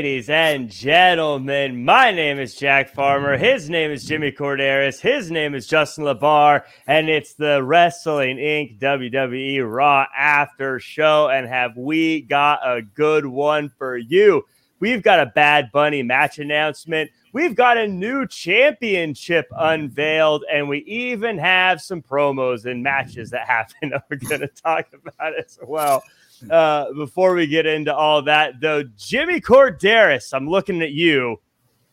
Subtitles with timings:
[0.00, 1.84] Ladies and gentlemen.
[1.84, 3.36] My name is Jack Farmer.
[3.36, 4.98] His name is Jimmy Korderas.
[4.98, 6.62] His name is Justin LaBar.
[6.86, 8.78] And it's the Wrestling Inc.
[8.78, 11.28] WWE Raw After Show.
[11.28, 14.46] And have we got a good one for you?
[14.78, 17.10] We've got a Bad Bunny match announcement.
[17.34, 23.46] We've got a new championship unveiled, and we even have some promos and matches that
[23.46, 26.02] happen that we're going to talk about as well.
[26.48, 31.40] Uh, before we get into all that, though, Jimmy Korderas, I'm looking at you.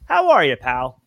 [0.06, 1.02] How are you, pal?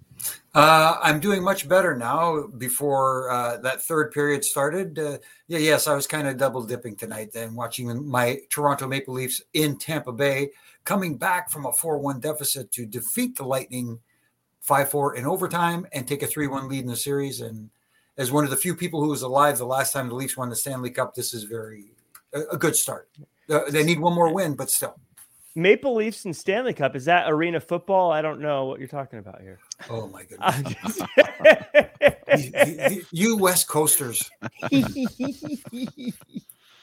[0.53, 2.47] Uh, I'm doing much better now.
[2.59, 6.97] Before uh, that third period started, uh, yeah, yes, I was kind of double dipping
[6.97, 10.51] tonight Then watching my Toronto Maple Leafs in Tampa Bay
[10.85, 14.01] coming back from a 4-1 deficit to defeat the Lightning
[14.69, 17.41] 5-4 in overtime and take a 3-1 lead in the series.
[17.41, 17.71] And
[18.19, 20.51] as one of the few people who was alive the last time the Leafs won
[20.51, 21.93] the Stanley Cup, this is very
[22.33, 23.09] a, a good start.
[23.49, 24.97] Uh, they need one more win, but still.
[25.57, 28.13] Maple Leafs and Stanley Cup is that arena football?
[28.13, 29.59] I don't know what you're talking about here.
[29.89, 31.01] Oh my goodness!
[32.39, 34.31] you, you, you West Coasters.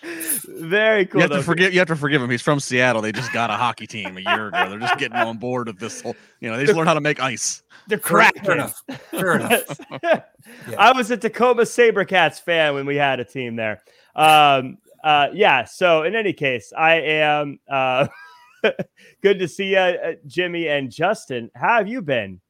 [0.04, 1.20] Very cool.
[1.20, 1.38] You have though.
[1.38, 1.74] to forgive.
[1.74, 2.30] You have to forgive him.
[2.30, 3.02] He's from Seattle.
[3.02, 4.70] They just got a hockey team a year ago.
[4.70, 6.16] They're just getting on board with this whole.
[6.40, 7.64] You know, they just learned how to make ice.
[7.88, 8.44] They're Fair, cracking.
[8.44, 8.84] fair enough.
[9.12, 9.80] Fair enough.
[10.78, 13.82] I was a Tacoma SaberCats fan when we had a team there.
[14.16, 15.64] Um, uh, yeah.
[15.64, 18.08] So in any case, I am uh,
[19.22, 21.50] good to see you, uh, Jimmy and Justin.
[21.56, 22.42] How have you been?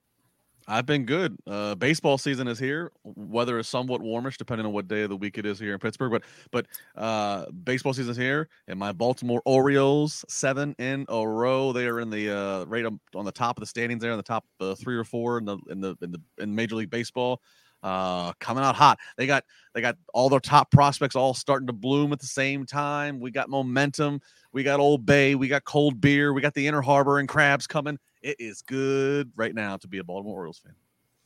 [0.68, 1.38] I've been good.
[1.45, 2.91] Uh, baseball season is here.
[3.03, 5.79] Weather is somewhat warmish, depending on what day of the week it is here in
[5.79, 6.12] Pittsburgh.
[6.12, 6.66] But but
[7.00, 11.72] uh, baseball season is here, and my Baltimore Orioles seven in a row.
[11.72, 14.24] They are in the uh, right on, the top of the standings there, in the
[14.24, 17.39] top uh, three or four in the in the in the in Major League Baseball.
[17.84, 18.98] Uh, coming out hot.
[19.18, 19.44] They got
[19.74, 23.20] they got all their top prospects all starting to bloom at the same time.
[23.20, 24.20] We got momentum.
[24.52, 25.36] We got Old Bay.
[25.36, 26.34] We got cold beer.
[26.34, 28.00] We got the Inner Harbor and crabs coming.
[28.24, 30.74] It is good right now to be a Baltimore Orioles fan.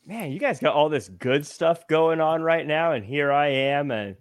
[0.06, 3.48] Man, you guys got all this good stuff going on right now, and here I
[3.48, 4.14] am, a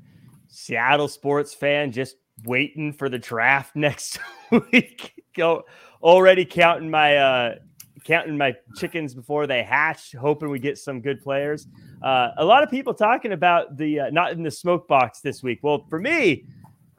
[0.48, 2.16] Seattle sports fan, just
[2.46, 4.20] waiting for the draft next
[4.72, 5.14] week.
[5.36, 5.64] Go
[6.02, 7.56] already counting my uh
[8.04, 11.68] counting my chickens before they hatch, hoping we get some good players.
[12.02, 15.44] Uh, a lot of people talking about the uh, not in the smoke box this
[15.44, 15.60] week.
[15.62, 16.46] Well, for me,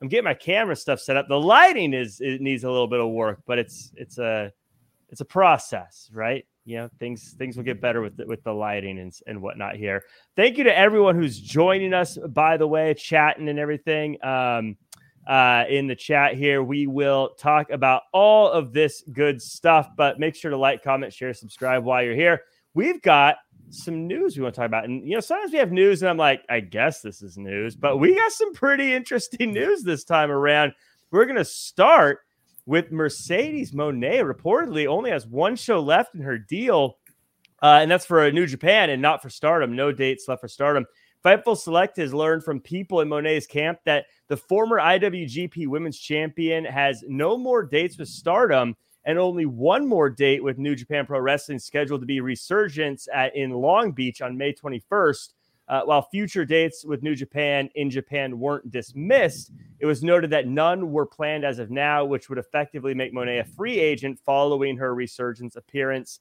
[0.01, 1.29] I'm getting my camera stuff set up.
[1.29, 4.53] The lighting is it needs a little bit of work, but it's it's a
[5.11, 6.45] it's a process, right?
[6.65, 9.77] You know, things things will get better with the, with the lighting and and whatnot
[9.77, 10.03] here.
[10.37, 12.17] Thank you to everyone who's joining us.
[12.29, 14.25] By the way, chatting and everything.
[14.25, 14.77] Um,
[15.27, 16.63] uh, in the chat here.
[16.63, 21.13] We will talk about all of this good stuff, but make sure to like, comment,
[21.13, 22.43] share, subscribe while you're here.
[22.75, 23.37] We've got
[23.71, 24.85] some news we want to talk about.
[24.85, 27.77] And, you know, sometimes we have news and I'm like, I guess this is news,
[27.77, 30.73] but we got some pretty interesting news this time around.
[31.11, 32.21] We're going to start
[32.67, 36.99] with Mercedes Moné, reportedly only has one show left in her deal.
[37.61, 39.77] Uh, and that's for a New Japan and not for Stardom.
[39.77, 40.85] No dates left for Stardom.
[41.25, 46.65] Fightful Select has learned from people in Moné's camp that the former IWGP Women's Champion
[46.65, 51.21] has no more dates with Stardom and only one more date with New Japan Pro
[51.21, 55.33] Wrestling scheduled to be Resurgence at, in Long Beach on May 21st.
[55.69, 60.47] Uh, while future dates with New Japan in Japan weren't dismissed, it was noted that
[60.47, 64.77] none were planned as of now, which would effectively make Moné a free agent following
[64.77, 66.21] her Resurgence appearance.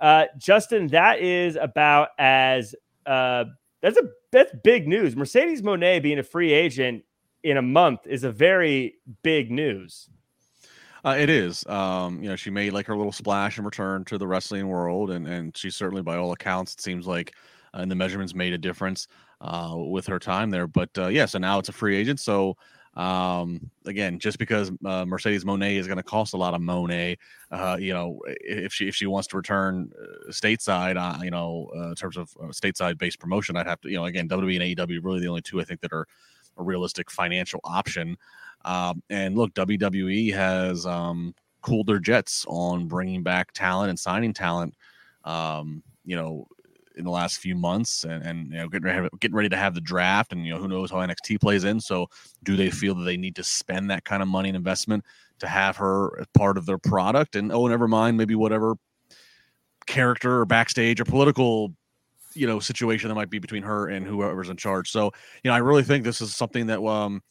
[0.00, 2.74] Uh, Justin, that is about as
[3.06, 3.44] uh,
[3.84, 5.14] that's a that's big news.
[5.14, 7.04] Mercedes Moné being a free agent
[7.42, 10.08] in a month is a very big news.
[11.04, 11.66] Uh, it is.
[11.66, 15.10] Um, you know, she made like her little splash and return to the wrestling world,
[15.10, 17.34] and and she certainly, by all accounts, it seems like,
[17.74, 19.06] uh, and the measurements made a difference
[19.42, 20.66] uh, with her time there.
[20.66, 22.20] But uh, yeah, so now it's a free agent.
[22.20, 22.56] So
[22.96, 27.18] Um, again, just because uh, Mercedes Moné is going to cost a lot of Monet,
[27.50, 31.70] uh, you know, if she if she wants to return uh, stateside, uh, you know,
[31.76, 34.60] uh, in terms of uh, stateside based promotion, I'd have to, you know, again, WWE
[34.60, 36.06] and AEW really the only two I think that are
[36.56, 38.16] a realistic financial option.
[38.64, 44.32] Um, and look, WWE has um, cooled their jets on bringing back talent and signing
[44.32, 44.74] talent.
[45.24, 46.46] Um, you know,
[46.96, 49.74] in the last few months and, and you know getting ready, getting ready to have
[49.74, 51.80] the draft and you know who knows how NXT plays in.
[51.80, 52.06] So
[52.42, 55.04] do they feel that they need to spend that kind of money and investment
[55.40, 57.36] to have her as part of their product?
[57.36, 58.76] And oh never mind maybe whatever
[59.86, 61.74] character or backstage or political
[62.34, 64.90] you know situation that might be between her and whoever's in charge.
[64.90, 65.12] So
[65.42, 67.22] you know I really think this is something that um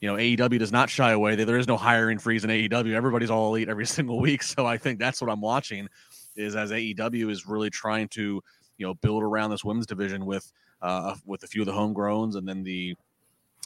[0.00, 1.36] you know AEW does not shy away.
[1.36, 4.42] There is no hiring freeze in AEW everybody's all elite every single week.
[4.42, 5.88] So I think that's what I'm watching
[6.34, 8.42] is as AEW is really trying to
[8.82, 10.52] you know build around this women's division with
[10.82, 12.96] uh, with a few of the homegrowns and then the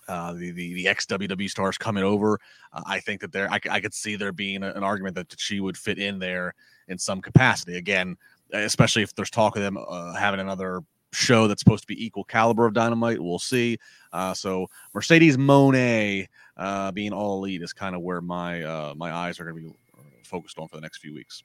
[0.09, 2.39] uh, the the, the ex WWE stars coming over.
[2.75, 5.35] Uh, I think that there I, I could see there being a, an argument that
[5.39, 6.55] she would fit in there
[6.89, 7.79] in some capacity.
[7.79, 8.19] Again,
[8.53, 10.83] especially if there's talk of them uh, having another
[11.13, 13.19] show that's supposed to be equal caliber of Dynamite.
[13.19, 13.79] We'll see.
[14.13, 16.27] Uh, so Mercedes Moné
[16.59, 19.71] uh, being all elite is kind of where my uh, my eyes are going to
[19.71, 19.77] be
[20.25, 21.43] focused on for the next few weeks.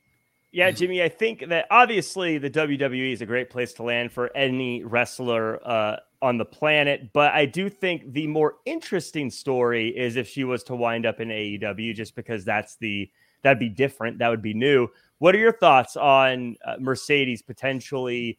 [0.54, 4.36] Yeah, Jimmy, I think that obviously the WWE is a great place to land for
[4.36, 7.14] any wrestler uh, on the planet.
[7.14, 11.22] But I do think the more interesting story is if she was to wind up
[11.22, 13.10] in AEW, just because that's the
[13.44, 14.20] that'd be different.
[14.20, 14.90] That would be new.
[15.20, 18.38] What are your thoughts on uh, Mercedes potentially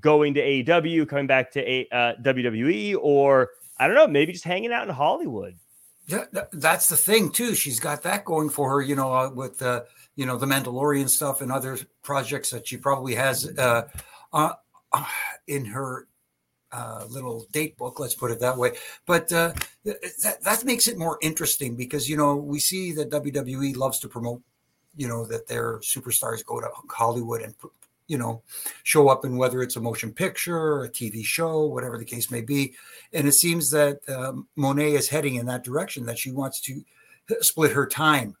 [0.00, 4.44] going to AEW, coming back to a, uh, WWE, or I don't know, maybe just
[4.44, 5.54] hanging out in Hollywood?
[6.06, 7.54] Yeah, that's the thing too.
[7.54, 9.86] She's got that going for her, you know, uh, with the
[10.18, 13.82] you know the Mandalorian stuff and other projects that she probably has uh,
[14.32, 14.54] uh,
[15.46, 16.08] in her
[16.72, 18.00] uh, little date book.
[18.00, 18.72] Let's put it that way.
[19.06, 19.52] But uh,
[19.84, 24.08] that that makes it more interesting because you know we see that WWE loves to
[24.08, 24.42] promote,
[24.96, 27.54] you know, that their superstars go to Hollywood and
[28.08, 28.42] you know
[28.82, 32.40] show up in whether it's a motion picture, a TV show, whatever the case may
[32.40, 32.74] be.
[33.12, 36.84] And it seems that um, Moné is heading in that direction that she wants to
[37.40, 38.34] split her time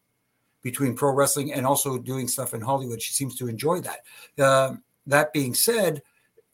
[0.62, 3.00] between pro wrestling and also doing stuff in Hollywood.
[3.00, 4.00] She seems to enjoy that.
[4.42, 4.74] Uh,
[5.06, 6.02] that being said,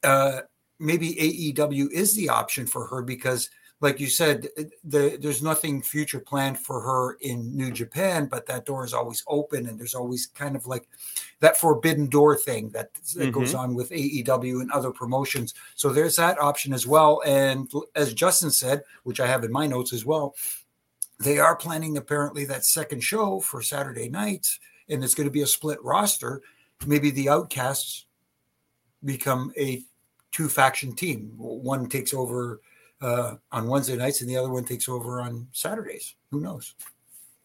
[0.02, 0.40] uh,
[0.78, 1.14] maybe
[1.54, 4.48] AEW is the option for her because, like you said,
[4.84, 9.24] the, there's nothing future planned for her in New Japan, but that door is always
[9.26, 10.86] open, and there's always kind of like
[11.40, 13.30] that forbidden door thing that, that mm-hmm.
[13.30, 15.54] goes on with AEW and other promotions.
[15.74, 17.22] So there's that option as well.
[17.26, 20.34] And as Justin said, which I have in my notes as well,
[21.20, 24.58] they are planning apparently that second show for Saturday nights,
[24.88, 26.42] and it's going to be a split roster.
[26.86, 28.06] Maybe the Outcasts
[29.04, 29.82] become a
[30.32, 31.32] two faction team.
[31.36, 32.60] One takes over
[33.00, 36.14] uh, on Wednesday nights, and the other one takes over on Saturdays.
[36.30, 36.74] Who knows?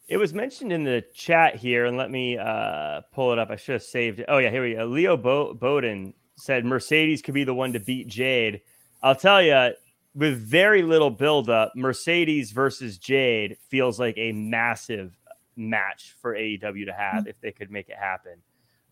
[0.07, 3.51] It was mentioned in the chat here, and let me uh, pull it up.
[3.51, 4.25] I should have saved it.
[4.27, 4.85] Oh yeah, here we go.
[4.85, 8.61] Leo Bo- Bowden said Mercedes could be the one to beat Jade.
[9.03, 9.71] I'll tell you,
[10.15, 15.17] with very little buildup, Mercedes versus Jade feels like a massive
[15.55, 17.29] match for AEW to have mm-hmm.
[17.29, 18.41] if they could make it happen.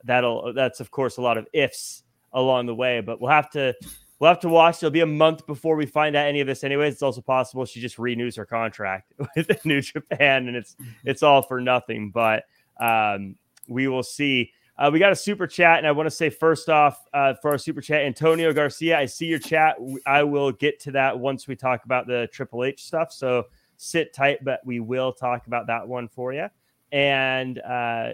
[0.03, 2.03] That'll that's of course a lot of ifs
[2.33, 3.73] along the way, but we'll have to
[4.19, 4.77] we'll have to watch.
[4.77, 6.63] It'll be a month before we find out any of this.
[6.63, 11.23] Anyways, it's also possible she just renews her contract with New Japan, and it's it's
[11.23, 12.11] all for nothing.
[12.11, 12.43] But
[12.79, 13.35] um,
[13.67, 14.51] we will see.
[14.77, 17.51] Uh, we got a super chat, and I want to say first off uh, for
[17.51, 19.77] our super chat, Antonio Garcia, I see your chat.
[20.05, 23.11] I will get to that once we talk about the Triple H stuff.
[23.11, 23.45] So
[23.77, 26.47] sit tight, but we will talk about that one for you.
[26.91, 28.11] And uh,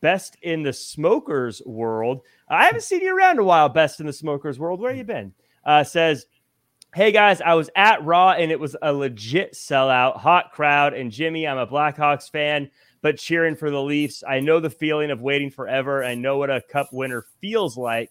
[0.00, 3.68] best in the smokers world, I haven't seen you around a while.
[3.68, 5.32] Best in the smokers world, where have you been?
[5.64, 6.26] Uh, says,
[6.94, 10.92] Hey guys, I was at Raw and it was a legit sellout, hot crowd.
[10.92, 12.70] And Jimmy, I'm a Blackhawks fan
[13.02, 14.24] but cheering for the Leafs.
[14.26, 16.02] I know the feeling of waiting forever.
[16.02, 18.10] I know what a cup winner feels like.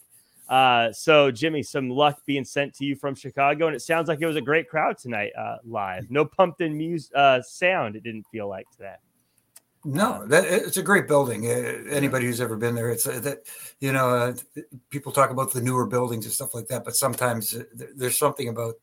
[0.50, 4.20] Uh, so, Jimmy, some luck being sent to you from Chicago, and it sounds like
[4.22, 6.12] it was a great crowd tonight uh, live.
[6.12, 7.96] No pumped in music uh, sound.
[7.96, 8.96] It didn't feel like today.
[9.86, 11.48] No, that it's a great building.
[11.48, 13.46] Uh, anybody who's ever been there, it's uh, that
[13.80, 14.34] you know, uh,
[14.90, 17.58] people talk about the newer buildings and stuff like that, but sometimes
[17.96, 18.76] there's something about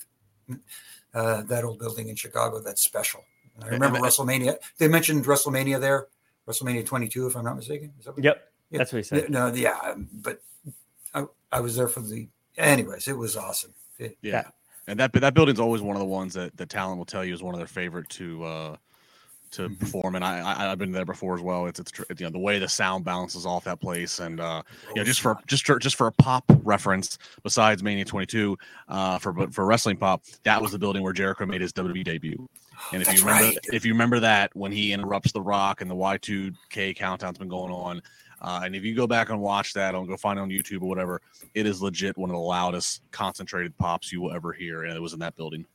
[1.12, 3.22] that old building in Chicago that's special.
[3.62, 4.56] I remember and, WrestleMania.
[4.78, 6.06] They mentioned WrestleMania there,
[6.46, 7.92] WrestleMania 22, if I'm not mistaken.
[8.18, 8.78] yep, yeah.
[8.78, 9.30] that's what he said.
[9.30, 10.40] No, yeah, um, but
[11.14, 12.28] I, I was there for the.
[12.56, 13.72] Anyways, it was awesome.
[13.98, 14.48] It, yeah.
[14.86, 17.34] and that that building's always one of the ones that the talent will tell you
[17.34, 18.76] is one of their favorite to uh,
[19.50, 19.78] to Mhm.
[19.78, 21.66] perform, and I, I I've been there before as well.
[21.66, 24.62] It's it's you know the way the sound bounces off that place, and uh,
[24.94, 28.56] yeah, just for just for just for a pop reference, besides Mania 22,
[28.88, 32.04] uh, for but for wrestling pop, that was the building where Jericho made his WWE
[32.04, 32.48] debut.
[32.92, 33.58] And if That's you remember, right.
[33.72, 37.72] if you remember that when he interrupts the Rock and the Y2K countdown's been going
[37.72, 38.02] on,
[38.40, 40.82] uh, and if you go back and watch that, or go find it on YouTube
[40.82, 41.20] or whatever,
[41.54, 45.00] it is legit one of the loudest concentrated pops you will ever hear, and it
[45.00, 45.66] was in that building.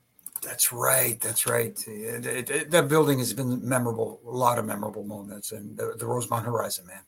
[0.41, 1.19] That's right.
[1.21, 1.77] That's right.
[1.87, 4.19] It- it- it- that building has been memorable.
[4.25, 7.01] A lot of memorable moments, and the, the Rosemont Horizon, man.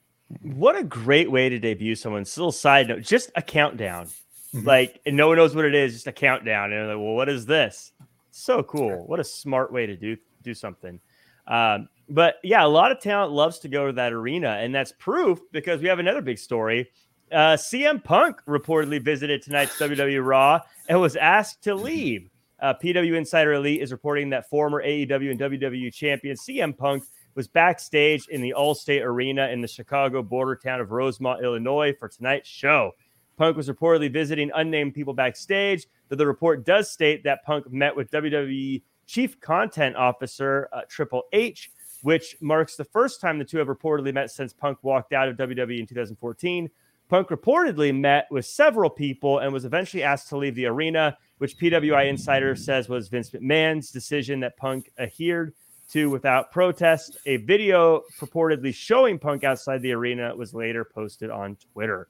[0.58, 2.22] What a great way to debut someone.
[2.24, 4.08] Little side note, just a countdown.
[4.54, 4.66] Mhm.
[4.66, 6.72] Like, and no one knows what it is, just a countdown.
[6.72, 7.92] And they're like, well, what is this?
[8.38, 9.08] So cool.
[9.08, 11.00] What a smart way to do do something.
[11.48, 14.92] Um, but yeah, a lot of talent loves to go to that arena, and that's
[15.00, 16.90] proof because we have another big story.
[17.32, 22.30] Uh, CM Punk reportedly visited tonight's WWE Raw and was asked to leave.
[22.60, 27.48] Uh, PW Insider Elite is reporting that former AEW and WWE champion CM Punk was
[27.48, 32.50] backstage in the Allstate Arena in the Chicago border town of Rosemont, Illinois for tonight's
[32.50, 32.92] show.
[33.38, 37.96] Punk was reportedly visiting unnamed people backstage, though the report does state that Punk met
[37.96, 43.58] with WWE Chief Content Officer uh, Triple H, which marks the first time the two
[43.58, 46.70] have reportedly met since Punk walked out of WWE in 2014.
[47.08, 51.58] Punk reportedly met with several people and was eventually asked to leave the arena, which
[51.58, 55.54] PWI Insider says was Vince McMahon's decision that Punk adhered
[55.92, 57.18] to without protest.
[57.28, 62.08] A video purportedly showing Punk outside the arena was later posted on Twitter.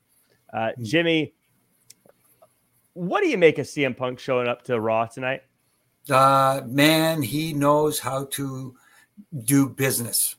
[0.51, 1.33] Uh, Jimmy,
[2.93, 5.41] what do you make of CM Punk showing up to Raw tonight?
[6.09, 8.75] Uh, man, he knows how to
[9.43, 10.35] do business.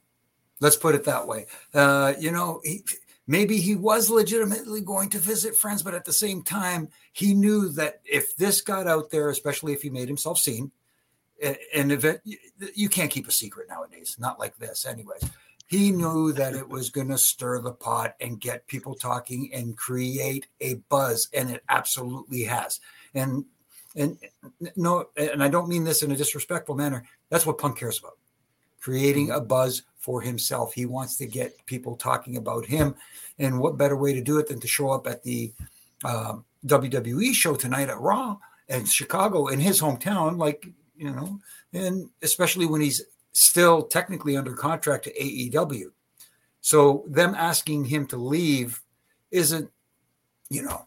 [0.61, 1.47] Let's put it that way.
[1.75, 2.83] Uh, you know, he,
[3.27, 7.69] maybe he was legitimately going to visit friends, but at the same time, he knew
[7.71, 10.71] that if this got out there, especially if he made himself seen,
[11.43, 12.23] a- and if it,
[12.75, 15.25] you can't keep a secret nowadays, not like this, anyways.
[15.67, 19.77] He knew that it was going to stir the pot and get people talking and
[19.77, 22.81] create a buzz, and it absolutely has.
[23.15, 23.45] And
[23.97, 24.19] and
[24.77, 27.05] no, and I don't mean this in a disrespectful manner.
[27.31, 28.19] That's what Punk cares about
[28.87, 30.73] creating a buzz for himself.
[30.73, 32.95] He wants to get people talking about him.
[33.41, 35.53] And what better way to do it than to show up at the
[36.05, 38.37] um, WWE show tonight at Raw
[38.69, 41.41] and Chicago in his hometown, like, you know,
[41.73, 43.03] and especially when he's
[43.37, 45.91] still technically under contract to AEW.
[46.63, 48.83] So them asking him to leave
[49.31, 49.71] isn't,
[50.49, 50.87] you know,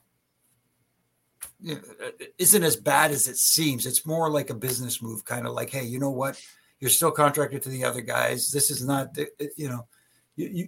[2.39, 3.85] isn't as bad as it seems.
[3.85, 6.41] It's more like a business move, kind of like, hey, you know what?
[6.79, 8.51] You're still contracted to the other guys.
[8.51, 9.15] This is not,
[9.55, 9.85] you know,
[10.35, 10.67] you, you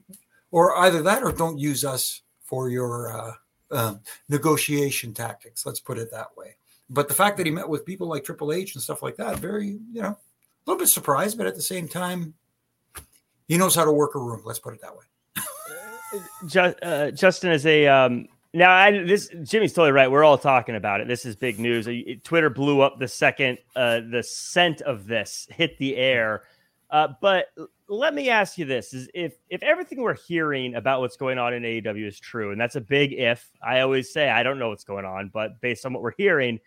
[0.51, 3.33] or either that or don't use us for your uh,
[3.71, 5.65] um, negotiation tactics.
[5.65, 6.57] Let's put it that way.
[6.89, 9.39] But the fact that he met with people like Triple H and stuff like that,
[9.39, 10.17] very, you know,
[10.65, 12.33] a little bit surprised, but at the same time,
[13.47, 14.41] he knows how to work a room.
[14.45, 16.21] Let's put it that way.
[16.47, 18.71] Ju- uh, Justin is a um, now.
[18.71, 20.09] I, this Jimmy's totally right.
[20.11, 21.07] We're all talking about it.
[21.07, 21.87] This is big news.
[21.87, 26.43] Uh, Twitter blew up the second uh, the scent of this hit the air.
[26.89, 27.47] Uh, but
[27.87, 31.53] let me ask you this: Is if if everything we're hearing about what's going on
[31.53, 33.49] in AEW is true, and that's a big if.
[33.61, 36.59] I always say I don't know what's going on, but based on what we're hearing,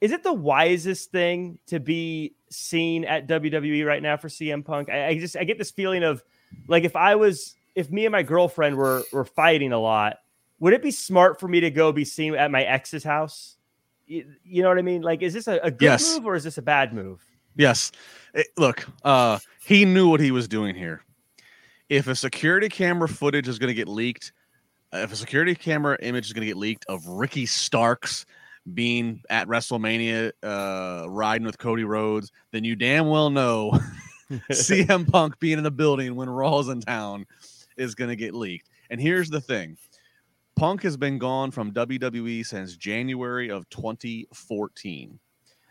[0.00, 4.88] is it the wisest thing to be seen at WWE right now for CM Punk?
[4.90, 6.22] I, I just I get this feeling of
[6.68, 10.18] like if I was if me and my girlfriend were were fighting a lot,
[10.60, 13.56] would it be smart for me to go be seen at my ex's house?
[14.06, 15.02] You, you know what I mean?
[15.02, 16.14] Like, is this a, a good Yes.
[16.14, 17.24] move or is this a bad move?
[17.56, 17.92] Yes.
[18.34, 21.02] It- look, uh, he knew what he was doing here.
[21.88, 24.32] If a security camera footage is going to get leaked,
[24.92, 28.26] if a security camera image is going to get leaked of Ricky Starks
[28.74, 33.78] being at WrestleMania uh, riding with Cody Rhodes, then you damn well know
[34.50, 37.26] CM Punk being in the building when Raw's in town
[37.76, 38.70] is going to get leaked.
[38.90, 39.76] And here's the thing
[40.56, 45.18] Punk has been gone from WWE since January of 2014.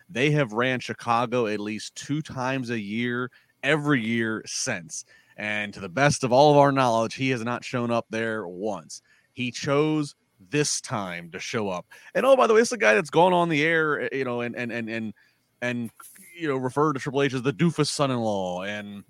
[0.10, 3.31] They have ran Chicago at least two times a year,
[3.63, 5.05] every year since.
[5.38, 8.48] And to the best of all of our knowledge, he has not shown up there
[8.48, 9.01] once.
[9.33, 10.15] He chose
[10.50, 11.86] this time to show up.
[12.15, 14.24] And oh, by the way, it's a guy that's gone on the air, eh, you
[14.24, 15.13] know, and and and and
[15.62, 15.91] and
[16.38, 19.03] you know, referred to Triple H as the doofus son-in-law, and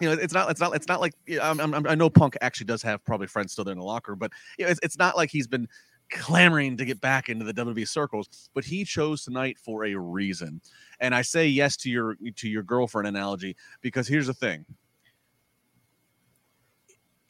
[0.00, 2.66] you know, it's not, it's not, it's not like I'm, I'm, I know Punk actually
[2.66, 5.14] does have probably friends still there in the locker, but you know, it's, it's not
[5.14, 5.68] like he's been
[6.10, 10.60] clamoring to get back into the WWE circles, but he chose tonight for a reason.
[11.00, 14.64] And I say yes to your to your girlfriend analogy because here's the thing.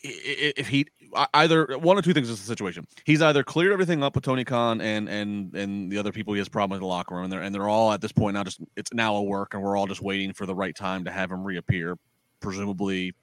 [0.02, 0.87] If he
[1.35, 2.87] either one or two things is the situation.
[3.05, 6.38] He's either cleared everything up with Tony Khan and and and the other people he
[6.38, 8.35] has problem with in the locker room, and they're and they're all at this point
[8.35, 11.05] now just it's now a work, and we're all just waiting for the right time
[11.05, 11.97] to have him reappear.
[12.40, 13.14] presumably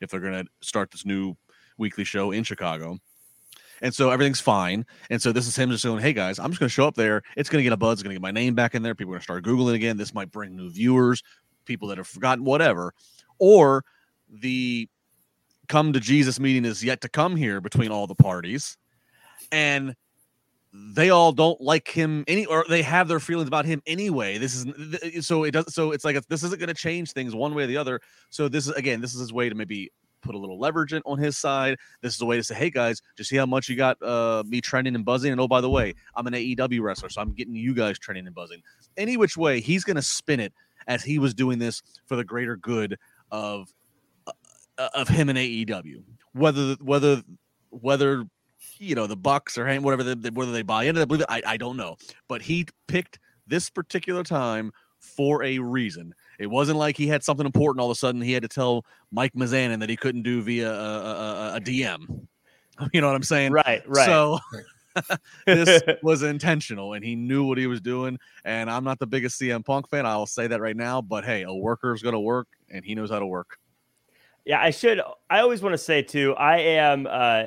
[0.00, 1.34] if they're going to start this new
[1.78, 2.98] weekly show in Chicago.
[3.82, 4.86] And so everything's fine.
[5.10, 6.94] And so this is him just saying, hey guys, I'm just going to show up
[6.94, 7.22] there.
[7.36, 7.94] It's going to get a buzz.
[7.94, 8.94] It's going to get my name back in there.
[8.94, 9.96] People are going to start Googling again.
[9.96, 11.22] This might bring new viewers,
[11.66, 12.94] people that have forgotten, whatever.
[13.38, 13.84] Or
[14.30, 14.88] the
[15.66, 18.76] come to Jesus meeting is yet to come here between all the parties.
[19.52, 19.94] And
[20.94, 24.38] they all don't like him any or they have their feelings about him anyway.
[24.38, 24.66] This
[25.02, 27.64] is so it does so it's like this isn't going to change things one way
[27.64, 28.00] or the other.
[28.30, 29.90] So this is again this is his way to maybe
[30.22, 31.78] put a little leverage in, on his side.
[32.02, 34.42] This is a way to say hey guys just see how much you got uh
[34.46, 35.32] me trending and buzzing?
[35.32, 38.26] And oh by the way i'm an aew wrestler so i'm getting you guys trending
[38.26, 38.60] and buzzing.
[38.96, 40.52] Any which way he's going to spin it
[40.88, 42.98] as he was doing this for the greater good
[43.30, 43.72] of
[44.78, 46.02] Uh, of him and aew
[46.32, 47.22] whether whether
[47.70, 48.24] whether
[48.78, 51.26] you know the Bucks or whatever they, whether they buy into it, I believe it.
[51.28, 51.96] I, I don't know,
[52.28, 56.14] but he picked this particular time for a reason.
[56.38, 58.20] It wasn't like he had something important all of a sudden.
[58.20, 62.26] He had to tell Mike Mizanin that he couldn't do via a, a, a DM.
[62.92, 63.52] You know what I'm saying?
[63.52, 64.04] Right, right.
[64.04, 64.38] So
[65.46, 68.18] this was intentional, and he knew what he was doing.
[68.44, 70.04] And I'm not the biggest CM Punk fan.
[70.04, 71.00] I'll say that right now.
[71.00, 73.58] But hey, a worker is going to work, and he knows how to work.
[74.46, 75.00] Yeah, I should.
[75.28, 76.34] I always want to say too.
[76.36, 77.06] I am.
[77.10, 77.44] uh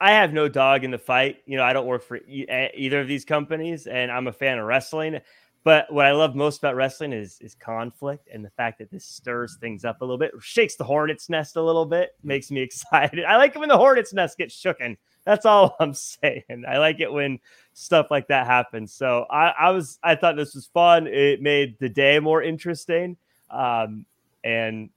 [0.00, 1.38] I have no dog in the fight.
[1.46, 4.58] You know, I don't work for e- either of these companies, and I'm a fan
[4.58, 5.20] of wrestling.
[5.64, 9.04] But what I love most about wrestling is is conflict and the fact that this
[9.06, 12.60] stirs things up a little bit, shakes the hornet's nest a little bit, makes me
[12.62, 13.24] excited.
[13.24, 14.96] I like it when the hornet's nest gets shooken.
[15.24, 16.64] That's all I'm saying.
[16.68, 17.40] I like it when
[17.74, 18.92] stuff like that happens.
[18.94, 21.06] So I, I was I thought this was fun.
[21.08, 23.16] It made the day more interesting.
[23.50, 24.06] Um,
[24.44, 24.90] and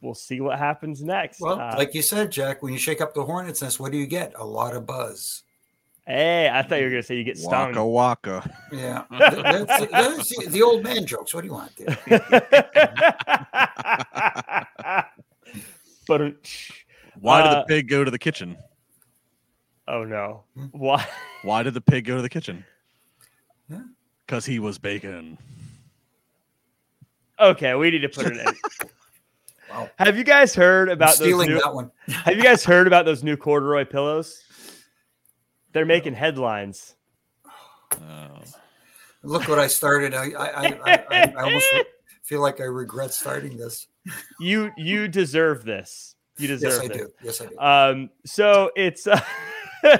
[0.00, 1.40] we'll see what happens next.
[1.40, 3.98] Well, uh, like you said, Jack, when you shake up the hornet's nest, what do
[3.98, 4.32] you get?
[4.36, 5.42] A lot of buzz.
[6.06, 7.74] Hey, I thought you were going to say you get stung.
[7.74, 8.50] Waka waka.
[8.72, 11.34] Yeah, that's, that's the old man jokes.
[11.34, 11.72] What do you want?
[16.06, 16.30] but uh,
[17.18, 18.56] why did the pig go to the kitchen?
[19.88, 20.44] Oh no!
[20.54, 20.66] Hmm?
[20.66, 21.04] Why?
[21.42, 22.64] Why did the pig go to the kitchen?
[24.24, 25.38] Because he was bacon.
[27.40, 28.46] Okay, we need to put it in.
[29.76, 29.90] Wow.
[29.98, 31.90] Have you guys heard about I'm stealing new, that one?
[32.08, 34.42] have you guys heard about those new corduroy pillows?
[35.72, 36.94] They're making headlines.
[37.92, 38.38] Oh.
[39.22, 40.14] Look what I started.
[40.14, 41.66] I I, I, I, I almost
[42.22, 43.86] feel like I regret starting this.
[44.40, 46.14] You you deserve this.
[46.38, 46.84] You deserve it.
[46.84, 46.96] yes, I this.
[46.96, 47.12] do.
[47.22, 47.58] Yes, I do.
[47.58, 49.06] Um, so it's
[49.82, 49.98] uh,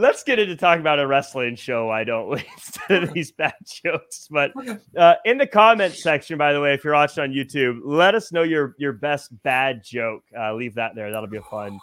[0.00, 1.86] let's get into talking about a wrestling show.
[1.86, 4.28] Why don't we instead of these bad jokes?
[4.30, 4.52] But
[4.96, 8.32] uh, in the comment section, by the way, if you're watching on YouTube, let us
[8.32, 10.24] know your your best bad joke.
[10.36, 11.12] Uh, leave that there.
[11.12, 11.78] That'll be a fun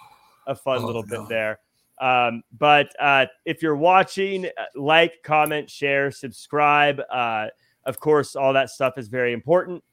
[0.47, 1.21] a fun oh, little no.
[1.21, 1.59] bit there.
[1.99, 7.01] Um, but uh, if you're watching, uh, like, comment, share, subscribe.
[7.11, 7.47] Uh,
[7.85, 9.83] of course, all that stuff is very important.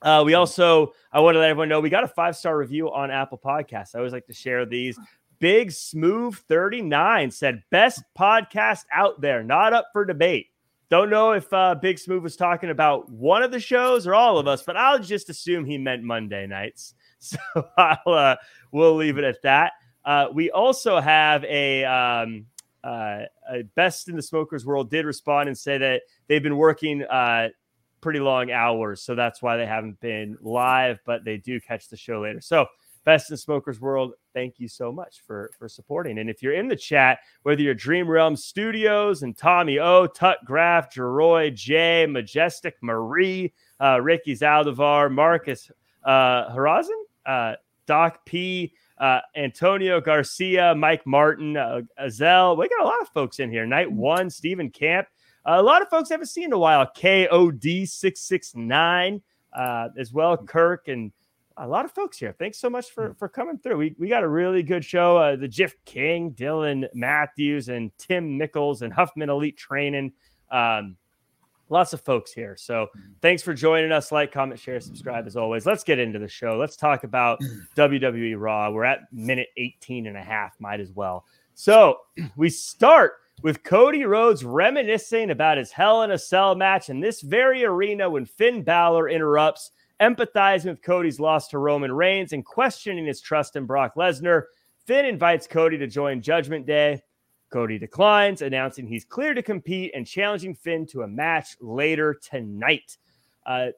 [0.00, 2.90] Uh, we also, I want to let everyone know we got a five star review
[2.90, 3.94] on Apple Podcasts.
[3.94, 4.98] I always like to share these.
[5.42, 10.46] Big Smooth 39 said, best podcast out there, not up for debate.
[10.88, 14.38] Don't know if uh, Big Smooth was talking about one of the shows or all
[14.38, 16.94] of us, but I'll just assume he meant Monday nights.
[17.24, 17.38] So
[17.76, 18.36] I'll, uh,
[18.72, 19.74] we'll leave it at that.
[20.04, 22.46] Uh, we also have a, um,
[22.82, 27.04] uh, a, Best in the Smokers World did respond and say that they've been working
[27.04, 27.50] uh,
[28.00, 29.02] pretty long hours.
[29.02, 32.40] So that's why they haven't been live, but they do catch the show later.
[32.40, 32.66] So
[33.04, 36.18] Best in Smokers World, thank you so much for for supporting.
[36.18, 40.38] And if you're in the chat, whether you're Dream Realm Studios and Tommy O, Tut
[40.44, 45.68] Graf, Jeroy, Jay, Majestic, Marie, uh, Ricky Zaldivar, Marcus
[46.04, 47.54] uh, Horizon, uh,
[47.86, 52.56] Doc P, uh, Antonio Garcia, Mike Martin, uh, Azel.
[52.56, 53.66] We got a lot of folks in here.
[53.66, 55.08] Night one, Stephen Camp.
[55.44, 56.88] Uh, a lot of folks haven't seen in a while.
[56.96, 59.20] KOD669
[59.52, 60.36] uh, as well.
[60.36, 61.10] Kirk and
[61.56, 62.34] a lot of folks here.
[62.38, 63.18] Thanks so much for, mm.
[63.18, 63.76] for coming through.
[63.76, 65.16] We, we got a really good show.
[65.16, 70.12] Uh, the Jiff King, Dylan Matthews, and Tim Nichols, and Huffman Elite Training.
[70.50, 70.96] Um,
[71.68, 72.56] lots of folks here.
[72.56, 73.00] So mm.
[73.20, 74.12] thanks for joining us.
[74.12, 75.66] Like, comment, share, subscribe as always.
[75.66, 76.56] Let's get into the show.
[76.56, 77.40] Let's talk about
[77.76, 78.70] WWE Raw.
[78.70, 81.24] We're at minute 18 and a half, might as well.
[81.54, 81.98] So
[82.36, 87.20] we start with Cody Rhodes reminiscing about his Hell in a Cell match in this
[87.22, 93.06] very arena when Finn Balor interrupts empathizing with Cody's loss to Roman Reigns and questioning
[93.06, 94.44] his trust in Brock Lesnar.
[94.86, 97.02] Finn invites Cody to join Judgment Day.
[97.52, 102.96] Cody declines, announcing he's clear to compete and challenging Finn to a match later tonight.
[103.44, 103.68] Uh,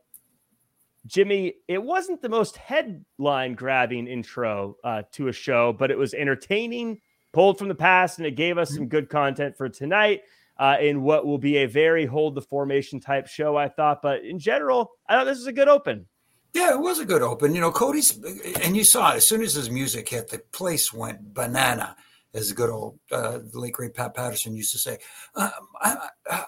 [1.07, 6.15] Jimmy, it wasn't the most headline grabbing intro uh, to a show, but it was
[6.15, 7.01] entertaining,
[7.33, 10.23] pulled from the past, and it gave us some good content for tonight
[10.57, 14.03] uh, in what will be a very hold the formation type show, I thought.
[14.03, 16.07] But in general, I thought this was a good open.
[16.53, 17.55] Yeah, it was a good open.
[17.55, 18.17] You know, Cody's,
[18.63, 21.97] and you saw it as soon as his music hit, the place went banana,
[22.33, 24.99] as the good old uh, the late great Pat Patterson used to say.
[25.35, 26.45] Um, I, I,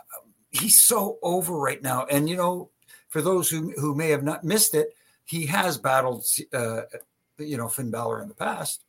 [0.52, 2.70] he's so over right now, and you know,
[3.08, 4.90] for those who who may have not missed it,
[5.24, 6.82] he has battled, uh,
[7.38, 8.84] you know, Finn Balor in the past.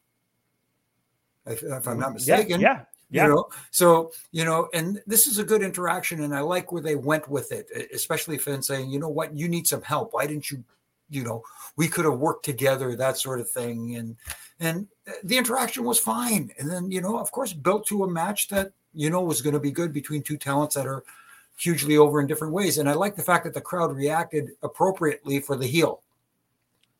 [1.47, 2.83] If, if I'm not mistaken, yeah, yeah.
[3.09, 3.27] Yeah.
[3.27, 6.81] You know, so you know, and this is a good interaction, and I like where
[6.81, 10.13] they went with it, especially Finn saying, "You know what, you need some help.
[10.13, 10.63] Why didn't you,
[11.09, 11.41] you know,
[11.77, 14.17] we could have worked together, that sort of thing." And
[14.59, 18.09] and uh, the interaction was fine, and then you know, of course, built to a
[18.09, 21.05] match that you know was going to be good between two talents that are
[21.57, 22.77] hugely over in different ways.
[22.77, 26.03] And I like the fact that the crowd reacted appropriately for the heel.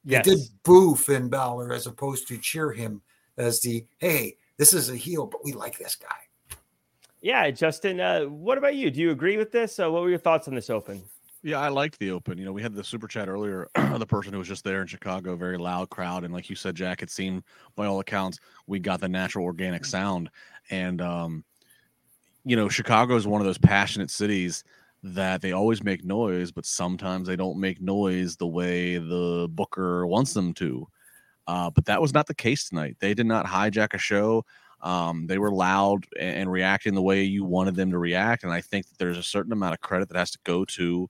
[0.05, 0.25] Yes.
[0.25, 3.01] They did boo Finn Balor as opposed to cheer him
[3.37, 6.57] as the hey this is a heel, but we like this guy.
[7.21, 8.91] Yeah, Justin, uh, what about you?
[8.91, 9.79] Do you agree with this?
[9.79, 11.03] Uh, what were your thoughts on this open?
[11.43, 12.37] Yeah, I liked the open.
[12.37, 13.69] You know, we had the super chat earlier.
[13.75, 16.75] the person who was just there in Chicago, very loud crowd, and like you said,
[16.75, 17.43] Jack, it seemed
[17.75, 20.29] by all accounts we got the natural organic sound.
[20.69, 21.43] And um,
[22.43, 24.63] you know, Chicago is one of those passionate cities
[25.03, 30.07] that they always make noise, but sometimes they don't make noise the way the booker
[30.07, 30.87] wants them to.
[31.47, 32.97] Uh, but that was not the case tonight.
[32.99, 34.43] They did not hijack a show.
[34.81, 38.43] Um, they were loud and, and, reacting the way you wanted them to react.
[38.43, 41.09] And I think that there's a certain amount of credit that has to go to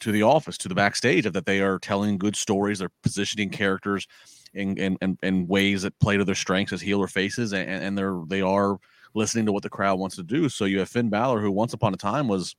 [0.00, 2.80] to the office, to the backstage, of that they are telling good stories.
[2.80, 4.08] They're positioning characters
[4.54, 7.96] in in, in, in ways that play to their strengths as healer faces, and, and
[7.96, 8.78] they're they are
[9.14, 10.48] listening to what the crowd wants to do.
[10.48, 12.56] So you have Finn Balor, who once upon a time was,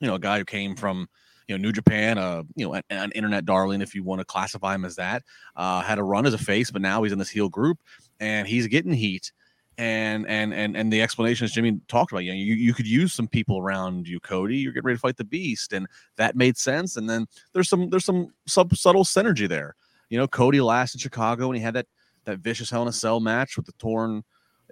[0.00, 1.08] you know, a guy who came from
[1.48, 4.24] you know New Japan, uh, you know, an, an, internet darling, if you want to
[4.24, 5.22] classify him as that.
[5.56, 7.78] Uh, had a run as a face, but now he's in this heel group,
[8.20, 9.32] and he's getting heat.
[9.78, 12.86] And and and and the explanation, as Jimmy talked about, you know, you, you could
[12.86, 14.58] use some people around you, Cody.
[14.58, 16.96] You're getting ready to fight the Beast, and that made sense.
[16.96, 19.74] And then there's some there's some sub subtle synergy there.
[20.10, 21.86] You know, Cody last in Chicago, and he had that
[22.24, 24.22] that vicious Hell in a Cell match with the torn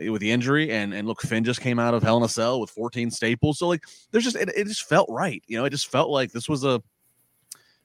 [0.08, 2.60] with the injury and and look Finn just came out of Hell in a Cell
[2.60, 3.58] with 14 staples.
[3.58, 5.64] So like there's just it, it just felt right you know?
[5.64, 6.82] It just felt like this was a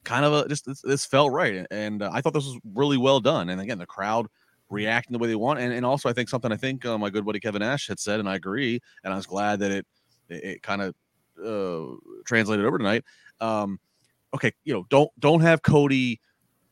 [0.03, 2.97] kind of a just this, this felt right and uh, I thought this was really
[2.97, 4.27] well done and again the crowd
[4.69, 7.09] reacting the way they want and, and also I think something I think uh, my
[7.09, 9.87] good buddy Kevin Nash had said and I agree and I was glad that it
[10.29, 10.95] it, it kind of
[11.43, 13.03] uh, translated over tonight
[13.41, 13.79] um
[14.33, 16.21] okay you know don't don't have Cody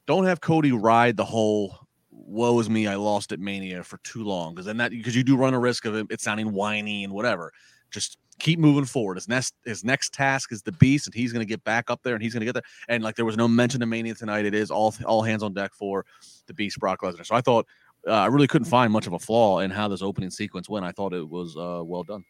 [0.06, 1.83] don't have Cody ride the whole
[2.14, 4.54] woe is me, I lost at Mania for too long.
[4.54, 7.14] Because then that because you do run a risk of it, it sounding whiny and
[7.14, 7.52] whatever.
[7.92, 9.16] Just keep moving forward.
[9.16, 12.02] His next his next task is the beast, and he's going to get back up
[12.04, 12.64] there, and he's going to get there.
[12.88, 14.46] And like there was no mention of Mania tonight.
[14.46, 16.06] It is all all hands on deck for
[16.48, 17.26] the beast Brock Lesnar.
[17.26, 17.68] So I thought
[18.08, 20.86] uh, I really couldn't find much of a flaw in how this opening sequence went.
[20.86, 22.24] I thought it was uh, well done.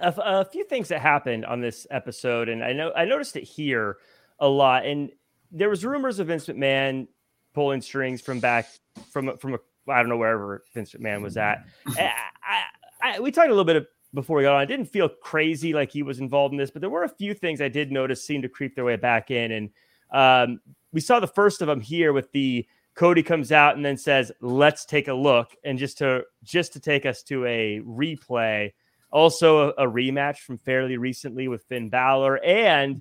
[0.00, 3.44] A, a few things that happened on this episode, and I know I noticed it
[3.44, 3.98] here
[4.38, 4.84] a lot.
[4.84, 5.10] And
[5.50, 7.08] there was rumors of Vince McMahon
[7.54, 8.66] pulling strings from back
[9.10, 11.66] from from a I don't know wherever Vince McMahon was at.
[11.86, 12.12] I,
[12.42, 12.62] I,
[13.02, 14.60] I, we talked a little bit before we got on.
[14.60, 17.34] I didn't feel crazy like he was involved in this, but there were a few
[17.34, 19.70] things I did notice seem to creep their way back in, and
[20.12, 20.60] um,
[20.92, 24.30] we saw the first of them here with the Cody comes out and then says,
[24.40, 28.72] "Let's take a look," and just to just to take us to a replay,
[29.10, 33.00] also a, a rematch from fairly recently with Finn Balor and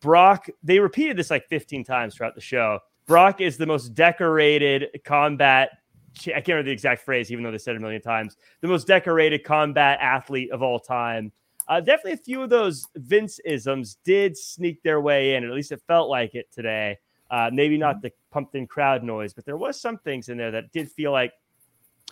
[0.00, 0.46] Brock.
[0.62, 5.70] They repeated this like 15 times throughout the show Brock is the most decorated combat.
[6.20, 8.36] I can't remember the exact phrase, even though they said it a million times.
[8.60, 11.32] The most decorated combat athlete of all time.
[11.66, 15.72] Uh, definitely a few of those Vince isms did sneak their way in, at least
[15.72, 16.98] it felt like it today.
[17.30, 20.50] Uh, maybe not the pumped in crowd noise, but there was some things in there
[20.50, 21.32] that did feel like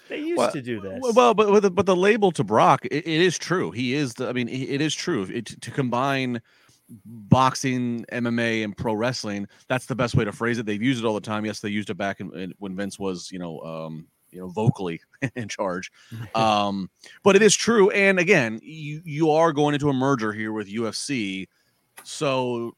[0.09, 0.99] they used well, to do this.
[1.01, 3.71] Well, but but the, but the label to Brock, it, it is true.
[3.71, 4.29] He is the.
[4.29, 5.25] I mean, it is true.
[5.25, 6.41] It, to combine
[7.05, 9.47] boxing, MMA, and pro wrestling.
[9.69, 10.67] That's the best way to phrase it.
[10.67, 11.45] They've used it all the time.
[11.45, 14.49] Yes, they used it back in, in, when Vince was, you know, um, you know,
[14.49, 15.01] vocally
[15.37, 15.91] in charge.
[16.35, 16.89] Um,
[17.23, 17.91] but it is true.
[17.91, 21.47] And again, you you are going into a merger here with UFC,
[22.05, 22.75] so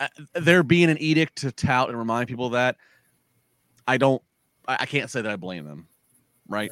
[0.00, 2.76] uh, there being an edict to tout and remind people that
[3.86, 4.20] I don't,
[4.66, 5.86] I, I can't say that I blame them,
[6.48, 6.70] right?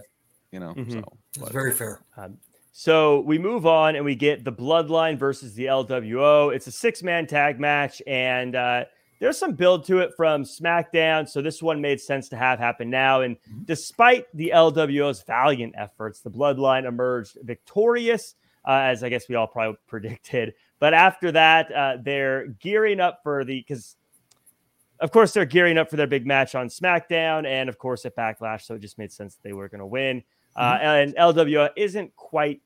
[0.51, 0.93] You know, mm-hmm.
[0.93, 1.05] so
[1.37, 2.01] it's very fair.
[2.17, 2.39] Um,
[2.77, 6.53] so we move on and we get the Bloodline versus the LWO.
[6.53, 8.87] It's a six man tag match, and uh,
[9.21, 11.29] there's some build to it from SmackDown.
[11.29, 13.21] So this one made sense to have happen now.
[13.21, 13.63] And mm-hmm.
[13.63, 18.35] despite the LWO's valiant efforts, the Bloodline emerged victorious,
[18.67, 20.55] uh, as I guess we all probably predicted.
[20.81, 23.95] But after that, uh, they're gearing up for the because.
[25.01, 28.17] Of course, they're gearing up for their big match on SmackDown and, of course, at
[28.17, 28.63] Backlash.
[28.63, 30.23] So it just made sense that they were going to win.
[30.57, 30.85] Uh, mm-hmm.
[30.85, 32.61] and LWO isn't quite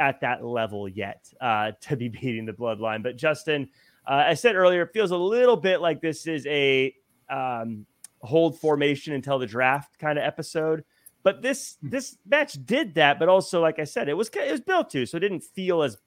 [0.00, 3.02] at that level yet uh, to be beating the bloodline.
[3.04, 3.68] But Justin,
[4.06, 6.92] Uh, I said earlier, it feels a little bit like this is a
[7.28, 7.86] um,
[8.22, 10.84] hold formation until the draft kind of episode.
[11.22, 11.90] But this Hmm.
[11.90, 15.04] this match did that, but also, like I said, it was it was built to,
[15.06, 15.98] so it didn't feel as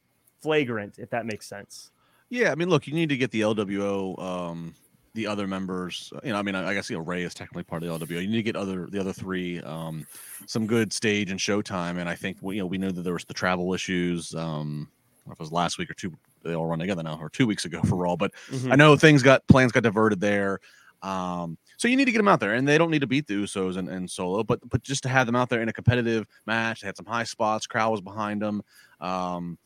[0.42, 1.92] flagrant, if that makes sense.
[2.30, 4.74] Yeah, I mean, look, you need to get the LWO, um,
[5.14, 6.12] the other members.
[6.24, 8.06] You know, I mean, I, I guess you know Rey is technically part of the
[8.06, 8.22] LWO.
[8.22, 10.06] You need to get other the other three um,
[10.48, 11.98] some good stage and show time.
[11.98, 14.34] And I think we, you know we know that there was the travel issues.
[14.36, 14.90] Um,
[15.26, 16.14] I don't know if it was last week or two.
[16.44, 18.16] They all run together now, or two weeks ago for Raw.
[18.16, 18.32] But
[18.70, 20.60] I know things got plans got diverted there.
[21.02, 23.28] Um, so you need to get them out there, and they don't need to beat
[23.28, 25.74] the Usos and, and Solo, but but just to have them out there in a
[25.74, 28.62] competitive match, they had some high spots, crowd was behind them.
[29.02, 29.58] Um,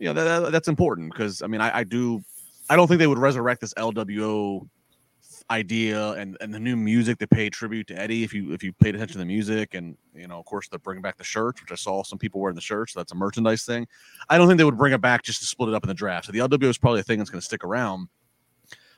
[0.00, 2.22] you know that, that- that's important because I mean I, I do
[2.68, 4.68] I don't think they would resurrect this LWO
[5.50, 8.72] idea and and the new music they pay tribute to Eddie if you if you
[8.72, 11.60] paid attention to the music and you know of course they're bringing back the shirts
[11.60, 13.86] which I saw some people wearing the shirts so that's a merchandise thing.
[14.28, 15.94] I don't think they would bring it back just to split it up in the
[15.94, 16.26] draft.
[16.26, 18.08] So the LWO is probably a thing that's going to stick around.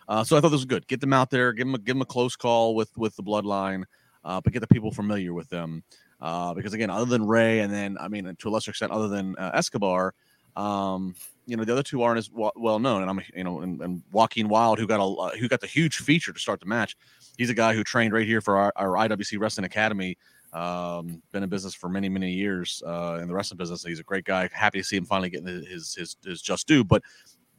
[0.07, 0.87] Uh, so I thought this was good.
[0.87, 3.23] Get them out there give them a, give them a close call with with the
[3.23, 3.85] bloodline
[4.25, 5.83] uh, but get the people familiar with them.
[6.21, 9.09] Uh, because again other than Rey and then I mean to a lesser extent other
[9.09, 10.15] than uh, Escobar
[10.57, 11.15] um,
[11.47, 14.03] you know the other two aren't as well known, and I'm you know and, and
[14.13, 16.97] Joaquin Wilde who got a who got the huge feature to start the match.
[17.37, 20.17] He's a guy who trained right here for our, our IWC Wrestling Academy.
[20.53, 23.85] Um, been in business for many many years uh, in the wrestling business.
[23.85, 24.49] He's a great guy.
[24.53, 27.03] Happy to see him finally getting his his his just due, but.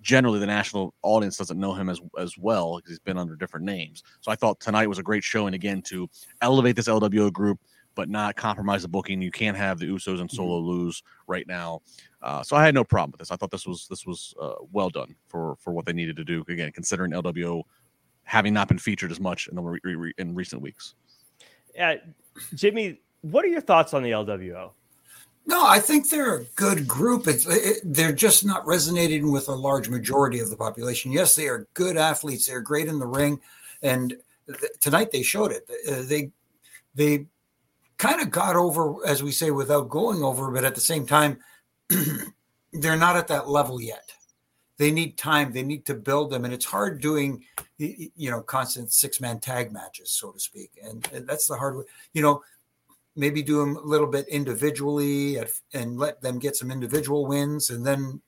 [0.02, 3.66] Generally, the national audience doesn't know him as as well because he's been under different
[3.66, 4.04] names.
[4.22, 6.08] So I thought tonight was a great showing again to
[6.44, 7.60] elevate this LWO group,
[7.96, 9.22] but not compromise the booking.
[9.22, 11.82] You can't have the Usos and Solo lose right now.
[12.22, 13.32] Uh, so I had no problem with this.
[13.32, 16.24] I thought this was this was uh, well done for for what they needed to
[16.24, 16.44] do.
[16.48, 17.64] Again, considering LWO
[18.24, 20.96] having not been featured as much in the re- re- in recent weeks.
[21.80, 21.96] Uh,
[22.56, 24.72] Jimmy, what are your thoughts on the LWO?
[25.48, 27.28] No, I think they're a good group.
[27.28, 31.12] It's, it, they're just not resonating with a large majority of the population.
[31.12, 32.48] Yes, they are good athletes.
[32.48, 33.40] They're great in the ring,
[33.84, 34.16] and
[34.48, 35.70] th- tonight they showed it.
[35.88, 36.32] Uh, they
[36.96, 37.28] they
[37.98, 41.40] kind of got over, as we say, without going over, but at the same time,
[42.74, 44.12] they're not at that level yet.
[44.78, 45.54] They need time.
[45.54, 47.46] They need to build them, and it's hard doing,
[47.78, 50.72] you know, constant six man tag matches, so to speak.
[50.84, 51.84] And, and that's the hard way.
[52.14, 52.44] You know,
[53.16, 57.70] maybe do them a little bit individually at, and let them get some individual wins,
[57.70, 58.22] and then,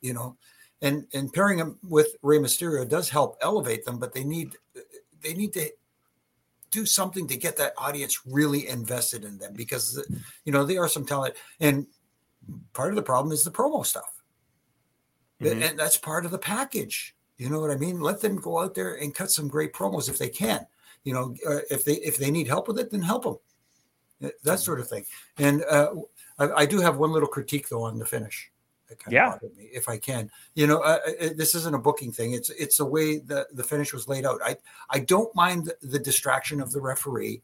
[0.00, 0.36] you know,
[0.82, 4.56] and and pairing them with Rey Mysterio does help elevate them, but they need
[5.20, 5.68] they need to
[6.76, 9.98] do something to get that audience really invested in them because
[10.44, 11.34] you know they are some talent.
[11.58, 11.86] And
[12.74, 14.12] part of the problem is the promo stuff.
[15.40, 15.70] Mhm.
[15.70, 17.14] and that's part of the package.
[17.38, 18.00] You know what i mean?
[18.00, 20.66] Let them go out there and cut some great promos if they can.
[21.04, 23.38] You know uh, if they if they need help with it then help them.
[24.44, 25.04] That sort of thing.
[25.38, 25.94] And uh,
[26.38, 28.50] I, I do have one little critique though on the finish
[28.88, 29.26] that kind Yeah.
[29.34, 30.30] of bothered me if i can.
[30.54, 33.64] You know uh, uh, this isn't a booking thing it's it's the way the the
[33.64, 34.40] finish was laid out.
[34.44, 34.56] I
[34.90, 37.42] i don't mind the, the distraction of the referee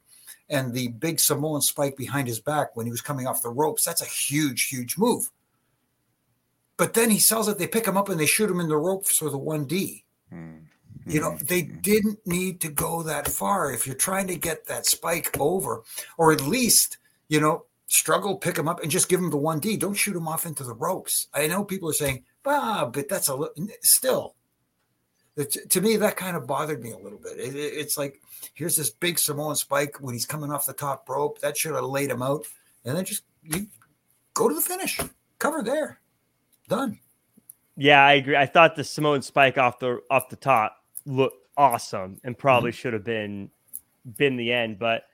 [0.51, 3.85] and the big samoan spike behind his back when he was coming off the ropes
[3.85, 5.31] that's a huge huge move.
[6.77, 8.77] But then he sells it they pick him up and they shoot him in the
[8.77, 10.03] ropes for the 1d
[11.07, 13.73] you know they didn't need to go that far.
[13.73, 15.83] If you're trying to get that spike over
[16.17, 19.79] or at least you know struggle pick him up and just give him the 1d
[19.79, 21.29] don't shoot him off into the ropes.
[21.35, 23.49] I know people are saying ah but that's a li-"
[23.83, 24.35] still
[25.69, 27.39] to me that kind of bothered me a little bit.
[27.39, 28.21] It- it- it's like
[28.55, 31.39] here's this big samoan spike when he's coming off the top rope.
[31.41, 32.47] That should have laid him out.
[32.85, 33.67] And then just you
[34.35, 34.99] go to the finish.
[35.39, 36.01] Cover there.
[36.69, 36.99] Done.
[37.77, 38.37] Yeah, I agree.
[38.37, 40.77] I thought the Samoan spike off the off the top
[41.07, 43.51] looked awesome and probably should have been
[44.17, 44.79] been the end.
[44.79, 45.05] But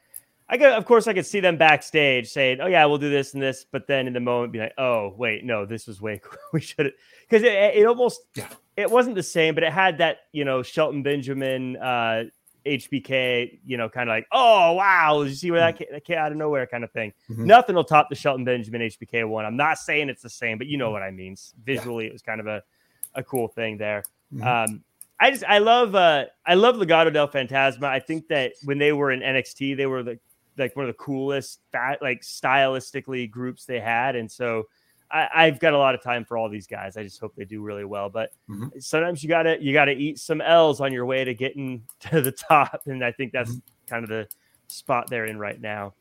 [0.50, 3.34] I could, of course, I could see them backstage saying, "Oh yeah, we'll do this
[3.34, 6.18] and this," but then in the moment, be like, "Oh wait, no, this was way
[6.24, 6.38] cool.
[6.52, 6.92] we should
[7.28, 8.48] because it, it almost Yeah.
[8.76, 12.24] it wasn't the same, but it had that you know Shelton Benjamin, uh,
[12.66, 16.04] HBK, you know, kind of like, "Oh wow, did you see where that came, that
[16.04, 17.12] came out of nowhere?" kind of thing.
[17.30, 17.44] Mhm.
[17.44, 19.44] Nothing will top the Shelton Benjamin HBK one.
[19.44, 21.37] I'm not saying it's the same, but you know what I mean.
[21.64, 22.62] Visually, it was kind of a,
[23.14, 24.02] a cool thing there.
[24.34, 24.44] Mhm.
[24.68, 24.84] Um,
[25.20, 27.84] I just I love uh I love Legado del Fantasma.
[27.84, 30.18] I think that when they were in NXT, they were the
[30.59, 31.61] like one of the coolest
[32.01, 34.64] like stylistically groups they had, and so
[35.11, 36.97] I, I've got a lot of time for all these guys.
[36.97, 38.11] I just hope they do really well.
[38.11, 38.83] But Mhm.
[38.83, 42.33] sometimes you gotta you gotta eat some L's on your way to getting to the
[42.33, 44.29] top, and I think that's kind of the
[44.68, 45.94] spot they're in right now.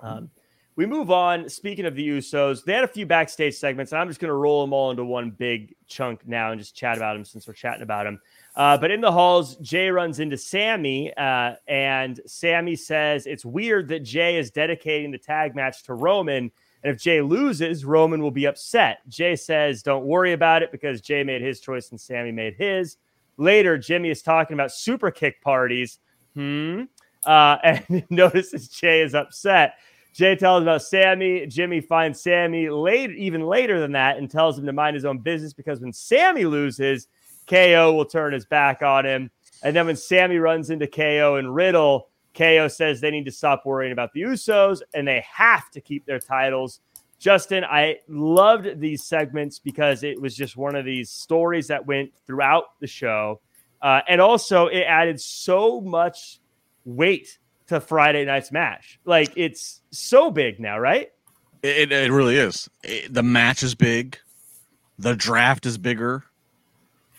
[0.00, 0.30] Um,
[0.76, 1.48] we move on.
[1.48, 4.34] Speaking of the Usos, they had a few backstage segments, and I'm just going to
[4.34, 7.54] roll them all into one big chunk now and just chat about them since we're
[7.54, 8.20] chatting about them.
[8.58, 13.86] Uh, but in the halls, Jay runs into Sammy, uh, and Sammy says it's weird
[13.88, 16.50] that Jay is dedicating the tag match to Roman
[16.82, 19.08] And if Jay loses, Roman will be upset.
[19.08, 22.96] Jay says, Don't worry about it because Jay made his choice and Sammy made his.
[23.36, 26.00] Later, Jimmy is talking about super kick parties.
[26.34, 26.84] Hmm.
[27.24, 29.74] Uh, and notices Jay is upset.
[30.12, 31.46] Jay tells about Sammy.
[31.46, 35.18] Jimmy finds Sammy late, even later than that, and tells him to mind his own
[35.18, 37.06] business because when Sammy loses,
[37.48, 39.30] KO will turn his back on him.
[39.62, 43.66] And then when Sammy runs into KO and Riddle, KO says they need to stop
[43.66, 46.80] worrying about the Usos and they have to keep their titles.
[47.18, 52.12] Justin, I loved these segments because it was just one of these stories that went
[52.26, 53.40] throughout the show.
[53.82, 56.38] Uh, and also, it added so much
[56.84, 59.00] weight to Friday night's match.
[59.04, 61.10] Like, it's so big now, right?
[61.62, 62.68] It, it really is.
[62.84, 64.18] It, the match is big,
[64.98, 66.24] the draft is bigger.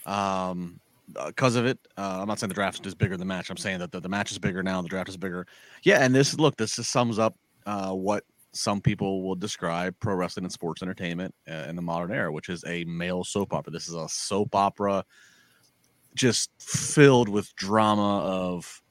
[0.09, 0.79] Um,
[1.13, 1.79] because of it.
[1.97, 3.49] Uh, I'm not saying the draft is bigger than the match.
[3.49, 4.81] I'm saying that the, the match is bigger now.
[4.81, 5.47] The draft is bigger.
[5.83, 10.15] Yeah, and this look, this just sums up uh, what some people will describe pro
[10.15, 13.71] wrestling and sports entertainment uh, in the modern era, which is a male soap opera.
[13.71, 15.05] This is a soap opera,
[16.15, 18.81] just filled with drama of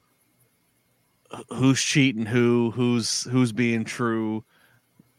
[1.49, 4.43] who's cheating, who, who's who's being true.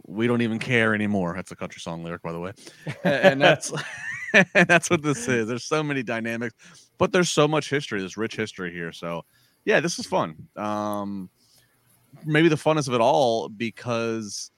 [0.06, 1.34] We don't even care anymore.
[1.36, 2.52] That's a country song lyric, by the way,
[3.04, 3.72] and that's.
[4.54, 5.48] that's what this is.
[5.48, 6.54] There's so many dynamics,
[6.98, 8.00] but there's so much history.
[8.00, 8.92] There's rich history here.
[8.92, 9.24] So,
[9.64, 10.48] yeah, this is fun.
[10.56, 11.30] Um,
[12.24, 14.50] maybe the funnest of it all because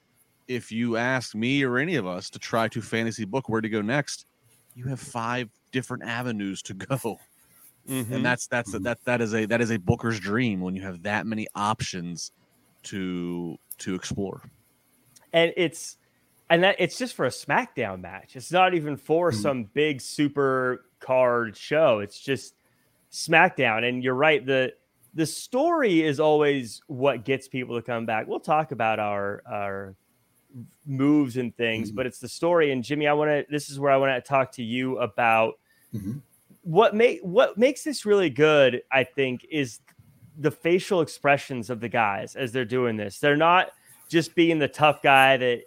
[0.49, 3.69] if you ask me or any of us to try to fantasy book where to
[3.69, 4.27] go next,
[4.75, 7.19] you have five different avenues to go.
[7.89, 8.13] Mm-hmm.
[8.13, 10.83] And that's that's a, that that is a that is a booker's dream when you
[10.83, 12.31] have that many options
[12.85, 14.43] to to explore.
[15.33, 15.97] And it's
[16.51, 18.37] and that it's just for a SmackDown match.
[18.37, 19.41] It's not even for mm-hmm.
[19.41, 22.01] some big super card show.
[22.01, 22.55] It's just
[23.11, 23.89] SmackDown.
[23.89, 24.45] And you're right.
[24.45, 24.73] The
[25.15, 28.27] the story is always what gets people to come back.
[28.27, 29.95] We'll talk about our our
[30.87, 31.97] moves and things, mm-hmm.
[31.97, 32.73] but it's the story.
[32.73, 33.45] And Jimmy, I want to.
[33.51, 35.55] This is where I want to talk to you about
[35.95, 36.19] mm-hmm.
[36.63, 38.83] what make what makes this really good.
[38.91, 39.81] I think is
[40.39, 43.19] the facial expressions of the guys as they're doing this.
[43.19, 43.69] They're not
[44.09, 45.63] just being the tough guy that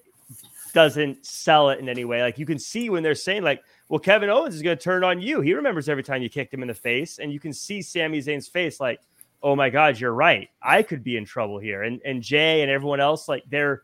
[0.75, 2.21] doesn't sell it in any way.
[2.21, 5.05] Like you can see when they're saying, like, well, Kevin Owens is going to turn
[5.05, 5.39] on you.
[5.39, 8.19] He remembers every time you kicked him in the face, and you can see Sami
[8.19, 8.99] Zayn's face, like,
[9.41, 10.49] oh my God, you're right.
[10.61, 11.83] I could be in trouble here.
[11.83, 13.83] And and Jay and everyone else, like, they're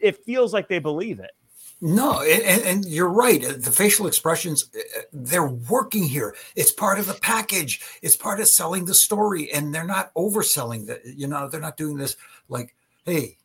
[0.00, 1.30] it feels like they believe it.
[1.80, 3.42] No, and, and, you're right.
[3.42, 6.34] The facial expressions, uh, they're working here.
[6.56, 7.82] It's part of the package.
[8.00, 11.04] It's part of selling the story, and they're not overselling that.
[11.04, 12.16] You know, they're not doing this
[12.48, 13.36] like, "Hey,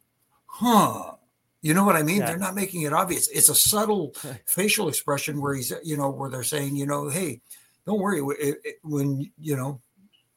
[0.45, 1.15] huh?
[1.61, 2.19] You know what I mean?
[2.19, 2.27] Yeah.
[2.27, 3.27] They're not making it obvious.
[3.27, 7.41] It's a subtle facial expression where he's, you know, where they're saying, you know, hey,
[7.85, 8.21] don't worry
[8.83, 9.81] when you know,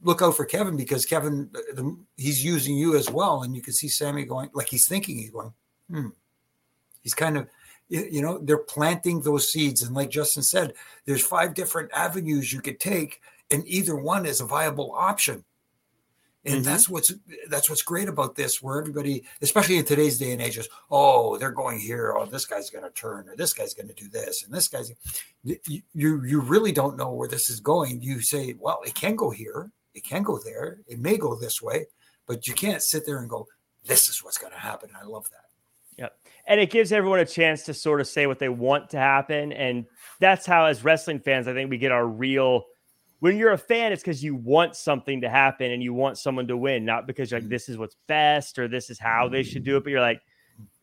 [0.02, 3.72] look out for Kevin because Kevin, the, he's using you as well, and you can
[3.72, 5.52] see Sammy going like he's thinking he's going,
[5.90, 6.08] hmm.
[7.02, 7.48] He's kind of,
[7.88, 12.60] you know, they're planting those seeds, and like Justin said, there's five different avenues you
[12.60, 15.44] could take, and either one is a viable option
[16.44, 16.64] and mm-hmm.
[16.64, 17.12] that's what's
[17.48, 21.36] that's what's great about this where everybody especially in today's day and age is oh
[21.38, 24.08] they're going here oh this guy's going to turn or this guy's going to do
[24.08, 24.92] this and this guy's
[25.44, 25.82] you
[26.24, 29.70] you really don't know where this is going you say well it can go here
[29.94, 31.86] it can go there it may go this way
[32.26, 33.46] but you can't sit there and go
[33.84, 35.46] this is what's going to happen i love that
[35.98, 36.18] Yep.
[36.46, 39.52] And it gives everyone a chance to sort of say what they want to happen.
[39.52, 39.86] And
[40.20, 42.64] that's how, as wrestling fans, I think we get our real
[43.22, 46.48] when you're a fan, it's because you want something to happen and you want someone
[46.48, 47.50] to win, not because like mm-hmm.
[47.50, 49.84] this is what's best or this is how they should do it.
[49.84, 50.20] But you're like,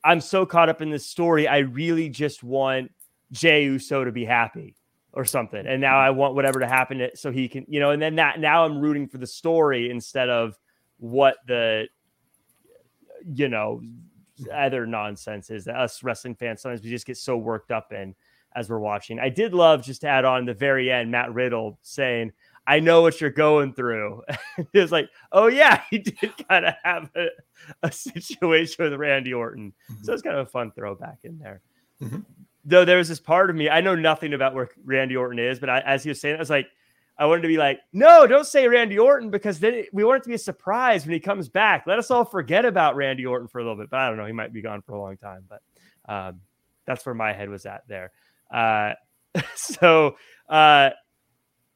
[0.05, 1.49] I'm so caught up in this story.
[1.49, 2.93] I really just want
[3.33, 4.77] Jey Uso to be happy
[5.11, 5.67] or something.
[5.67, 8.15] And now I want whatever to happen to, so he can, you know, and then
[8.15, 10.57] that now I'm rooting for the story instead of
[10.95, 11.89] what the,
[13.35, 13.81] you know,
[14.53, 18.15] other nonsense is that us wrestling fans sometimes we just get so worked up in
[18.55, 19.19] as we're watching.
[19.19, 22.31] I did love just to add on the very end, Matt Riddle saying,
[22.67, 24.23] I know what you're going through.
[24.57, 27.27] it was like, oh yeah, he did kind of have a,
[27.83, 29.73] a, situation with Randy Orton.
[29.91, 30.03] Mm-hmm.
[30.03, 31.61] So it's kind of a fun throwback in there.
[32.01, 32.19] Mm-hmm.
[32.65, 35.59] Though there was this part of me, I know nothing about where Randy Orton is,
[35.59, 36.67] but I, as he was saying, I was like,
[37.17, 40.21] I wanted to be like, no, don't say Randy Orton because then it, we want
[40.21, 41.85] it to be a surprise when he comes back.
[41.87, 43.89] Let us all forget about Randy Orton for a little bit.
[43.89, 45.43] But I don't know, he might be gone for a long time.
[45.49, 45.61] But
[46.07, 46.39] um,
[46.85, 48.11] that's where my head was at there.
[48.51, 48.93] Uh,
[49.55, 50.15] so
[50.49, 50.91] uh,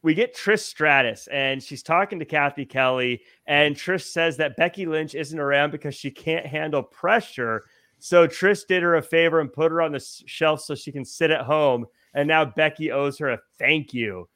[0.01, 4.85] we get Trish Stratus, and she's talking to Cathy Kelly, and Trish says that Becky
[4.85, 7.63] Lynch isn't around because she can't handle pressure.
[7.99, 11.05] So Trish did her a favor and put her on the shelf so she can
[11.05, 11.85] sit at home.
[12.13, 14.27] And now Becky owes her a thank you.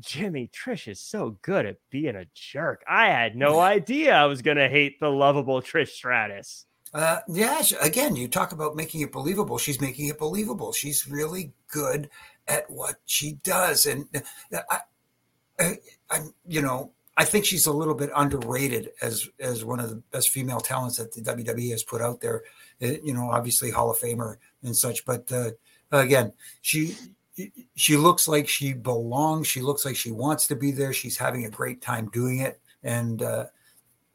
[0.00, 2.82] Jimmy, Trish is so good at being a jerk.
[2.88, 6.66] I had no idea I was going to hate the lovable Trish Stratus.
[6.94, 9.58] Uh, yeah, again, you talk about making it believable.
[9.58, 10.72] She's making it believable.
[10.72, 12.08] She's really good
[12.46, 14.06] at what she does, and
[14.52, 14.80] uh, I,
[15.60, 15.78] I,
[16.10, 19.96] I, you know, I think she's a little bit underrated as as one of the
[20.12, 22.42] best female talents that the WWE has put out there.
[22.82, 25.50] Uh, you know, obviously Hall of Famer and such, but uh,
[25.92, 26.32] again,
[26.62, 26.96] she
[27.74, 29.46] she looks like she belongs.
[29.46, 30.94] She looks like she wants to be there.
[30.94, 33.46] She's having a great time doing it, and uh,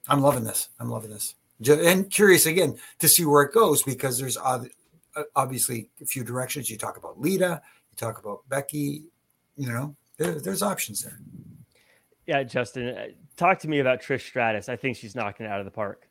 [0.08, 0.70] I'm loving this.
[0.80, 1.36] I'm loving this
[1.68, 4.38] and curious again to see where it goes because there's
[5.36, 6.70] obviously a few directions.
[6.70, 9.04] You talk about Lita, you talk about Becky,
[9.56, 11.20] you know, there, there's options there.
[12.26, 14.70] Yeah, Justin, uh, talk to me about Trish Stratus.
[14.70, 16.08] I think she's knocking it out of the park.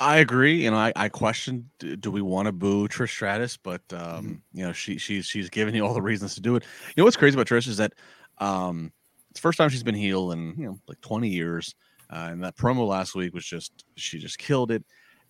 [0.00, 0.62] I agree.
[0.62, 3.98] You know, I, I question do, do we want to boo Trish Stratus, but um,
[3.98, 4.34] mm-hmm.
[4.52, 6.62] you know, she she's she's giving you all the reasons to do it.
[6.88, 7.94] You know what's crazy about Trish is that
[8.38, 8.92] um,
[9.30, 11.74] it's the first time she's been heel in you know like 20 years.
[12.10, 14.84] Uh, and that promo last week was just she just killed it.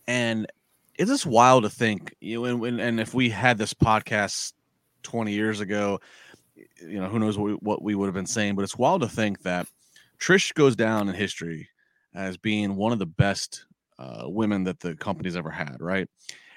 [0.07, 0.47] And
[0.95, 4.53] it's just wild to think, you know, and, and if we had this podcast
[5.03, 6.01] 20 years ago,
[6.81, 9.03] you know, who knows what we, what we would have been saying, but it's wild
[9.03, 9.66] to think that
[10.18, 11.68] Trish goes down in history
[12.14, 13.64] as being one of the best
[13.99, 16.09] uh, women that the company's ever had, right?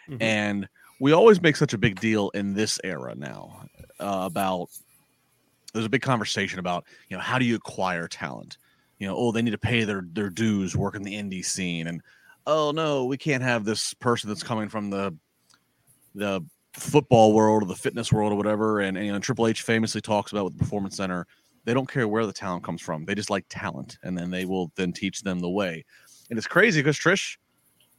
[0.10, 0.22] Mm-hmm.
[0.22, 0.70] And
[1.00, 3.66] we always make such a big deal in this era now
[4.00, 4.70] uh, about
[5.74, 8.58] there's a big conversation about you know how do you acquire talent
[9.02, 12.04] you know, oh, they need to pay their their dues working the indie scene, and
[12.46, 15.18] oh no, we can't have this person that's coming from the
[16.14, 18.82] the football world or the fitness world or whatever.
[18.82, 21.26] And, and you know, Triple H famously talks about with the Performance Center,
[21.66, 24.46] they don't care where the talent comes from; they just like talent, and then they
[24.46, 25.84] will then teach them the way.
[26.30, 27.38] And it's crazy because Trish,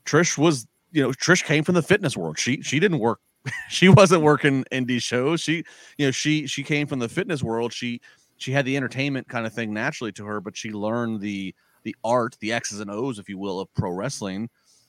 [0.05, 2.39] Trish was you know Trish came from the fitness world.
[2.39, 3.19] She she didn't work.
[3.69, 5.41] she wasn't working indie shows.
[5.41, 5.65] She
[5.99, 7.73] you know she she came from the fitness world.
[7.73, 8.01] She
[8.43, 11.97] she had the entertainment kind of thing naturally to her, but she learned the the
[12.05, 14.49] art, the X's and O's, if you will, of pro wrestling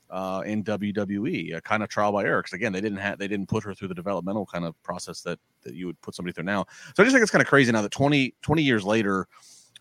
[0.09, 2.41] uh, in WWE, a kind of trial by error.
[2.41, 5.21] Because again, they didn't have they didn't put her through the developmental kind of process
[5.21, 6.65] that that you would put somebody through now.
[6.95, 9.27] So I just think it's kind of crazy now that 20, 20 years later,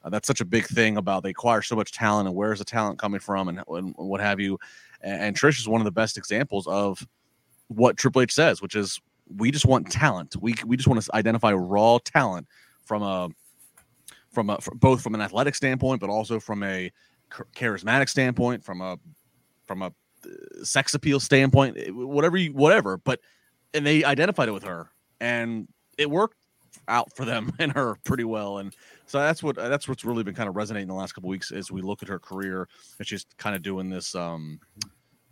[0.05, 2.65] uh, that's such a big thing about they acquire so much talent and where's the
[2.65, 4.59] talent coming from and, and what have you.
[5.03, 7.07] And, and Trish is one of the best examples of
[7.69, 9.01] what Triple H says, which is
[9.37, 10.37] we just want talent.
[10.41, 12.47] We we just want to identify raw talent
[12.85, 13.29] from a
[14.33, 16.91] from a from both from an athletic standpoint, but also from a
[17.55, 18.99] charismatic standpoint, from a
[19.65, 22.97] from a uh, sex appeal standpoint, eh, whatever you whatever.
[22.99, 23.21] But
[23.75, 25.69] and they identified it with her, and
[25.99, 26.37] it worked
[26.89, 28.59] out for them and her pretty well.
[28.59, 28.75] And
[29.07, 31.71] so that's what that's what's really been kind of resonating the last couple weeks as
[31.71, 32.69] we look at her career,
[32.99, 34.61] and she's kind of doing this um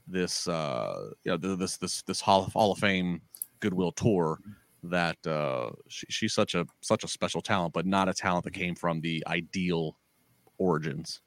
[0.07, 3.21] this uh you know this this this Hall of, Hall of Fame
[3.61, 4.39] goodwill tour
[4.85, 8.53] that uh, she, she's such a such a special talent, but not a talent that
[8.53, 9.97] came from the ideal
[10.59, 11.21] origins.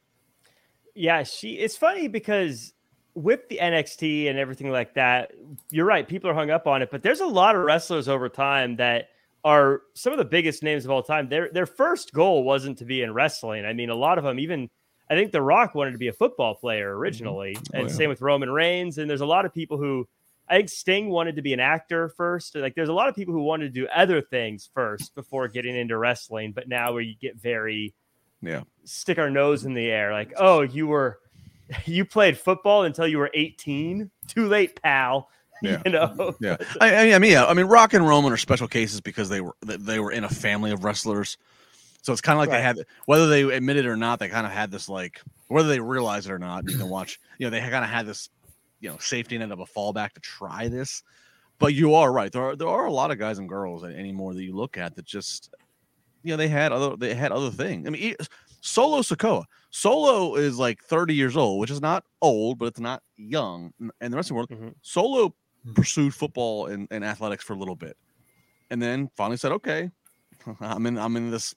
[0.95, 1.53] Yeah, she.
[1.53, 2.73] It's funny because
[3.15, 5.31] with the NXT and everything like that,
[5.69, 6.07] you're right.
[6.07, 9.09] People are hung up on it, but there's a lot of wrestlers over time that
[9.43, 11.29] are some of the biggest names of all time.
[11.29, 13.65] Their their first goal wasn't to be in wrestling.
[13.65, 14.69] I mean, a lot of them, even
[15.09, 16.99] I think The Rock wanted to be a football player mm-hmm.
[16.99, 17.75] originally, mm-hmm.
[17.75, 17.95] oh, and yeah.
[17.95, 18.97] same with Roman Reigns.
[18.97, 20.07] And there's a lot of people who
[20.49, 22.55] I think Sting wanted to be an actor first.
[22.55, 25.75] Like there's a lot of people who wanted to do other things first before getting
[25.75, 27.93] into wrestling, but now where you get very
[28.41, 28.63] yeah.
[28.83, 30.11] stick our nose in the air.
[30.11, 31.19] Like oh you were
[31.85, 35.29] you played football until you were 18 too late pal.
[35.61, 35.81] Yeah.
[35.85, 36.35] you know?
[36.41, 36.57] Yeah.
[36.81, 37.45] I, I mean yeah.
[37.45, 40.29] I mean rock and roman are special cases because they were they were in a
[40.29, 41.37] family of wrestlers.
[42.01, 42.57] So it's kind of like right.
[42.57, 45.69] they had whether they admit it or not they kind of had this like whether
[45.69, 48.29] they realize it or not you can watch you know they kind of had this
[48.83, 51.03] you know safety net of a fallback to try this.
[51.57, 52.31] But you are right.
[52.31, 54.95] There are there are a lot of guys and girls anymore that you look at
[54.95, 55.55] that just
[56.21, 57.87] you know they had other they had other things.
[57.87, 58.15] I mean,
[58.59, 59.45] Solo Sikoa.
[59.69, 63.73] Solo is like 30 years old, which is not old, but it's not young.
[64.01, 64.69] And the rest of the world, mm-hmm.
[64.81, 65.73] Solo mm-hmm.
[65.73, 67.95] pursued football and, and athletics for a little bit,
[68.69, 69.89] and then finally said, "Okay,
[70.59, 71.55] I'm in I'm in this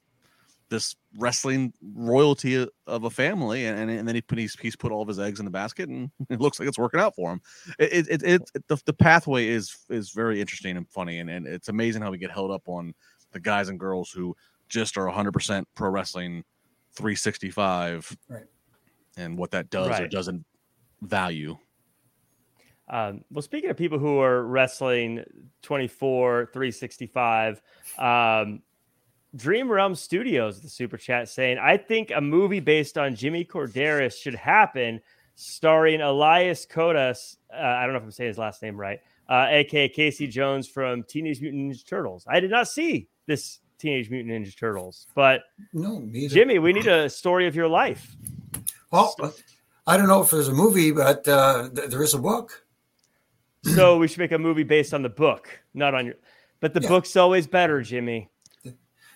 [0.69, 5.03] this wrestling royalty of a family, and, and then he put, he's, he's put all
[5.03, 7.41] of his eggs in the basket, and it looks like it's working out for him.
[7.79, 11.47] It it, it, it the, the pathway is is very interesting and funny, and, and
[11.47, 12.95] it's amazing how we get held up on
[13.33, 14.35] the guys and girls who
[14.69, 16.43] just are 100% pro wrestling
[16.95, 18.43] 365 right.
[19.17, 20.03] and what that does right.
[20.03, 20.45] or doesn't
[21.03, 21.57] value
[22.89, 25.25] um, well, speaking of people who are wrestling
[25.63, 27.61] 24, 365,
[27.99, 28.63] um,
[29.35, 34.17] Dream Realm Studios, the super chat saying, I think a movie based on Jimmy Korderas
[34.17, 35.01] should happen,
[35.35, 37.37] starring Elias Koteas.
[37.53, 40.69] Uh, I don't know if I'm saying his last name right, uh, aka Casey Jones
[40.69, 42.25] from Teenage Mutant Ninja Turtles.
[42.29, 45.43] I did not see this Teenage Mutant Ninja Turtles, but
[45.75, 46.33] no, neither.
[46.35, 48.17] Jimmy, we need a story of your life.
[48.91, 49.15] Well,
[49.87, 52.65] I don't know if there's a movie, but uh, th- there is a book.
[53.75, 56.15] so we should make a movie based on the book, not on your.
[56.61, 56.89] But the Yeah.
[56.89, 58.31] book's always better, Jimmy.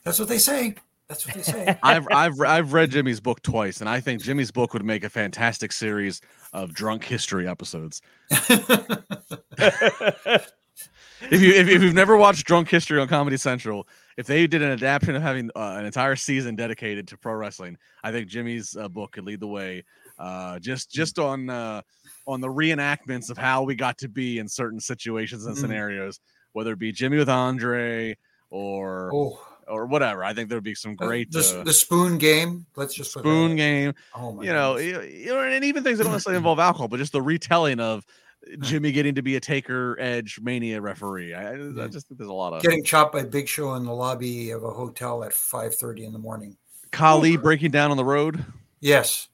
[0.05, 0.75] That's what they say.
[1.09, 1.79] That's what they say.
[1.83, 5.11] I've I've I've read Jimmy's book twice, and I think Jimmy's book would make a
[5.11, 6.21] fantastic series
[6.53, 8.01] of drunk history episodes.
[11.31, 13.87] If you if, if you've never watched Drunk History on Comedy Central,
[14.17, 17.77] if they did an adaptation of having uh, an entire season dedicated to pro wrestling,
[18.03, 19.85] I think Jimmy's uh, book could lead the way.
[20.19, 21.83] Uh, just just on uh,
[22.27, 25.61] on the reenactments of how we got to be in certain situations and Mhm.
[25.61, 26.21] scenarios,
[26.53, 28.17] whether it be Jimmy with Andre
[28.49, 30.25] or oh, or whatever.
[30.25, 32.67] I think there'd be some great the, uh, the spoon game.
[32.77, 33.95] Let's just spoon game.
[34.15, 35.13] Oh my You know, goodness.
[35.13, 37.81] you, you know, and even things that don't necessarily involve alcohol, but just the retelling
[37.81, 38.05] of
[38.61, 41.35] Jimmy getting to be a Taker Edge Mania referee.
[41.35, 43.85] I, I I just think there's a lot of getting chopped by Big Show in
[43.85, 46.57] the lobby of a hotel at five thirty in the morning.
[46.91, 48.45] Khali breaking down on the road
[48.81, 49.29] Yes.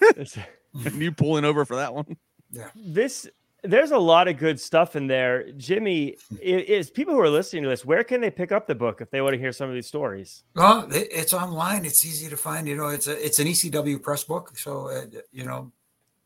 [0.16, 2.16] and you pulling over for that one.
[2.52, 2.68] Yeah.
[2.76, 3.26] This
[3.62, 7.68] there's a lot of good stuff in there jimmy is people who are listening to
[7.68, 9.74] this where can they pick up the book if they want to hear some of
[9.74, 11.84] these stories Well, it- it's online.
[11.84, 12.66] It's easy to find.
[12.66, 14.56] You know, it's a it's an ECW press book.
[14.56, 15.70] So uh, you know,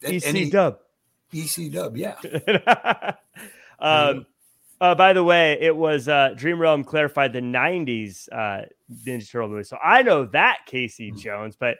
[0.04, 1.96] a- ec any- ECW.
[1.96, 3.12] Yeah.
[3.80, 4.26] um
[4.80, 8.64] uh, by the way it was uh dream realm clarified the 90s uh
[9.06, 11.16] ninja turtle movie so i know that casey Hmm.
[11.16, 11.78] jones but.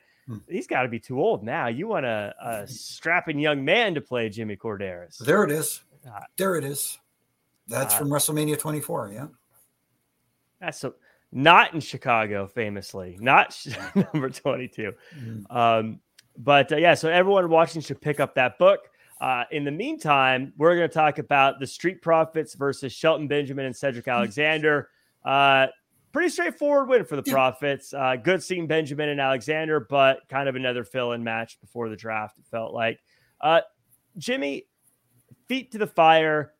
[0.49, 4.01] He's got to be too old now you want a, a strapping young man to
[4.01, 5.83] play jimmy korderas There it is.
[6.07, 6.99] Uh, There it is.
[7.69, 9.13] That's uh, from WrestleMania 24.
[9.15, 9.27] Yeah.
[10.61, 10.95] that's so
[11.33, 13.57] not in chicago famously not
[14.13, 15.55] number 22 Mm.
[15.55, 16.01] Um,
[16.37, 18.91] but uh, yeah, so everyone watching should pick up that book.
[19.21, 23.67] Uh, in the meantime, we're going to talk about the Street Profits versus Shelton Benjamin
[23.67, 24.91] and Cedric Alexander.
[25.25, 25.69] Uh,
[26.15, 27.23] pretty straightforward win for the.
[27.23, 27.93] Profits.
[27.93, 32.39] Uh, good seeing Benjamin and Alexander, but kind of another fill-in match before the draft.
[32.39, 33.01] It felt like.
[33.41, 33.61] Uh,
[34.17, 34.67] Jimmy,
[35.49, 36.53] feet to the fire.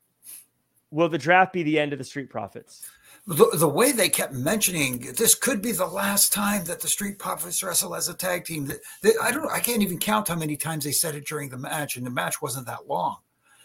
[0.91, 2.89] Will the draft be the end of the Street Profits?
[3.27, 7.19] The, the way they kept mentioning this could be the last time that the Street
[7.19, 8.71] Profits wrestle as a tag team.
[9.03, 9.51] They, I don't.
[9.51, 12.11] I can't even count how many times they said it during the match, and the
[12.11, 13.19] match wasn't that long.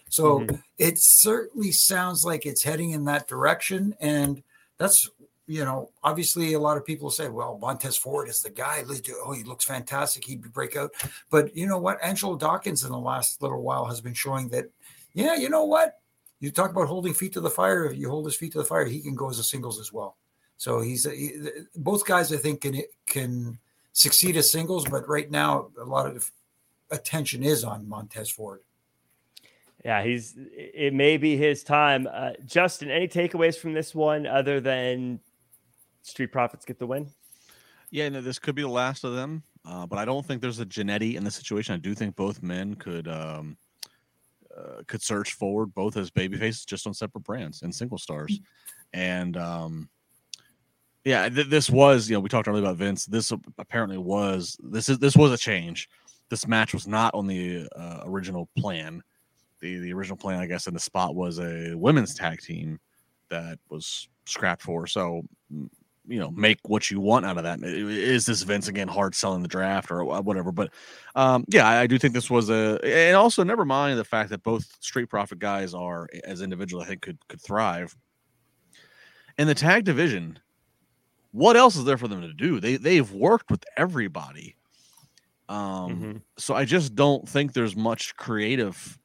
[0.09, 0.63] So Mhm.
[0.77, 4.41] it certainly sounds like it's heading in that direction, and
[4.77, 5.09] that's
[5.50, 8.84] you know obviously a lot of people say, well, Montez Ford is the guy.
[9.26, 10.24] Oh, he looks fantastic.
[10.24, 10.91] He'd break out.
[11.32, 11.97] But you know what?
[12.04, 14.66] Angelo Dawkins in the last little while has been showing that.
[15.14, 16.00] Yeah, you know what?
[16.39, 17.86] You talk about holding feet to the fire.
[17.86, 19.91] If you hold his feet to the fire, he can go as a singles as
[19.91, 20.18] well.
[20.58, 21.32] So he's he,
[21.76, 22.32] both guys.
[22.32, 23.58] I think can can
[23.91, 26.32] succeed as singles, but right now a lot of
[26.91, 28.62] attention is on Montez Ford.
[29.84, 30.36] Yeah, he's.
[30.38, 32.08] It may be his time.
[32.12, 35.20] Uh, Justin, any takeaways from this one other than
[36.02, 37.08] Street Profits get the win?
[37.91, 40.60] Yeah, no, this could be the last of them, uh, but I don't think there's
[40.60, 41.74] a Jannetty in the situation.
[41.74, 43.58] I do think both men could um,
[44.56, 48.39] uh, could search forward both as babyfaces, just on separate brands and single stars.
[48.93, 49.89] And um,
[51.04, 53.06] yeah, th- this was you know we talked earlier about Vince.
[53.06, 55.89] This apparently was this is this was a change.
[56.30, 59.02] This match was not on the uh, original plan.
[59.62, 62.80] The the original plan, I guess, in the spot was a women's tag team
[63.30, 64.88] that was scrapped for.
[64.88, 65.24] So
[65.54, 65.70] mm,
[66.10, 67.64] you know make what you want out of that.
[67.64, 70.51] Is this Vince again hard selling the draft or whatever?
[70.51, 70.72] But
[71.16, 74.30] um, yeah, I, I do think this was a, and also never mind the fact
[74.32, 76.86] that both Street Profit guys are as individuals.
[76.86, 77.95] I think could could thrive
[79.38, 80.39] in the tag division.
[81.32, 82.60] What else is there for them to do?
[82.60, 84.55] They they've worked with everybody.
[85.47, 86.22] Um, Mhm.
[86.38, 88.97] so I just don't think there's much creative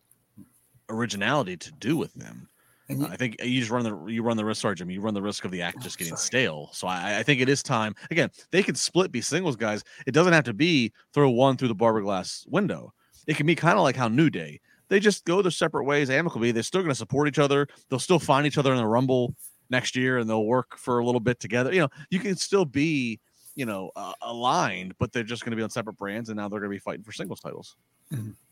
[0.91, 2.49] originality to do with them.
[2.89, 4.75] And uh, you, I think uh, you just run the you run the risk, sorry,
[4.77, 4.95] Jimmy.
[4.95, 6.27] You run the risk of the act Oh, just getting sorry.
[6.27, 6.71] stale.
[6.73, 7.95] So I, I think it is time.
[8.11, 9.83] Again, they could split be singles guys.
[10.07, 12.93] It doesn't have to be throw one through the barber glass window.
[13.27, 14.61] It can be kind of like how New Day.
[14.89, 16.53] They just go their separate ways amicably.
[16.53, 17.67] They're still going to support each other.
[17.89, 19.35] They'll still find each other in the Rumble
[19.71, 21.73] next year, and they'll work for a little bit together.
[21.73, 23.19] You know, you can still be,
[23.55, 26.49] you know, uh, aligned, but they're just going to be on separate brands, and now
[26.49, 27.77] they're going to be fighting for singles titles.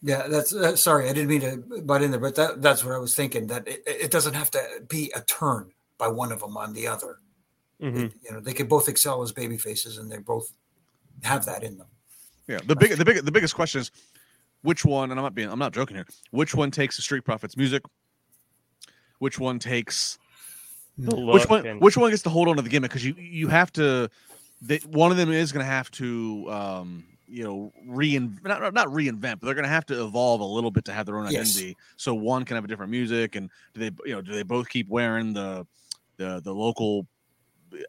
[0.03, 2.95] yeah, that's uh, sorry, I didn't mean to butt in there, but that, that's what
[2.95, 3.47] I was thinking.
[3.49, 6.87] That it, it doesn't have to be a turn by one of them on the
[6.87, 7.19] other.
[7.81, 8.13] Mhm.
[8.23, 10.53] You know, they could both excel as baby faces, and they both
[11.23, 11.89] have that in them.
[12.49, 13.91] Yeah, the big, the big, the biggest question is
[14.63, 16.07] which one, and I'm not being, I'm not joking here.
[16.31, 17.83] Which one takes the Street Profits music?
[19.19, 20.19] Which one takes
[20.99, 21.67] The which one?
[21.67, 22.91] and- Which one gets to hold on to the gimmick?
[22.91, 24.09] Because you you have to.
[24.65, 28.87] They, one of them is going to have to, um, you know, reinvent not, not
[28.89, 31.27] reinvent, but they're going to have to evolve a little bit to have their own
[31.29, 31.57] Yes.
[31.57, 31.77] identity.
[31.97, 34.69] So one can have a different music, and do they, you know, do they both
[34.69, 35.67] keep wearing the
[36.17, 37.09] the the local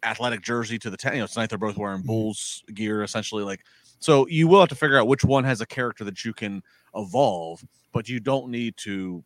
[0.04, 1.14] athletic jersey to the ten?
[1.14, 2.08] You know, tonight they're both wearing Mhm.
[2.08, 3.44] Bulls gear, essentially.
[3.44, 3.66] Like,
[4.00, 6.64] so you will have to figure out which one has a character that you can
[6.96, 9.24] evolve, but you don't need to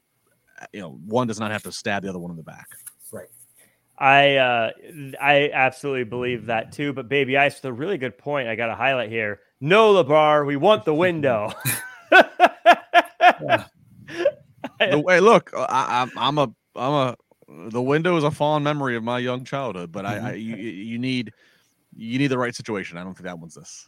[0.73, 2.77] you know, one does not have to stab the other one in the back.
[3.97, 4.71] I uh,
[5.19, 6.93] I absolutely believe that too.
[6.93, 9.39] But baby ice, with a really good point, I got to highlight here.
[9.59, 11.51] No, Labar, we want the window.
[14.79, 17.15] the way, look, I, I'm, I'm a, I'm a.
[17.69, 20.99] The window is a fond memory of my young childhood, but I, I you, you
[20.99, 21.31] need,
[21.95, 22.97] you need the right situation.
[22.97, 23.87] I don't think that one's this.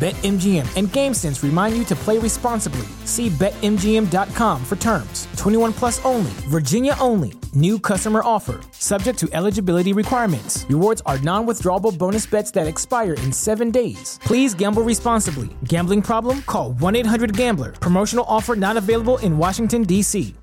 [0.00, 2.86] BetMGM and GameSense remind you to play responsibly.
[3.04, 5.28] See BetMGM.com for terms.
[5.36, 7.34] 21 plus only, Virginia only.
[7.52, 8.62] New customer offer.
[8.72, 10.64] Subject to eligibility requirements.
[10.70, 14.18] Rewards are non withdrawable bonus bets that expire in seven days.
[14.24, 15.50] Please gamble responsibly.
[15.64, 16.40] Gambling problem?
[16.46, 17.72] Call 1 800 Gambler.
[17.72, 20.34] Promotional offer not available in Washington, D.C.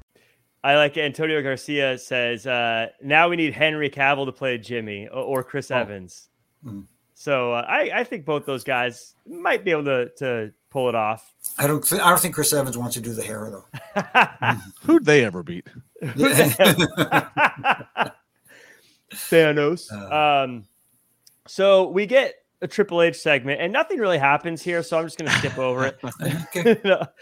[0.64, 5.24] I like Antonio Garcia says, uh, now we need Henry Cavill to play Jimmy or,
[5.24, 5.78] or Chris oh.
[5.78, 6.30] Evans.
[6.64, 6.86] Mm.
[7.20, 10.94] So uh, I, I think both those guys might be able to, to pull it
[10.94, 11.34] off.
[11.58, 11.84] I don't.
[11.84, 13.66] Th- I don't think Chris Evans wants to do the hair though.
[14.84, 15.66] Who'd they ever beat?
[19.12, 19.92] Thanos.
[19.92, 20.66] Uh, um,
[21.48, 25.18] so we get a Triple H segment, and nothing really happens here, so I'm just
[25.18, 26.00] going to skip over it.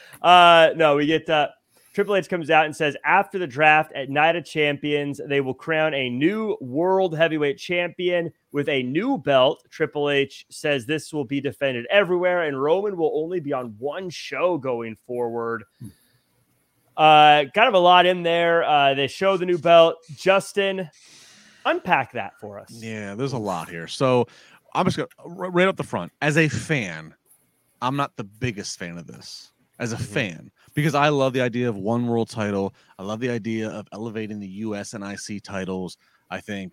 [0.21, 1.47] uh, no, we get uh,
[1.95, 5.53] Triple H comes out and says after the draft at Night of Champions, they will
[5.53, 9.65] crown a new world heavyweight champion with a new belt.
[9.69, 14.09] Triple H says this will be defended everywhere, and Roman will only be on one
[14.09, 15.65] show going forward.
[16.95, 18.63] Uh, kind of a lot in there.
[18.63, 19.97] Uh, they show the new belt.
[20.15, 20.89] Justin,
[21.65, 22.71] unpack that for us.
[22.71, 23.89] Yeah, there's a lot here.
[23.89, 24.25] So
[24.73, 26.13] I'm just going right up the front.
[26.21, 27.13] As a fan,
[27.81, 29.51] I'm not the biggest fan of this.
[29.79, 30.05] As a mm-hmm.
[30.05, 32.73] fan, because I love the idea of one world title.
[32.97, 35.97] I love the idea of elevating the US and IC titles.
[36.29, 36.71] I think,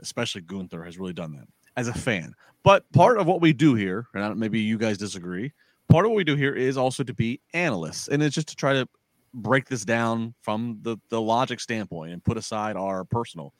[0.00, 1.46] especially Gunther has really done that
[1.76, 2.34] as a fan.
[2.62, 5.52] But part of what we do here, and maybe you guys disagree,
[5.88, 8.56] part of what we do here is also to be analysts, and it's just to
[8.56, 8.86] try to
[9.32, 13.54] break this down from the the logic standpoint and put aside our personal.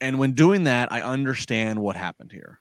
[0.00, 2.58] And when doing that, I understand what happened here.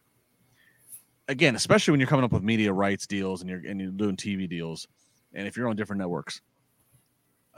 [1.29, 4.17] Again, especially when you're coming up with media rights deals and you're and you're doing
[4.17, 4.87] TV deals
[5.33, 6.41] and if you're on different networks,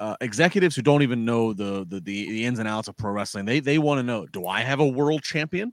[0.02, 3.12] uh, executives who don't even know the, the, the the ins and outs of pro
[3.12, 5.72] wrestling, they they want to know: Do I have a world champion?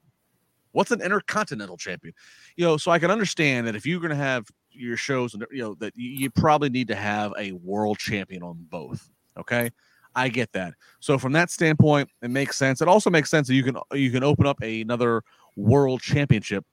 [0.73, 2.13] What's an intercontinental champion?
[2.55, 5.63] You know, so I can understand that if you're going to have your shows, you
[5.63, 9.11] know, that you probably need to have a world champion on both.
[9.39, 9.71] Okay,
[10.15, 10.75] I get that.
[11.01, 12.83] So from that standpoint, it makes sense.
[12.83, 15.23] It also makes sense that you can you can open up a, another
[15.57, 16.67] world championship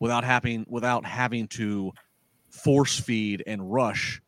[0.00, 1.92] without having without having to
[2.50, 4.20] force feed and rush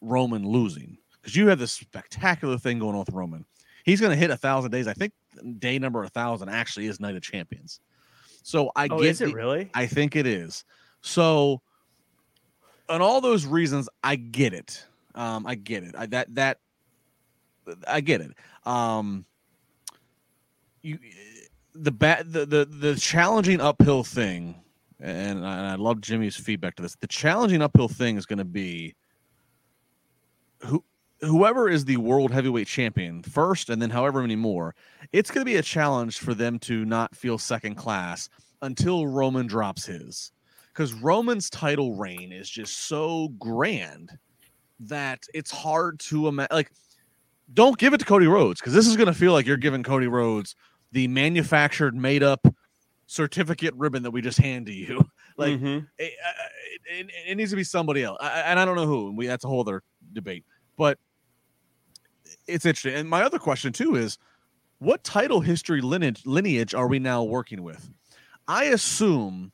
[0.00, 3.44] Roman losing because you have this spectacular thing going on with Roman.
[3.84, 4.86] He's going to hit a thousand days.
[4.86, 5.12] I think
[5.58, 7.80] day number a thousand actually is Night of Champions.
[8.42, 9.70] So I oh, get is it the, really?
[9.74, 10.64] I think it is.
[11.00, 11.62] So,
[12.88, 14.84] on all those reasons, I get it.
[15.14, 15.94] Um, I get it.
[15.96, 16.58] I, that that
[17.86, 18.32] I get it.
[18.64, 19.24] Um,
[20.82, 20.98] you
[21.74, 24.62] the bad the, the the challenging uphill thing
[25.02, 26.96] and and I love Jimmy's feedback to this.
[26.96, 28.94] The challenging uphill thing is going to be
[30.60, 30.84] who
[31.22, 34.74] whoever is the world heavyweight champion first, and then however many more.
[35.12, 38.28] It's going to be a challenge for them to not feel second class
[38.60, 40.32] until Roman drops his,
[40.68, 44.10] because Roman's title reign is just so grand
[44.80, 46.54] that it's hard to imagine.
[46.54, 46.72] Like,
[47.52, 49.82] don't give it to Cody Rhodes because this is going to feel like you're giving
[49.82, 50.56] Cody Rhodes
[50.90, 52.46] the manufactured, made up
[53.06, 55.04] certificate ribbon that we just hand to you.
[55.36, 55.84] like mm-hmm.
[55.98, 56.48] Eh, uh, uh,
[56.90, 59.12] it, it, it, needs to be somebody else, I, and I don't know who.
[59.12, 60.44] We that's a whole other debate,
[60.76, 60.98] but
[62.46, 62.94] it's interesting.
[62.94, 64.18] And my other question too is,
[64.78, 67.90] what title history lineage lineage are we now working with?
[68.48, 69.52] I assume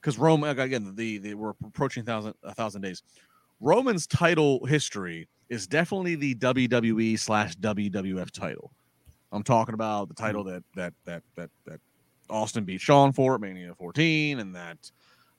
[0.00, 3.02] because Rome again the, the we're approaching thousand a thousand days.
[3.60, 8.72] Roman's title history is definitely the WWE slash WWF title.
[9.32, 11.80] I'm talking about the title that that that that that
[12.30, 14.90] Austin beat Shawn for at Mania 14, and that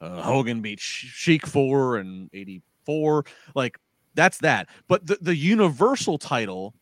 [0.01, 3.25] uh, Hogan beat Sheik for in 84.
[3.55, 3.77] Like,
[4.13, 4.69] that's that.
[4.87, 6.73] But the, the Universal title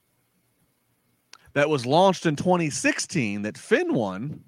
[1.54, 4.44] that was launched in 2016 that Finn won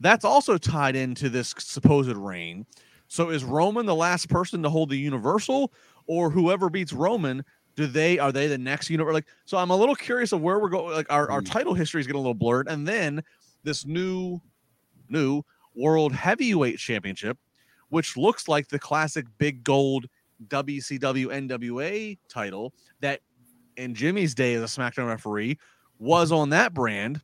[0.00, 2.66] that's also tied into this supposed reign.
[3.08, 5.72] So is Roman the last person to hold the Universal,
[6.06, 7.44] or whoever beats Roman?
[7.76, 9.14] Do they are they the next universe?
[9.14, 10.94] Like, so I'm a little curious of where we're going.
[10.94, 11.50] Like, our, our Mm.
[11.50, 13.22] title history is getting a little blurred, and then
[13.62, 14.40] this new,
[15.08, 15.42] new
[15.74, 17.38] World Heavyweight Championship,
[17.88, 20.06] which looks like the classic big gold
[20.48, 23.20] WCW NWA title that
[23.76, 25.58] in Jimmy's day as a SmackDown referee
[25.98, 27.20] was on that brand.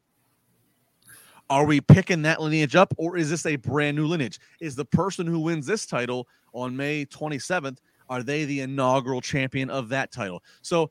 [1.48, 4.38] Are we picking that lineage up, or is this a brand new lineage?
[4.60, 7.78] Is the person who wins this title on May 27th,
[8.08, 10.42] are they the inaugural champion of that title?
[10.62, 10.90] So,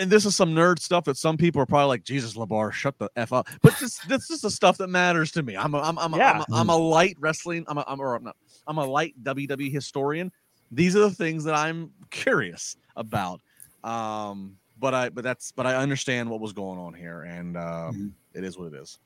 [0.00, 2.98] and this is some nerd stuff that some people are probably like, Jesus, Labar, shut
[2.98, 3.48] the f up.
[3.62, 5.56] But this, this is the stuff that matters to me.
[5.56, 7.64] I'm a, I'm, I'm, a, I'm, a, I'm a light wrestling.
[7.66, 8.36] I'm a, I'm, or I'm not.
[8.66, 10.30] I'm a light WWE historian.
[10.70, 13.40] These are the things that I'm curious about.
[13.82, 17.92] Um, but I, but that's, but I understand what was going on here, and uh,
[17.94, 18.12] Mhm.
[18.34, 18.98] it is what it is.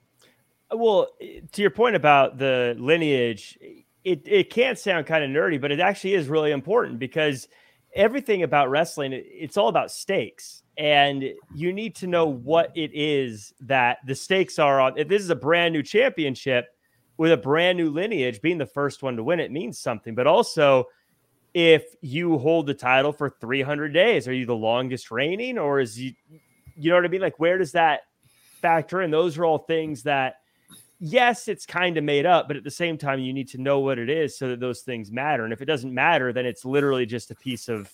[0.72, 3.56] Well, eh, to your point about the lineage,
[4.02, 7.46] it, it can sound kind of nerdy, but it actually is really important because
[7.94, 10.62] everything about wrestling, it's all about stakes.
[10.78, 11.24] And
[11.54, 14.98] you need to know what it is that the stakes are on.
[14.98, 16.68] If this is a brand new championship
[17.18, 20.14] with a brand new lineage, being the first one to win it means something.
[20.14, 20.86] But also,
[21.56, 25.98] if you hold the title for 300 days, are you the longest reigning or is
[25.98, 26.12] you,
[26.76, 27.22] you know what I mean?
[27.22, 28.00] Like, where does that
[28.60, 29.10] factor in?
[29.10, 30.34] Those are all things that
[31.00, 33.80] yes, it's kind of made up, but at the same time, you need to know
[33.80, 35.44] what it is so that those things matter.
[35.44, 37.90] And if it doesn't matter, then it's literally just a piece of,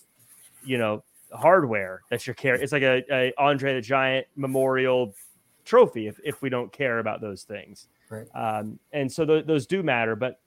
[0.65, 1.01] you know,
[1.31, 2.63] hardware that you're carrying.
[2.63, 5.15] It's like a, a Andre the Giant memorial
[5.63, 7.87] trophy if, if we don't care about those things.
[8.09, 8.27] Right.
[8.35, 10.17] Um, and so th- those do matter.
[10.17, 10.41] But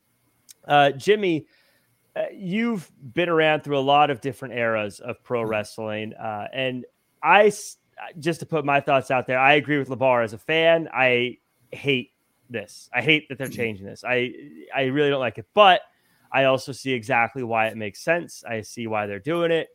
[0.69, 1.47] uh, Jimmy,
[2.17, 6.15] uh, you've been around through a lot of different eras of pro wrestling.
[6.15, 6.87] Uh, and
[7.23, 7.53] I
[8.19, 10.89] just to put my thoughts out there, I agree with LaBar as a fan.
[10.93, 11.39] I
[11.73, 12.13] hate
[12.49, 12.89] this.
[12.95, 14.03] I hate that they're changing this.
[14.05, 14.33] I
[14.75, 15.83] I really don't like it, but
[16.33, 18.45] I also see exactly why it makes sense.
[18.45, 19.69] I see why they're doing it.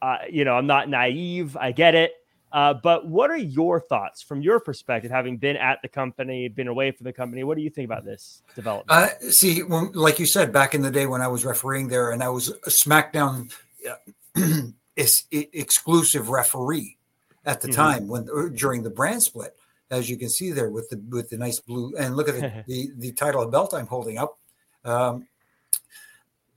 [0.00, 1.56] Uh, you know, I'm not naive.
[1.56, 2.12] I get it.
[2.52, 6.68] Uh, but what are your thoughts from your perspective, having been at the company, been
[6.68, 7.44] away from the company?
[7.44, 8.90] What do you think about this development?
[8.90, 12.12] Uh, see, when, like you said, back in the day when I was refereeing there,
[12.12, 13.52] and I was a SmackDown
[13.88, 13.94] uh,
[14.96, 16.96] exclusive referee
[17.44, 17.74] at the Mhm.
[17.74, 19.56] time when during the brand split,
[19.90, 22.64] as you can see there with the with the nice blue and look at the
[22.66, 24.38] the, the title of belt I'm holding up.
[24.84, 25.26] Um,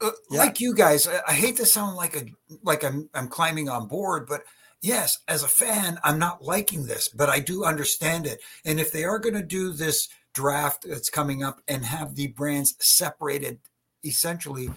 [0.01, 0.39] uh, Yeah.
[0.39, 2.25] Like you guys, I, I hate to sound like a
[2.63, 4.43] like I'm I'm climbing on board, but
[4.81, 8.41] yes, as a fan, I'm not liking this, but I do understand it.
[8.65, 12.27] And if they are going to do this draft that's coming up and have the
[12.27, 13.59] brands separated,
[14.03, 14.69] essentially,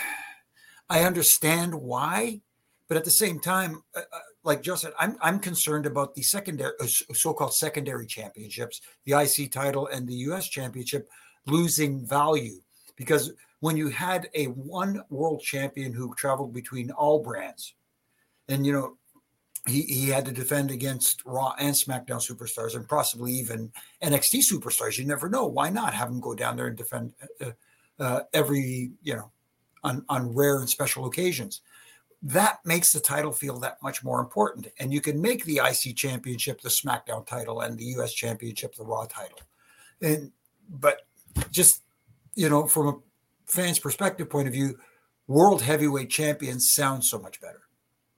[0.88, 2.40] I understand why,
[2.88, 6.22] but at the same time, uh, uh, like Joe said, I'm I'm concerned about the
[6.22, 11.08] secondary, uh, so-called secondary championships, the IC title and the US championship
[11.46, 12.60] losing value
[12.96, 17.74] because when you had a one world champion who traveled between all brands,
[18.48, 18.96] and you know
[19.66, 23.72] he, he had to defend against Raw and SmackDown superstars and possibly even
[24.02, 24.98] NXT superstars.
[24.98, 25.46] You never know.
[25.46, 27.12] Why not have him go down there and defend
[27.44, 27.50] uh,
[27.98, 29.30] uh, every you know
[29.82, 31.60] on on rare and special occasions?
[32.22, 34.68] That makes the title feel that much more important.
[34.80, 38.84] And you can make the IC championship the SmackDown title and the US championship the
[38.84, 39.40] Raw title.
[40.00, 40.32] And
[40.68, 41.02] but
[41.50, 41.82] just
[42.34, 42.94] you know from a
[43.46, 44.78] fan's perspective point of view,
[45.26, 47.65] world heavyweight champion sounds so much better.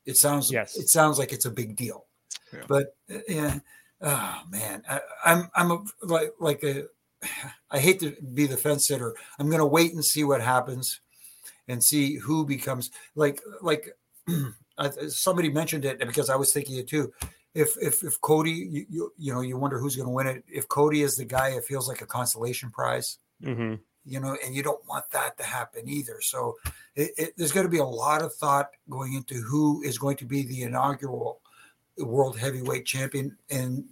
[0.08, 0.76] It sounds Yes.
[0.76, 2.06] it sounds like it's a big deal.
[2.52, 2.64] Yeah.
[2.66, 3.58] But uh, yeah,
[4.00, 6.86] oh man, I, I'm I'm a, like like a
[7.70, 9.14] I hate to be the fence sitter.
[9.38, 11.00] I'm going to wait and see what happens,
[11.68, 13.90] and see who becomes like like
[15.08, 17.12] somebody mentioned it because I was thinking it too.
[17.54, 20.42] If if if Cody, you you, you know, you wonder who's going to win it.
[20.48, 23.74] If Cody is the guy, it feels like a consolation prize hmm
[24.08, 26.20] you know, and you don't want that to happen either.
[26.20, 26.56] So
[26.96, 30.16] it, it, there's going to be a lot of thought going into who is going
[30.18, 31.40] to be the inaugural
[31.98, 33.36] world heavyweight champion.
[33.50, 33.84] And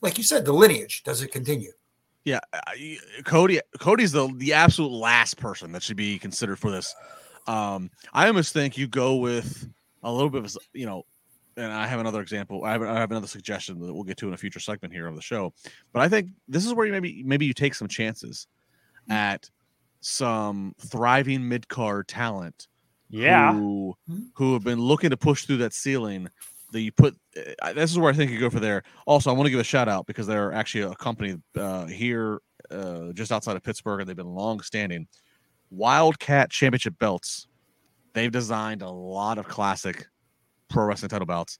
[0.00, 1.72] like you said, the lineage does it continue?
[2.24, 2.40] Yeah,
[3.24, 3.60] Cody.
[3.78, 6.94] Cody's the the absolute last person that should be considered for this.
[7.46, 9.66] Um, I almost think you go with
[10.02, 11.04] a little bit of, you know,
[11.56, 12.64] and I have another example.
[12.64, 15.06] I have, I have another suggestion that we'll get to in a future segment here
[15.06, 15.52] of the show.
[15.92, 18.46] But I think this is where you maybe maybe you take some chances
[19.08, 19.48] at
[20.00, 22.68] some thriving mid card talent
[23.08, 23.52] Yeah.
[23.52, 24.30] who Mhm.
[24.34, 26.28] who have been looking to push through that ceiling.
[26.72, 27.16] That you put.
[27.62, 28.82] uh, This is where I think you go for there.
[29.06, 32.40] Also, I want to give a shout out because they're actually a company uh, here
[32.70, 35.08] uh, just outside of Pittsburgh, and they've been long standing.
[35.70, 37.48] Wildcat Championship belts.
[38.12, 40.06] They've designed a lot of classic
[40.68, 41.58] pro wrestling title belts.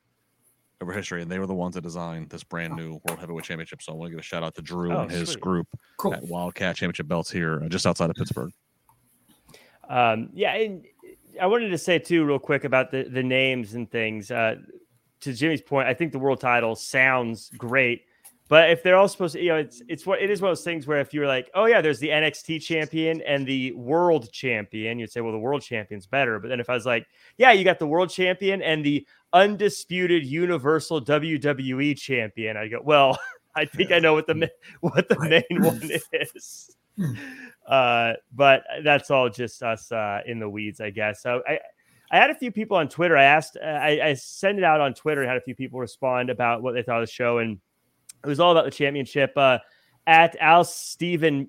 [0.80, 3.82] Ever history, and they were the ones that designed this brand new World Heavyweight Championship.
[3.82, 5.40] So I want to give a shout out to Drew Oh, and his sweet.
[5.40, 5.68] group
[5.98, 6.14] Cool.
[6.14, 8.50] at Wildcat Championship belts here, uh, just outside of Pittsburgh.
[9.88, 10.84] Um, yeah, and
[11.40, 14.30] I wanted to say too, real quick about the the names and things.
[14.30, 14.56] Uh,
[15.20, 18.04] to Jimmy's point, I think the world title sounds great,
[18.50, 20.56] but if they're all supposed to, you know, it's it's what it is one of
[20.56, 24.32] those things where if you're like, oh yeah, there's the NXT champion and the world
[24.32, 26.40] champion, you'd say, well, the world champion's better.
[26.40, 27.06] But then if I was like,
[27.38, 33.16] yeah, you got the world champion and the undisputed Universal WWE champion, I go, well,
[33.54, 36.76] I think I know what the what the main one is.
[37.68, 41.22] Uh, but that's all just us uh, in the weeds, I guess.
[41.22, 41.60] So I,
[42.10, 43.16] I had a few people on Twitter.
[43.16, 45.78] I asked, uh, I, I sent it out on Twitter and had a few people
[45.78, 47.60] respond about what they thought of the show, and
[48.24, 49.32] it was all about the championship.
[49.36, 49.58] Uh,
[50.06, 51.48] at Al Steven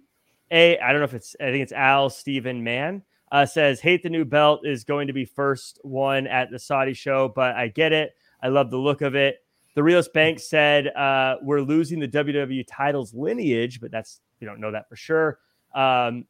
[0.51, 3.03] A, I don't know if it's, I think it's Al Steven Man.
[3.31, 6.93] Uh, says hate the new belt is going to be first one at the Saudi
[6.93, 8.11] show, but I get it.
[8.43, 9.37] I love the look of it.
[9.73, 14.59] The Realist Bank said uh, we're losing the WWE titles lineage, but that's we don't
[14.59, 15.39] know that for sure.
[15.73, 16.25] Um,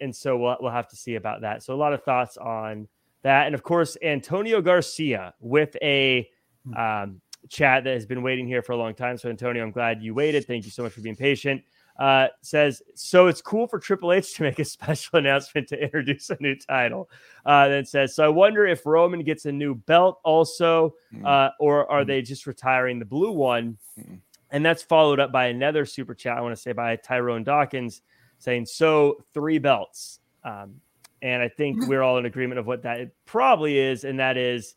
[0.00, 1.62] and so we'll, we'll have to see about that.
[1.62, 2.88] So a lot of thoughts on
[3.22, 6.28] that, and of course Antonio Garcia with a
[6.76, 9.18] um, chat that has been waiting here for a long time.
[9.18, 10.46] So Antonio, I'm glad you waited.
[10.46, 11.62] Thank you so much for being patient.
[11.98, 16.30] Uh, says so it's cool for Triple H to make a special announcement to introduce
[16.30, 17.10] a new title.
[17.44, 21.26] Uh, then says so I wonder if Roman gets a new belt also, Mm.
[21.26, 23.78] uh, or are they just retiring the blue one?
[23.98, 24.20] Mm.
[24.50, 26.36] And that's followed up by another super chat.
[26.38, 28.02] I want to say by Tyrone Dawkins
[28.38, 30.20] saying so three belts.
[30.44, 30.80] Um,
[31.20, 34.76] and I think we're all in agreement of what that probably is, and that is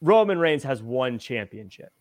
[0.00, 1.92] Roman Reigns has one championship.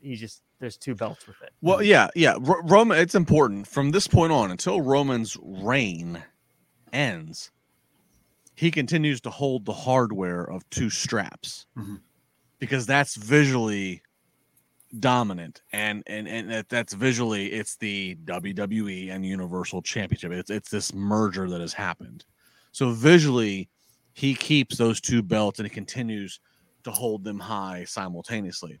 [0.00, 1.50] He just there's two belts with it.
[1.60, 2.34] Well, yeah, yeah.
[2.46, 6.22] R- Roman, it's important from this point on until Roman's reign
[6.92, 7.50] ends.
[8.54, 12.00] He continues to hold the hardware of two straps Mhm.
[12.58, 14.02] because that's visually
[14.98, 20.32] dominant, and and and that's visually it's the WWE and Universal Championship.
[20.32, 22.24] It's it's this merger that has happened.
[22.72, 23.68] So visually,
[24.14, 26.40] he keeps those two belts and he continues
[26.86, 28.78] to hold them high simultaneously.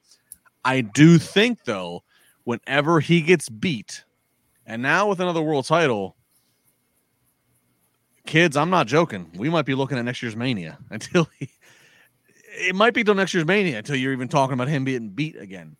[0.64, 2.02] I do think though,
[2.44, 4.04] whenever he gets beat,
[4.64, 6.16] and now with another world title,
[8.26, 9.30] kids, I'm not joking.
[9.36, 11.50] We might be looking at next year's Mania until he.
[12.58, 15.36] It might be till next year's Mania until you're even talking about him being beat
[15.36, 15.76] again.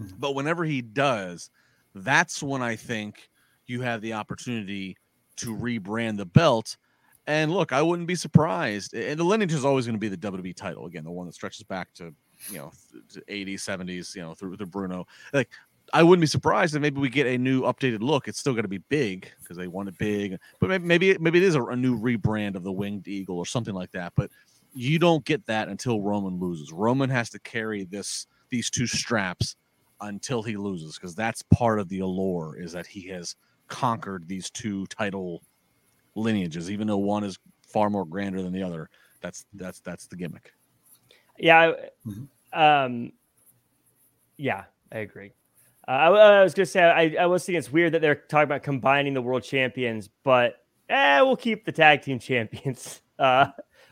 [0.00, 0.14] Mhm.
[0.18, 1.50] But whenever he does,
[1.94, 3.28] that's when I think
[3.66, 4.96] you have the opportunity
[5.36, 6.76] to rebrand the belt.
[7.26, 8.94] And look, I wouldn't be surprised.
[8.94, 11.34] And the lineage is always going to be the WWE title again, the one that
[11.34, 12.14] stretches back to
[12.50, 12.72] you know
[13.12, 15.06] to 80s, 70s, you know through through Bruno.
[15.32, 15.50] Like
[15.92, 18.28] I wouldn't be surprised if maybe we get a new updated look.
[18.28, 21.38] It's still going to be big because they want it big, but maybe maybe, maybe
[21.38, 24.12] it is a, a new rebrand of the winged eagle or something like that.
[24.16, 24.30] But
[24.74, 26.72] you don't get that until Roman loses.
[26.72, 29.56] Roman has to carry this these two straps
[30.00, 33.36] until he loses because that's part of the allure is that he has
[33.68, 35.42] conquered these two title
[36.14, 38.88] lineages, even though one is far more grander than the other.
[39.20, 40.52] That's that's that's the gimmick.
[41.38, 41.58] Yeah.
[41.58, 42.28] I- Mhm.
[42.52, 43.12] Um,
[44.36, 45.32] yeah, I agree.
[45.86, 48.44] Uh, I, I was gonna say I, I was thinking it's weird that they're talking
[48.44, 50.56] about combining the world champions, but
[50.88, 53.46] eh, we'll keep the tag team champions, uh,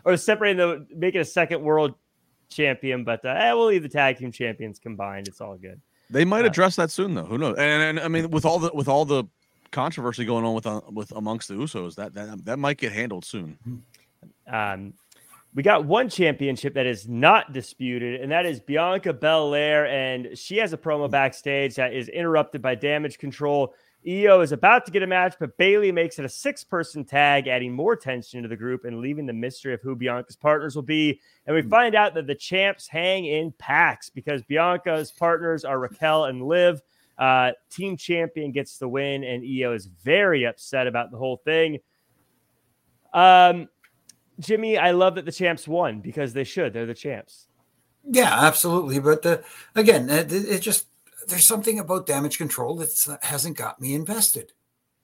[0.04, 1.94] or separating the make it a second world
[2.50, 5.28] champion, but uh, eh, we'll leave the tag team champions combined.
[5.28, 5.80] It's all good.
[6.10, 7.24] They might Uh, address that soon, though.
[7.24, 7.56] Who knows?
[7.58, 9.24] And, and I mean, with all the with all the
[9.72, 13.24] controversy going on with uh, with amongst the Usos, that that that might get handled
[13.24, 13.58] soon.
[14.46, 14.94] Um,
[15.54, 19.86] we got one championship that is not disputed, and that is Bianca Belair.
[19.86, 23.74] And she has a promo backstage that is interrupted by damage control.
[24.06, 27.46] Iyo is about to get a match, but Bayley makes it a six person tag,
[27.46, 30.82] adding more tension to the group and leaving the mystery of who Bianca's partners will
[30.82, 31.20] be.
[31.46, 36.24] And we find out that the champs hang in packs because Bianca's partners are Raquel
[36.24, 36.82] and Liv.
[37.18, 41.78] Uh, team champion gets the win, and Iyo is very upset about the whole thing.
[43.12, 43.68] Um,
[44.40, 46.72] Jimmy, I love that the champs won because they should.
[46.72, 47.48] They're the champs.
[48.04, 48.98] Yeah, absolutely.
[48.98, 49.38] But uh,
[49.74, 50.86] again, it, it just
[51.28, 54.52] there's something about damage control that hasn't got me invested.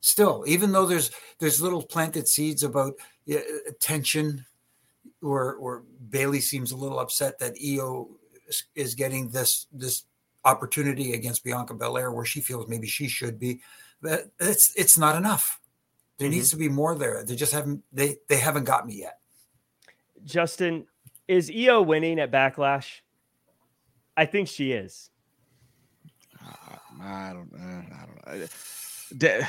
[0.01, 2.95] Still, even though there's there's little planted seeds about
[3.33, 3.39] uh,
[3.81, 4.45] tension,
[5.23, 8.09] or or Bayley seems a little upset that Iyo
[8.75, 10.05] is getting this this
[10.49, 13.61] opportunity against Bianca Belair where she feels maybe she should be.
[14.01, 15.61] But it's it's not enough.
[16.19, 17.23] There needs to be more there.
[17.25, 19.19] They just haven't they they haven't got me yet.
[20.25, 20.87] Justin,
[21.29, 23.01] is Iyo winning at Backlash?
[24.17, 25.11] I think she is.
[27.01, 27.51] I don't.
[27.55, 28.45] Uh, I don't know.
[28.45, 28.49] I-
[29.17, 29.41] Da-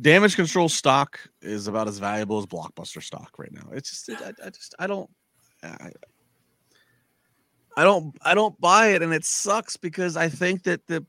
[0.00, 3.68] damage control stock is about as valuable as blockbuster stock right now.
[3.72, 4.08] It's just.
[4.08, 4.74] It, I, I just.
[4.78, 5.10] I don't.
[5.62, 5.90] I,
[7.76, 11.04] I don't I don't buy it, and it sucks because I think that the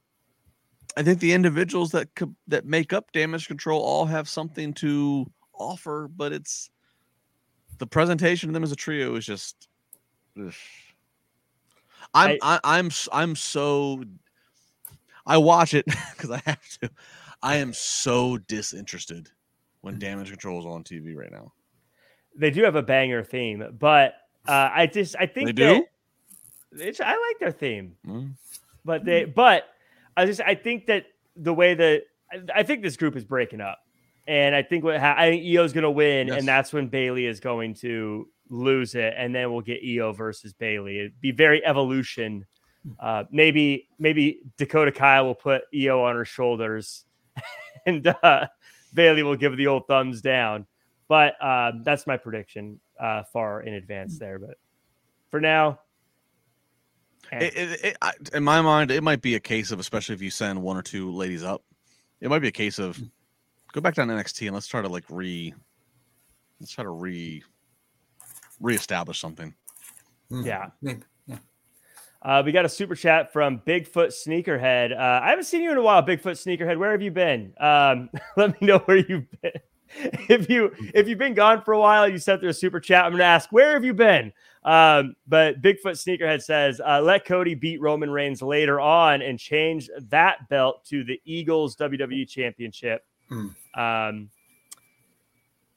[0.97, 5.25] I think the individuals that could that make up damage control all have something to
[5.53, 6.69] offer, but it's
[7.77, 9.67] the presentation of them as a trio is just.
[10.39, 10.53] ugh.
[12.13, 14.03] I'm I, I'm I'm so.
[15.25, 15.85] I watch it
[16.15, 16.89] because I have to.
[17.41, 19.29] I am so disinterested
[19.81, 21.53] when damage control is on TV right now.
[22.37, 24.15] They do have a banger theme, but
[24.47, 25.65] uh, I just I think They do?
[25.65, 25.83] that
[26.75, 28.33] it's, I like their theme, Mm.
[28.83, 29.63] but they but
[30.17, 31.05] I just I think that
[31.35, 33.79] the way that I, I think this group is breaking up,
[34.27, 36.39] and I think what ha- I think Iyo's going to win, Yes.
[36.39, 40.53] and that's when Bayley is going to lose it, and then we'll get Iyo versus
[40.53, 40.99] Bayley.
[40.99, 42.45] It'd be very evolution.
[42.99, 47.05] Uh, maybe maybe Dakota Kai will put Iyo on her shoulders,
[47.87, 48.47] and uh,
[48.93, 50.67] Bayley will give the old thumbs down.
[51.07, 54.39] But um, that's my prediction uh, far in advance there.
[54.39, 54.57] But
[55.31, 55.79] for now.
[57.31, 60.21] It, it, it, I, in my mind, it might be a case of, especially if
[60.21, 61.63] you send one or two ladies up,
[62.21, 62.99] it might be a case of
[63.73, 65.53] go back down to NXT and let's try to like re,
[66.59, 67.43] let's try to re,
[68.59, 69.53] reestablish something.
[70.29, 70.45] Hmm.
[70.45, 70.67] Yeah.
[70.81, 70.95] Yeah.
[72.21, 74.91] Uh, we got a super chat from Bigfoot Sneakerhead.
[74.91, 76.79] Uh, I haven't seen you in a while, Bigfoot Sneakerhead.
[76.79, 77.53] Where have you been?
[77.59, 79.51] Um, let me know where you've been.
[80.29, 83.05] if you if you've been gone for a while, you sent through a super chat.
[83.05, 84.33] I'm gonna ask where have you been.
[84.65, 89.89] Um, but Bigfoot Sneakerhead says, uh, let Cody beat Roman Reigns later on and change
[90.09, 93.05] that belt to the Eagles WWE Championship.
[93.29, 93.47] Hmm.
[93.75, 94.29] Um,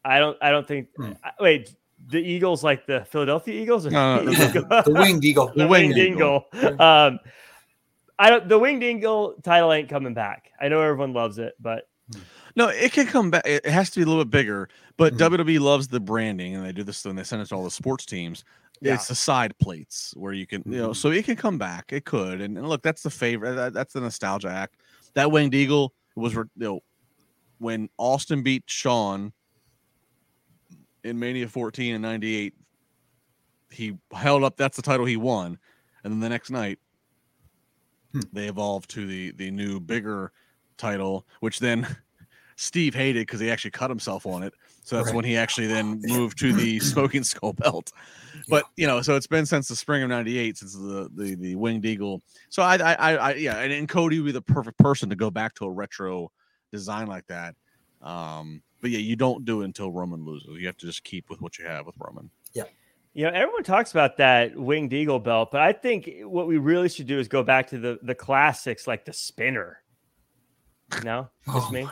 [0.05, 0.89] I don't I don't think.
[0.97, 1.13] Hmm.
[1.23, 1.75] uh, wait,
[2.09, 3.87] the Eagles like the Philadelphia Eagles?
[3.87, 5.53] Or No, no, the winged eagle.
[5.55, 6.47] the winged winged eagle.
[6.81, 7.21] Um,
[8.19, 8.49] I don't.
[8.49, 10.51] The winged eagle title ain't coming back.
[10.61, 11.89] I know everyone loves it, but
[12.57, 13.43] No, it can come back.
[13.47, 15.19] It has to be a little bit bigger, but Mhm.
[15.19, 17.71] WWE loves the branding, and they do this when they send it to all the
[17.71, 18.45] sports teams.
[18.81, 18.95] Yeah.
[18.95, 20.97] It's the side plates where you can, you know, Mhm.
[20.97, 21.93] so it can come back.
[21.93, 23.55] It could, and, and look, that's the favorite.
[23.55, 24.77] That, that's the nostalgia act.
[25.15, 26.81] That winged eagle was, you know,
[27.59, 29.33] when Austin beat Shawn
[31.05, 32.55] in Mania 14 and 98.
[33.71, 34.57] He held up.
[34.57, 35.59] That's the title he won,
[36.03, 36.79] and then the next night,
[38.13, 38.21] Hmm.
[38.33, 40.33] they evolved to the the new bigger
[40.79, 41.87] title, which then
[42.57, 44.55] Steve hated because he actually cut himself on it.
[44.89, 45.17] So that's Right.
[45.17, 47.93] when he actually then moved to the smoking skull belt.
[48.49, 51.55] But you know, so it's been since the spring of '98 since the the the
[51.57, 52.23] winged eagle.
[52.49, 55.17] So I I, I, I yeah, and, and Cody would be the perfect person to
[55.17, 56.33] go back to a retro
[56.73, 57.55] design like that.
[58.01, 60.49] Um, but yeah, you don't do it until Roman loses.
[60.59, 62.31] You have to just keep with what you have with Roman.
[62.55, 62.63] Yeah.
[63.13, 65.51] You know everyone talks about that winged eagle belt.
[65.51, 68.87] But I think what we really should do is go back to the the classics,
[68.87, 69.83] like the spinner.
[71.05, 71.87] No, just Oh me.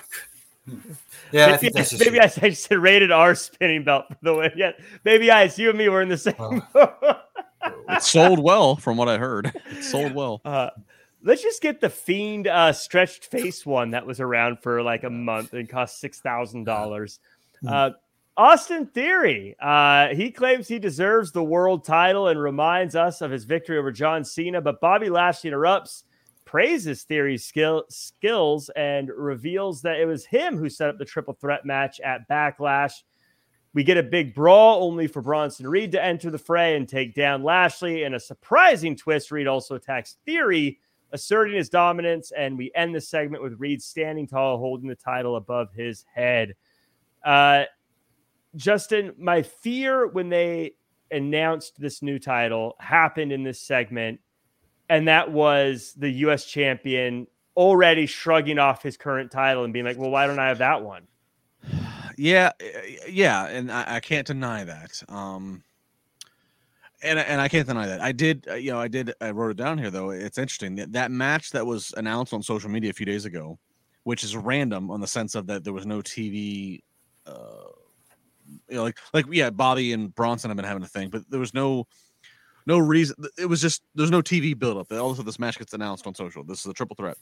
[0.66, 0.82] My God.
[0.82, 0.92] Hmm.
[1.32, 3.84] Yeah, I maybe think that's I, just maybe I said, I said rated R spinning
[3.84, 4.52] belt for the way.
[4.56, 4.72] Yeah,
[5.04, 6.62] maybe I, you and me were in the same.
[7.88, 9.52] It sold well, from what I heard.
[9.70, 10.40] It sold well.
[10.44, 10.70] Uh,
[11.22, 15.10] let's just get the fiend uh, stretched face one that was around for like a
[15.10, 17.18] month and cost six thousand dollars.
[17.62, 17.68] Hmm.
[17.68, 17.90] Uh,
[18.38, 23.44] Austin Theory, uh, he claims he deserves the world title and reminds us of his
[23.44, 24.60] victory over John Cena.
[24.60, 26.04] But Bobby Lashley interrupts,
[26.46, 31.34] praises Theory's skill skills, and reveals that it was him who set up the triple
[31.34, 33.02] threat match at Backlash.
[33.74, 37.14] We get a big brawl only for Bronson Reed to enter the fray and take
[37.14, 38.04] down Lashley.
[38.04, 40.78] In a surprising twist, Reed also attacks Theory,
[41.12, 42.32] asserting his dominance.
[42.34, 46.54] And we end the segment with Reed standing tall, holding the title above his head.
[47.22, 47.64] Uh,
[48.54, 50.76] Justin, my fear when they
[51.10, 54.20] announced this new title happened in this segment,
[54.88, 56.44] and that was the U.S.
[56.44, 57.26] champion
[57.56, 60.82] already shrugging off his current title and being like, "Well, why don't I have that
[60.82, 61.06] one?"
[62.18, 62.52] Yeah,
[63.06, 65.02] yeah, and I, I can't deny that.
[65.06, 65.62] Um,
[67.02, 68.00] and and I can't deny that.
[68.00, 69.12] I did, uh, you know, I did.
[69.20, 70.10] I wrote it down here though.
[70.10, 73.58] It's interesting that that match that was announced on social media a few days ago,
[74.04, 76.80] which is random on the sense of that there was no TV.
[77.26, 77.68] Uh,
[78.68, 81.40] you know, like like yeah, Bobby and Bronson have been having a thing, but there
[81.40, 81.86] was no
[82.66, 83.16] no reason.
[83.38, 84.92] It was just there's no TV buildup.
[84.92, 86.44] All of this match gets announced on social.
[86.44, 87.16] This is a triple threat,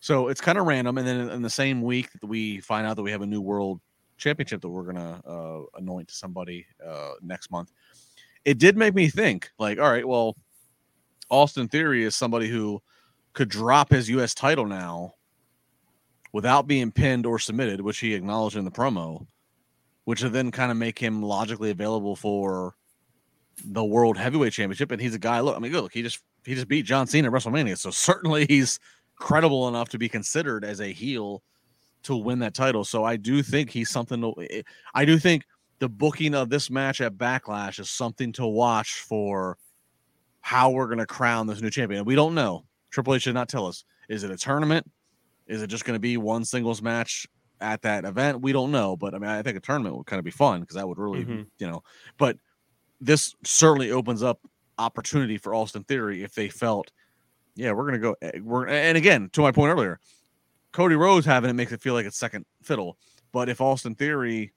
[0.00, 0.98] so it's kind of random.
[0.98, 3.40] And then in, the same week that we find out that we have a new
[3.40, 3.80] world
[4.16, 7.70] championship that we're gonna uh, anoint to somebody uh, next month,
[8.44, 9.50] it did make me think.
[9.58, 10.36] Like, all right, well,
[11.28, 12.82] Austin Theory is somebody who
[13.34, 14.34] could drop his U.S.
[14.34, 15.14] title now
[16.32, 19.26] without being pinned or submitted, which he acknowledged in the promo,
[20.04, 22.74] which would then kind of make him logically available for
[23.64, 24.90] the World Heavyweight Championship.
[24.90, 25.40] And he's a guy.
[25.40, 28.46] Look, I mean, look, he just he just beat John Cena at WrestleMania, so certainly
[28.48, 28.78] he's
[29.16, 31.42] credible enough to be considered as a heel
[32.04, 32.84] to win that title.
[32.84, 34.20] So I do think he's something.
[34.20, 34.62] To,
[34.94, 35.44] I do think
[35.78, 39.58] the booking of this match at Backlash is something to watch for
[40.40, 42.04] how we're going to crown this new champion.
[42.04, 42.64] We don't know.
[42.90, 43.84] Triple H did not tell us.
[44.08, 44.88] Is it a tournament?
[45.48, 47.26] Is it just going to be one singles match
[47.60, 48.40] at that event?
[48.40, 48.96] We don't know.
[48.96, 50.98] But I mean, I think a tournament would kind of be fun because that would
[50.98, 51.46] really, Mhm.
[51.58, 51.82] you know.
[52.18, 52.38] But
[53.00, 54.40] this certainly opens up
[54.78, 56.90] opportunity for Austin Theory if they felt,
[57.54, 58.16] yeah, we're going to go.
[58.22, 59.98] eh, We're and again to my point earlier,
[60.72, 62.98] Cody Rhodes having it makes it feel like it's second fiddle.
[63.32, 64.52] But if Austin Theory,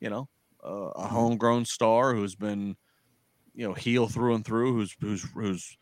[0.00, 0.28] you know,
[0.64, 2.76] uh, a homegrown star who's been,
[3.54, 5.76] you know, heel through and through, who's who's who's,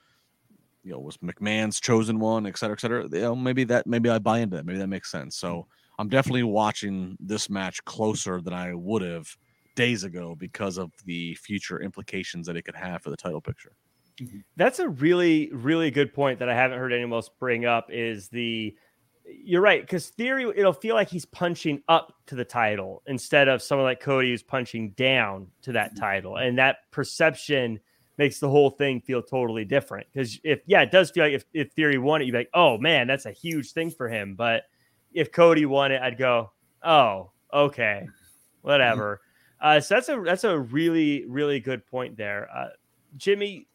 [0.83, 3.09] you know, was McMahon's chosen one, et cetera, et cetera.
[3.11, 4.67] You know, maybe that maybe I buy into that.
[4.67, 5.37] Maybe that makes sense.
[5.37, 5.67] So
[5.99, 9.29] I'm definitely watching this match closer than I would have
[9.81, 13.73] days ago because of the future implications that it could have for the title picture.
[14.21, 14.41] Mm-hmm.
[14.57, 17.89] That's a really, really good point that I haven't heard anyone else bring up.
[17.91, 18.77] Is the
[19.25, 23.63] you're right because theory it'll feel like he's punching up to the title instead of
[23.63, 26.01] someone like Cody who's punching down to that mm-hmm.
[26.01, 27.81] title, and that perception
[28.19, 30.07] makes the whole thing feel totally different.
[30.13, 32.51] Because if yeah, it does feel like if, if Theory won it, you'd be like,
[32.53, 34.35] oh man, that's a huge thing for him.
[34.35, 34.65] But
[35.15, 36.53] if Cody won it, I'd go,
[36.83, 38.11] oh okay, mm-hmm.
[38.61, 39.23] whatever.
[39.61, 42.69] Uh, so that's a that's a really really good point there, uh,
[43.17, 43.67] Jimmy.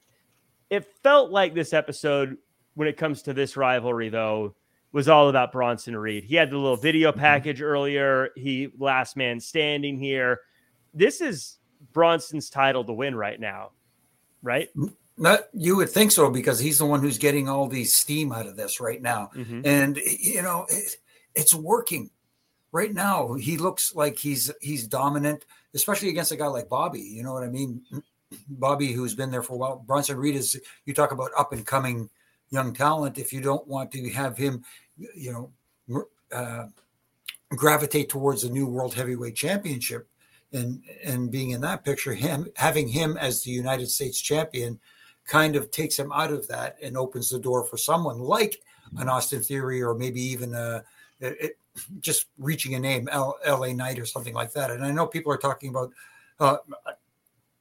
[0.70, 2.38] It felt like this episode,
[2.74, 4.56] when it comes to this rivalry, though,
[4.92, 6.24] was all about Bronson Reed.
[6.24, 8.30] He had the little video package earlier.
[8.36, 10.40] He last man standing here.
[10.94, 11.60] This is
[11.94, 13.72] Bronson's title to win right now,
[14.42, 14.70] right?
[15.18, 18.48] Not you would think so because he's the one who's getting all the steam out
[18.48, 19.62] of this right now, Mhm.
[19.66, 20.98] and you know it,
[21.36, 22.10] it's working
[22.76, 23.34] right now.
[23.36, 26.99] He looks like he's he's dominant, especially against a guy like Bobby.
[26.99, 27.82] You know what I mean?
[28.49, 29.78] Bobby, who's been there for a while.
[29.78, 32.09] Bronson Reed is you talk about up and coming
[32.49, 33.17] young talent.
[33.17, 34.65] If you don't want to have him,
[34.97, 35.51] you
[35.88, 36.65] know, uh,
[37.55, 40.09] gravitate towards the new world heavyweight championship
[40.51, 44.80] and and being in that picture him having him as the united states champion
[45.26, 48.61] kind of takes him out of that and opens the door for someone like
[48.97, 50.84] an austin theory or maybe even a,
[51.20, 51.57] it,
[51.99, 54.72] just reaching a name L, la knight or something like that.
[54.72, 55.91] And i know people are talking about
[56.39, 56.57] uh,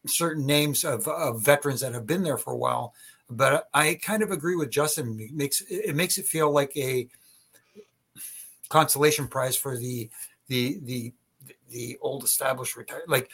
[0.06, 2.94] certain names of, of veterans that have been there for a while
[3.30, 5.18] but i kind of agree with justin.
[5.18, 7.08] It makes it makes it feel like a
[8.68, 10.10] consolation prize for the
[10.48, 11.12] the the
[11.70, 13.30] the old established retired like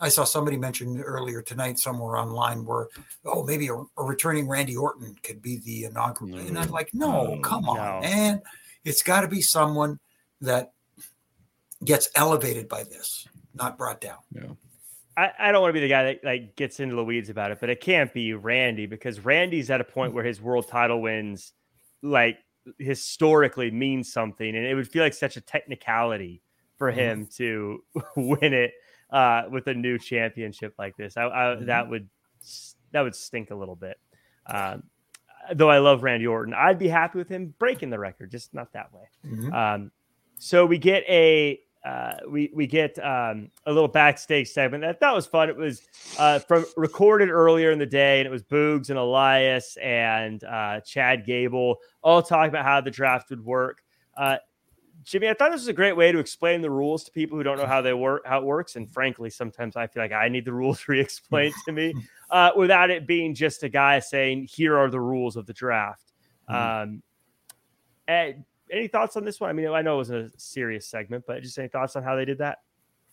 [0.00, 2.88] i saw somebody mention earlier tonight somewhere online where
[3.24, 7.38] oh maybe a, a returning randy orton could be the inaugural and i'm like no
[7.42, 8.00] come on No.
[8.00, 8.42] man
[8.84, 9.98] it's got to be someone
[10.40, 10.72] that
[11.84, 14.18] gets elevated by this not brought down
[15.16, 17.50] I, I don't want to be the guy that like gets into the weeds about
[17.50, 21.02] it, but it can't be Randy because Randy's at a point where his world title
[21.02, 21.52] wins
[22.02, 22.38] like
[22.78, 26.40] historically means something, and it would feel like such a technicality
[26.76, 27.82] for him to
[28.16, 28.72] win it
[29.10, 31.16] uh, with a new championship like this.
[31.16, 32.08] I, I, That would
[32.92, 33.98] that would stink a little bit.
[34.46, 34.84] Um,
[35.54, 38.72] though I love Randy Orton, I'd be happy with him breaking the record, just not
[38.72, 39.08] that way.
[39.26, 39.52] Mhm.
[39.52, 39.92] Um,
[40.38, 45.14] so we get a uh, we we get um, a little backstage segment that that
[45.14, 45.48] was fun.
[45.48, 45.82] It was
[46.18, 50.80] uh, from recorded earlier in the day, and it was Boogs and Elias and uh,
[50.80, 53.82] Chad Gable all talking about how the draft would work.
[55.04, 57.42] Jimmy, I thought this was a great way to explain the rules to people who
[57.42, 58.76] don't know how they work, how it works.
[58.76, 61.94] And frankly, sometimes I feel like I need the rules re-explained to me
[62.30, 66.12] uh, without it being just a guy saying, "Here are the rules of the draft."
[66.48, 67.02] Um,
[68.06, 69.50] and any thoughts on this one?
[69.50, 72.16] I mean, I know it was a serious segment, but just any thoughts on how
[72.16, 72.58] they did that?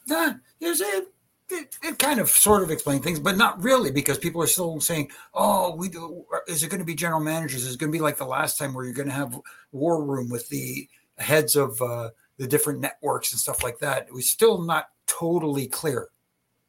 [0.05, 1.03] Yeah, there's a,
[1.49, 4.79] it, it kind of sort of explained things, but not really because people are still
[4.79, 7.65] saying, "Oh, we do." Is it going to be general managers?
[7.65, 9.39] Is it going to be like the last time where you're going to have
[9.71, 10.87] war room with the
[11.19, 14.07] heads of uh, the different networks and stuff like that?
[14.07, 16.09] It was still not totally clear,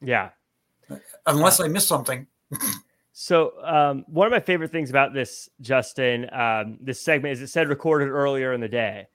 [0.03, 0.31] Yeah.
[1.27, 2.27] unless I missed something.
[3.13, 7.49] So um, one of my favorite things about this, Justin, um, this segment is it
[7.49, 9.09] said recorded earlier in the day,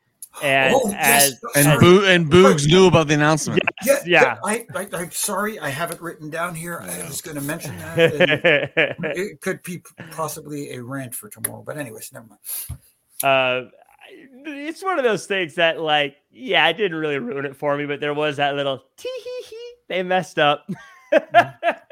[0.43, 1.31] and Oh, yes.
[1.31, 3.63] as And as- Bo- and Boogs knew about the announcement.
[3.83, 4.35] Yeah, yeah.
[4.45, 6.79] I, I, I'm sorry, I have it written down here.
[6.81, 7.97] I was going to mention that.
[8.99, 9.81] it could be
[10.11, 12.79] possibly a rant for tomorrow, but anyways, never mind.
[13.23, 13.69] uh,
[14.45, 17.85] it's one of those things that, like, yeah, it didn't really ruin it for me,
[17.85, 19.71] but there was that little tee hee hee.
[19.87, 20.67] They messed up.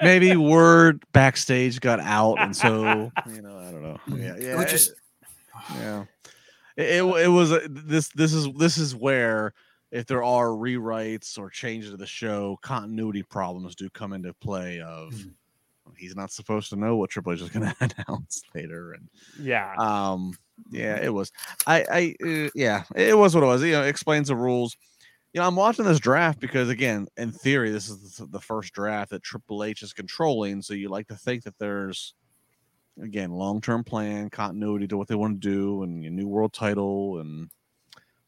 [0.01, 3.99] Maybe word backstage got out, and so you know, I don't know.
[4.15, 4.57] Yeah, yeah.
[4.57, 4.95] Which is it-
[5.75, 6.05] yeah.
[6.75, 8.07] It, it, it was a, this.
[8.09, 9.53] This is this is where
[9.91, 14.79] if there are rewrites or changes to the show, continuity problems do come into play.
[14.81, 15.33] Of Mhm.
[15.95, 19.07] he's not supposed to know what Triple H is going to announce later, and
[19.39, 19.75] yeah.
[19.77, 20.33] um
[20.69, 21.31] yeah it was
[21.67, 24.75] i i uh, yeah it was what it was you know explains the rules
[25.33, 28.71] you know i'm watching this draft because again in theory this is the- the first
[28.73, 32.13] draft that triple h is controlling so you like to think that there's
[33.01, 36.53] again, long term plan, continuity to what they want to do, and a new world
[36.53, 37.49] title, and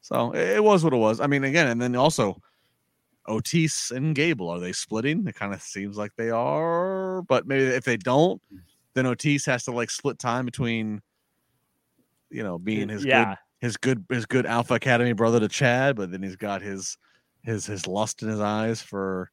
[0.02, 1.19] so it was what it was.
[1.19, 2.38] I mean, again, and then also
[3.27, 5.27] Otis and Gable are they splitting?
[5.27, 8.41] It kind of seems like they are, but maybe if they don't,
[8.93, 11.02] then Otis has to like split time between,
[12.30, 13.26] you know, being his yeah.
[13.26, 16.97] good his good his good Alpha Academy brother to Chad, but then he's got his
[17.43, 19.31] his his lust in his eyes for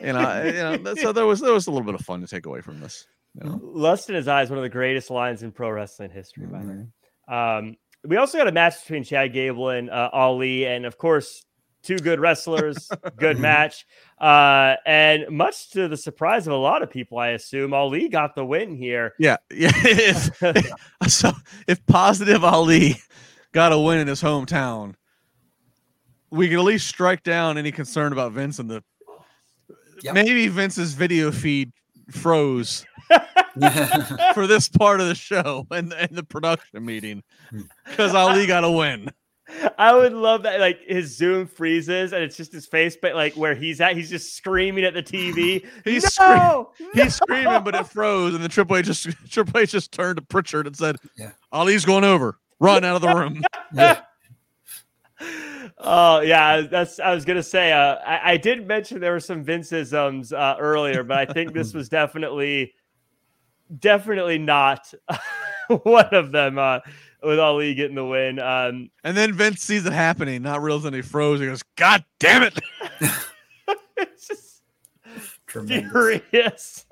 [0.00, 0.94] you know, you know.
[0.94, 3.06] So there was there was a little bit of fun to take away from this.
[3.34, 3.60] You know?
[3.62, 6.68] Lust in his eyes, one of the greatest lines in pro wrestling history, by the
[6.68, 6.86] way.
[7.30, 7.58] Mhm.
[7.58, 11.44] Um, we also got a match between Chad Gable and uh, Ali, and of course,
[11.82, 13.86] two good wrestlers, good match.
[14.20, 18.34] Uh, and much to the surprise of a lot of people, I assume Ali got
[18.34, 19.14] the win here.
[19.18, 19.72] Yeah, yeah.
[19.74, 20.68] if,
[21.08, 21.32] so
[21.66, 22.96] if positive Ali
[23.52, 24.94] got a win in his hometown,
[26.30, 28.82] we can at least strike down any concern about Vince and the
[30.02, 30.14] Yep.
[30.14, 31.72] maybe Vince's video feed
[32.10, 32.84] froze
[34.34, 37.22] for this part of the show and, and the production meeting
[37.86, 39.08] because Ali got a win.
[39.78, 40.60] I would love that.
[40.60, 44.10] Like his Zoom freezes, and it's just his face, but like where he's at, he's
[44.10, 45.66] just screaming at the TV.
[45.84, 46.36] He's screaming.
[46.38, 46.72] no!
[46.94, 50.22] He's screaming, but it froze, and the Triple H just Triple H just turned to
[50.22, 51.32] Pritchard and said, Yeah.
[51.52, 52.38] "Ali's going over.
[52.60, 53.42] Run out of the room."
[53.74, 54.00] Yeah.
[55.78, 56.98] Oh yeah, that's.
[57.00, 57.72] I was gonna say.
[57.72, 61.74] Uh, I, I did mention there were some Vinceisms uh, earlier, but I think this
[61.74, 62.74] was definitely,
[63.78, 64.92] definitely not
[65.82, 66.58] one of them.
[66.58, 66.80] Uh,
[67.22, 68.38] with Ali getting the win.
[68.38, 71.40] Um, And then Vince sees it happening, not realizing he froze.
[71.40, 72.58] He goes, "God damn it!"
[73.96, 74.62] it's just
[75.46, 75.90] Tremendous.
[75.92, 76.86] furious.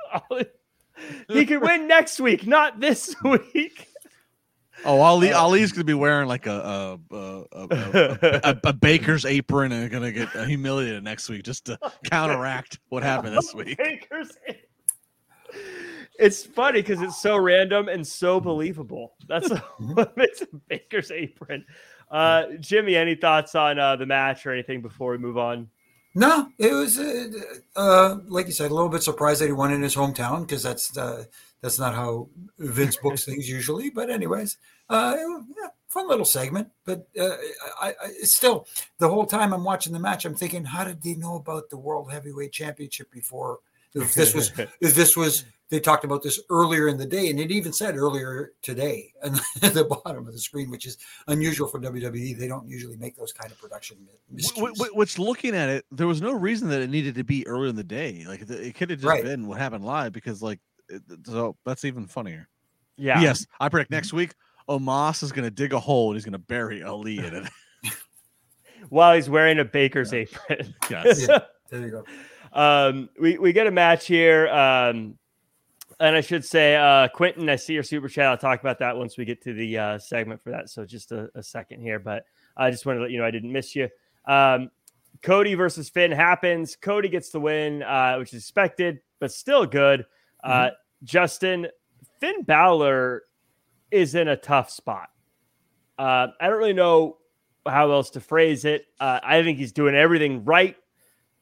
[1.29, 3.87] He could win next week, not this week.
[4.85, 9.25] Oh, Ali Ali's gonna be wearing like a a a, a, a, a, a baker's
[9.27, 11.79] apron and gonna get humiliated next week just to
[12.11, 13.77] counteract what happened this week.
[13.77, 14.31] Baker's
[16.21, 19.15] It's funny because it's so random and so believable.
[19.27, 19.49] That's
[19.79, 21.65] what makes a Baker's apron.
[22.11, 25.69] Uh, Jimmy, any thoughts on uh, the match or anything before we move on?
[26.15, 27.29] No, it was uh,
[27.77, 30.63] uh, like you said, a little bit surprised that he won in his hometown because
[30.63, 31.25] that's uh,
[31.63, 32.29] that's not how
[32.59, 33.91] Vince books things usually.
[33.91, 36.69] But anyways, uh, yeah, fun little segment.
[36.85, 37.37] But uh,
[37.81, 38.67] I, I still
[38.99, 41.79] the whole time I'm watching the match, I'm thinking, how did they know about the
[41.79, 43.61] World Heavyweight Championship before?
[43.95, 47.39] If this was if this was they talked about this earlier in the day, and
[47.39, 49.33] it even said earlier today at
[49.73, 50.99] the bottom of the screen, which is
[51.29, 52.37] unusual for WWE.
[52.37, 53.99] They don't usually make those kind of production
[54.33, 55.17] Wh- miscues.
[55.17, 57.77] wh- looking at it, there was no reason that it needed to be earlier in
[57.77, 58.25] the day.
[58.27, 59.23] Like it- it could have just Right.
[59.23, 60.59] been what happened live because, like,
[61.25, 62.49] so that's even funnier.
[62.97, 63.21] Yeah.
[63.21, 64.35] Yes, I predict next week,
[64.69, 67.49] Omos is gonna dig a hole and he's gonna bury Ali in it.
[68.89, 70.75] While he's wearing a Baker's apron.
[70.91, 71.27] Yes.
[71.29, 71.41] Yeah.
[71.71, 72.05] There you go.
[72.53, 74.49] Um, we, we get a match here.
[74.49, 75.17] Um,
[76.01, 78.27] and I should say, uh, Quentin, I see your super chat.
[78.27, 80.71] I'll talk about that once we get to the uh, segment for that.
[80.71, 82.25] So just a, a second here, but
[82.57, 83.89] I just wanted to let you know I didn't miss you.
[84.27, 84.71] Um,
[85.23, 86.77] Cody versus Finn happens.
[86.77, 90.07] Cody gets the win, uh, which is expected, but still good.
[90.43, 90.71] Uh,
[91.05, 91.69] Justin,
[92.21, 93.25] Finn Balor
[93.91, 95.11] is in a tough spot.
[95.99, 97.19] Uh, I don't really know
[97.67, 98.87] how else to phrase it.
[98.99, 100.77] Uh, I think he's doing everything right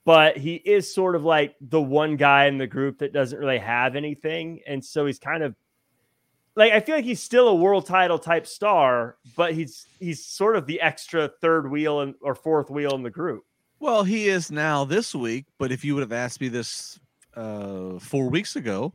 [0.08, 3.58] but he is sort of like the one guy in the group that doesn't really
[3.58, 4.58] have anything.
[4.66, 5.54] And so he's kind of
[6.56, 10.56] like I feel like he's still a world title type star, but he's he's sort
[10.56, 13.44] of the extra third wheel and or fourth wheel in the group.
[13.80, 16.98] well, he is now this week, but if you would have asked me this
[17.36, 18.94] uh four weeks ago,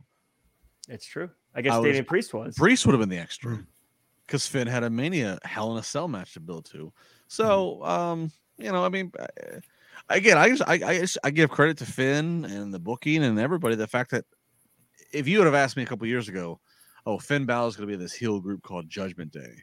[0.88, 1.30] It's true.
[1.54, 2.56] I guess I was- Damian Priest was.
[2.56, 3.64] Priest would have been the extra
[4.26, 6.92] because Finn had a Mania Hell in a Cell match to build to.
[7.28, 9.26] So, um, you know, I mean, uh,
[10.08, 13.38] again, I just I I, just, I give credit to Finn and the booking and
[13.38, 13.74] everybody.
[13.74, 14.24] The fact that
[15.12, 16.60] if you would have asked me a couple years ago,
[17.06, 19.54] oh, Finn Balor is going to be in this heel group called Judgment Day,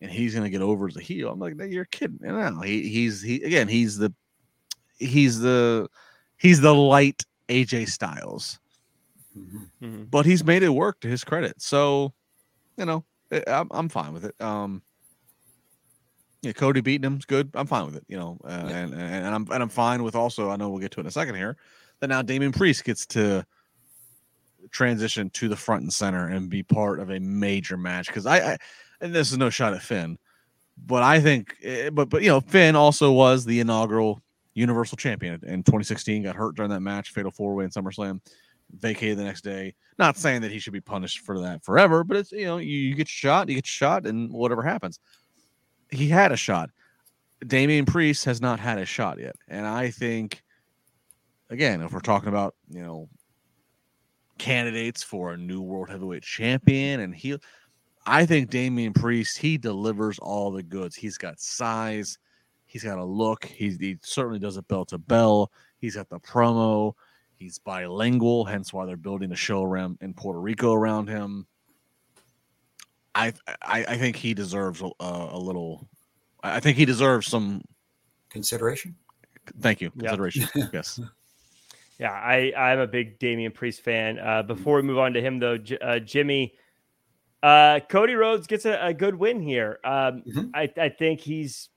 [0.00, 2.18] and he's going to get over as a heel, I'm like, no, you're kidding.
[2.20, 4.12] No, he he's he again, he's the
[4.98, 5.88] he's the
[6.36, 8.58] he's the light AJ Styles
[9.36, 9.70] Mhm.
[9.82, 10.10] Mhm.
[10.10, 11.60] but he's made it work to his credit.
[11.60, 12.14] So,
[12.78, 14.34] you know, I- I'm, I'm fine with it.
[14.40, 14.82] Um,
[16.46, 17.50] yeah, Cody beating him's good.
[17.54, 18.04] I'm fine with it.
[18.08, 20.50] You know, uh, and, and and I'm and I'm fine with also.
[20.50, 21.56] I know we'll get to it in a second here.
[22.00, 23.44] That now Damian Priest gets to
[24.70, 28.52] transition to the front and center and be part of a major match because I,
[28.52, 28.58] I
[29.00, 30.18] and this is no shot at Finn,
[30.86, 34.22] but I think, eh, but but you know, Finn also was the inaugural
[34.54, 36.22] Universal Champion in 2016.
[36.22, 38.20] Got hurt during that match, Fatal Four Way in SummerSlam
[38.78, 39.74] vacated the next day.
[39.98, 42.78] Not saying that he should be punished for that forever, but it's you know you,
[42.78, 45.00] you get shot, you get shot, and whatever happens.
[45.90, 46.70] He had a shot.
[47.46, 50.42] Damian Priest has not had a shot yet, and I think,
[51.50, 53.08] again, if we're talking about you know
[54.38, 57.36] candidates for a new world heavyweight champion, and he.
[58.08, 60.94] I think Damian Priest he delivers all the goods.
[60.94, 62.18] He's got size,
[62.66, 63.44] he's got a look.
[63.44, 65.50] He, he certainly does it bell to bell.
[65.78, 66.94] He's got the promo.
[67.34, 71.46] He's bilingual, hence why they're building a show around in Puerto Rico around him.
[73.16, 73.32] I
[73.62, 75.88] I, I think he deserves a, a little.
[76.42, 77.62] I think he deserves some
[78.28, 78.94] consideration.
[79.60, 79.90] Thank you.
[79.90, 80.48] Consideration.
[80.72, 81.00] yes.
[81.98, 84.18] Yeah, I I'm a big Damian Priest fan.
[84.18, 86.54] Uh, before we move on to him though, J- uh, Jimmy,
[87.42, 89.80] uh, Cody Rhodes gets a, a good win here.
[89.82, 90.46] Um, mm-hmm.
[90.54, 91.70] I I think he's,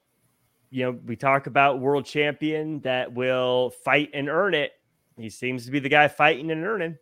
[0.69, 4.73] you know, we talk about world champion that will fight and earn it.
[5.17, 6.97] He seems to be the guy fighting and earning.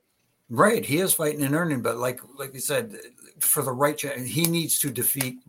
[0.50, 2.98] Right, he is fighting and earning, but like like you said,
[3.40, 5.40] for the right, chance, he needs to defeat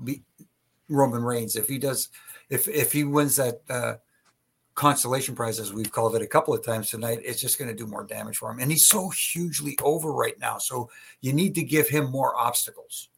[0.89, 1.55] Roman Reigns.
[1.55, 2.09] If he does,
[2.51, 3.95] if if he wins that uh,
[4.75, 7.77] consolation prize, as we've called it a couple of times tonight, it's just going to
[7.77, 8.59] do more damage for him.
[8.59, 10.59] And he's so hugely over right now.
[10.59, 13.09] So you need to give him more obstacles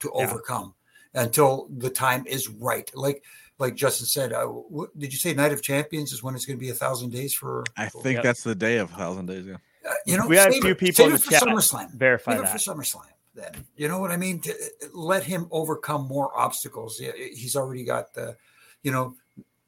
[0.00, 0.22] to yeah.
[0.22, 0.74] overcome
[1.14, 2.90] until the time is right.
[2.94, 3.22] Like
[3.58, 6.58] like Justin said, uh, what, did you say Night of Champions is when it's going
[6.58, 7.64] to be a thousand days for?
[7.76, 8.22] I think yep.
[8.24, 9.46] that's the day of a thousand days.
[9.46, 9.56] Yeah.
[9.88, 11.92] Uh, you know, we had a few it, people in the chat SummerSlam.
[11.92, 13.06] verify save that for SummerSlam.
[13.34, 14.40] Then you know what I mean.
[14.40, 14.54] To
[14.92, 16.98] let him overcome more obstacles.
[16.98, 18.36] He's already got the,
[18.82, 19.14] you know,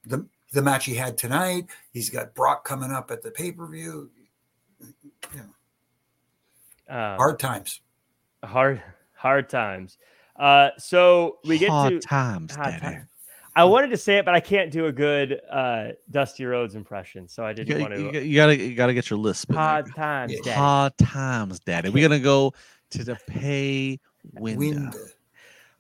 [0.05, 1.67] the the match he had tonight.
[1.93, 4.11] He's got Brock coming up at the pay per view.
[4.81, 4.89] You
[6.89, 7.81] know, um, hard times.
[8.43, 8.83] Hard
[9.15, 9.97] hard times.
[10.37, 13.07] Uh, so we get hard to times, hard times.
[13.55, 17.29] I wanted to say it, but I can't do a good uh, Dusty Rhodes impression,
[17.29, 18.25] so I didn't you, want to.
[18.25, 19.53] You gotta, you gotta get your lisp.
[19.53, 20.51] Hard times, Daddy.
[20.51, 21.91] Hard times, Daddy.
[21.91, 22.55] We're gonna go
[22.91, 24.01] to the pay
[24.35, 24.59] window.
[24.59, 24.99] window.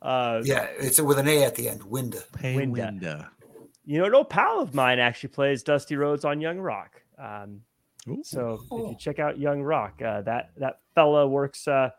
[0.02, 1.82] Uh, yeah, it's with an A at the end.
[1.84, 2.20] Window.
[2.34, 2.84] Pay window.
[2.84, 3.26] window.
[3.84, 7.02] You know, an old pal of mine actually plays Dusty Rhodes on Young Rock.
[7.18, 7.62] Um,
[8.22, 11.66] so if you check out Young Rock, uh, that that fella works.
[11.66, 11.90] Uh,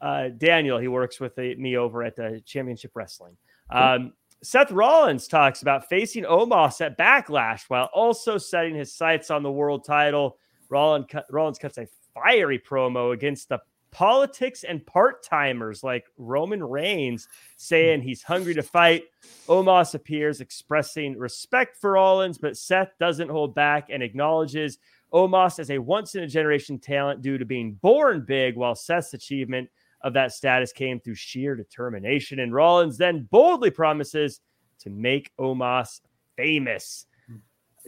[0.00, 3.36] uh, Daniel, he works with the, me over at the Championship Wrestling.
[3.70, 4.12] Um,
[4.44, 9.52] Seth Rollins talks about facing Omos at Backlash while also setting his sights on the
[9.52, 10.36] world title.
[10.68, 13.60] Rollins, Rollins cuts a fiery promo against the
[13.92, 19.04] politics and part timers like Roman Reigns, saying he's hungry to fight.
[19.46, 24.78] Omos appears expressing respect for Rollins, but Seth doesn't hold back and acknowledges
[25.12, 29.14] Omos as a once in a generation talent due to being born big, while Seth's
[29.14, 29.68] achievement
[30.02, 32.40] of that status came through sheer determination.
[32.40, 34.40] And Rollins then boldly promises
[34.80, 36.00] to make Omos
[36.36, 37.06] famous.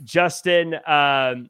[0.02, 1.48] Justin, um,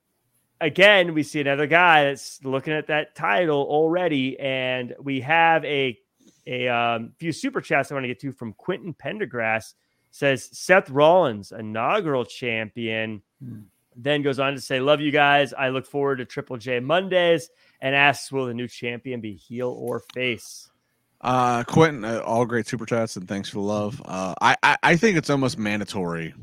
[0.61, 5.99] again, we see another guy that's looking at that title already, and we have a
[6.47, 9.75] a um, few super chats I want to get to from Quentin Pendergrass.
[10.11, 13.63] Says Seth Rollins, inaugural champion, hmm.
[13.97, 15.53] Then goes on to say, "Love you guys.
[15.53, 17.51] I look forward to Triple J Mondays."
[17.81, 20.71] and asks, "Will the new champion be heel or face?"
[21.21, 24.01] Uh, Quentin, uh, all great super chats and thanks for the love.
[24.05, 26.35] Uh, I, I I think it's almost mandatory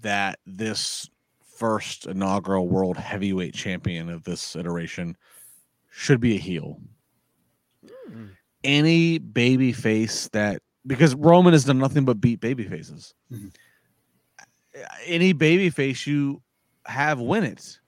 [0.00, 1.08] that this
[1.56, 5.16] first inaugural world heavyweight champion of this iteration
[5.90, 6.80] should be a heel.
[8.08, 8.30] Mm.
[8.62, 13.14] Any baby face that because Roman has done nothing but beat baby faces.
[13.32, 13.48] Mm-hmm.
[15.04, 16.42] Any baby face you
[16.86, 17.78] have win it,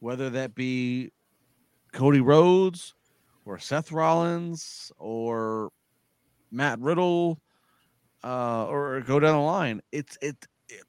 [0.00, 1.12] whether that be
[1.92, 2.94] Cody Rhodes
[3.44, 5.70] or Seth Rollins or
[6.50, 7.40] Matt Riddle
[8.24, 9.80] uh, or go down the line.
[9.92, 10.36] It's it,
[10.68, 10.82] it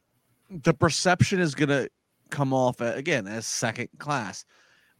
[0.50, 1.90] the perception is to
[2.30, 4.46] come off at, again as second class.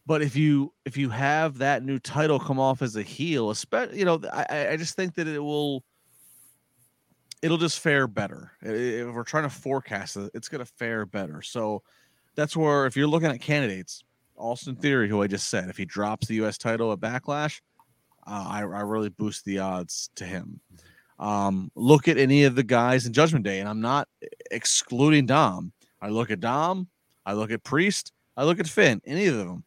[0.06, 3.98] But if you if you have that new title come off as a heel, especially
[3.98, 5.84] you know, I, I just think that it will
[7.42, 8.52] it'll just fare better.
[8.62, 11.42] If we're trying to forecast it, it's going to fare better.
[11.42, 11.82] So
[12.34, 14.02] that's where if you're looking at candidates,
[14.36, 16.58] Austin Theory, who I just said, if he drops the U.S.
[16.58, 17.60] title at Backlash,
[18.26, 20.60] uh, I, I, really boost the odds to him.
[21.18, 24.06] Um, look at any of the guys in Judgment Day, and I'm not
[24.50, 25.72] excluding Dom.
[26.00, 26.88] I look at Dom,
[27.26, 29.64] I look at Priest, I look at Finn, any of them.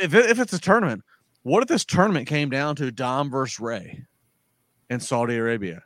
[0.00, 1.02] If, it, if it's a tournament,
[1.42, 4.04] what if this tournament came down to Dom versus Rey
[4.88, 5.82] in Saudi Arabia?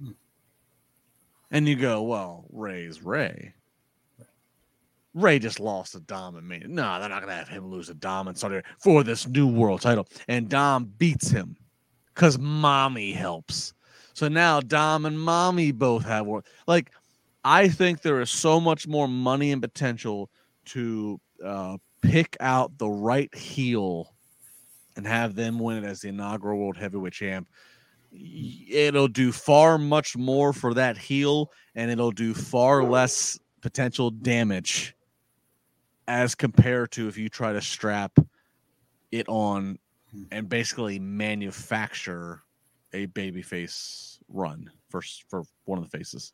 [1.53, 3.55] And you go, well, Rey's Rey.
[5.15, 6.62] Rey just lost to Dom and me.
[6.66, 9.83] No, they're not gonna have him lose to Dom and Saudi for this new world
[9.83, 10.09] title.
[10.29, 11.55] And Dom beats him
[12.15, 13.74] because mommy helps.
[14.15, 16.27] So now Dom and mommy both have.
[16.66, 16.91] Like,
[17.45, 20.31] I think there is so much more money and potential
[20.66, 24.15] to uh, pick out the right heel
[24.97, 27.49] and have them win it as the inaugural world heavyweight champ.
[28.12, 34.94] It'll do far much more for that heel, and it'll do far less potential damage
[36.09, 38.18] as compared to if you try to strap
[39.10, 39.78] it on
[40.30, 42.43] and basically manufacture
[42.93, 46.32] a babyface run for for one of the faces.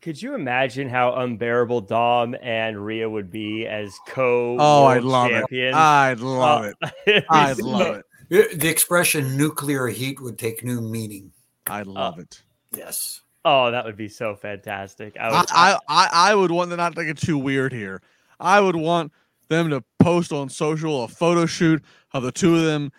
[0.00, 5.30] Could you imagine how unbearable Dom and Rhea would be as co Oh, I'd love
[5.30, 5.76] champions?
[5.76, 6.18] Uh, it.
[6.20, 6.76] I'd love it.
[7.06, 8.04] it'd I'd love it.
[8.32, 11.32] Uh, The expression nuclear heat would take new meaning.
[11.66, 12.42] I'd love it.
[12.76, 13.20] Yes.
[13.44, 15.16] Oh, that would be so fantastic.
[15.18, 18.02] I I, would, I, I, I would want them not to get too weird here.
[18.38, 19.12] I would want
[19.48, 21.82] them to post on social a photo shoot
[22.12, 22.92] of the two of them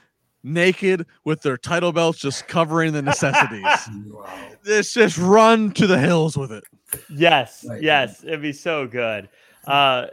[0.44, 3.64] naked with their title belts just covering the necessities.
[4.12, 4.50] Wow.
[4.66, 6.64] Let's just run to the hills with it.
[7.10, 7.82] yes, Right.
[7.82, 9.30] yes, it'd be so good.
[9.66, 10.08] Uh,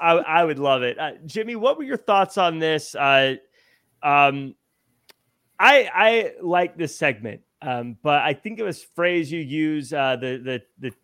[0.00, 0.98] I, I would love it.
[0.98, 2.94] Uh, Jimmy, what were your thoughts on this?
[2.94, 3.36] Uh,
[4.02, 4.54] um,
[5.58, 10.16] I I like this segment, um, but I think it was phrase you use uh,
[10.16, 10.94] the the the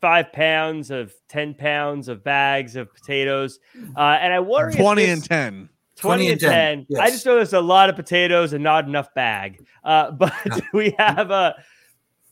[0.00, 3.58] five pounds of ten pounds of bags of potatoes,
[3.96, 5.68] uh, and I worry Twenty this- and ten.
[5.96, 6.78] 20, and 10.
[6.80, 7.12] I yes.
[7.12, 9.64] just know there's a lot of potatoes and not enough bag.
[9.84, 10.32] Uh, but
[10.72, 11.54] we have a.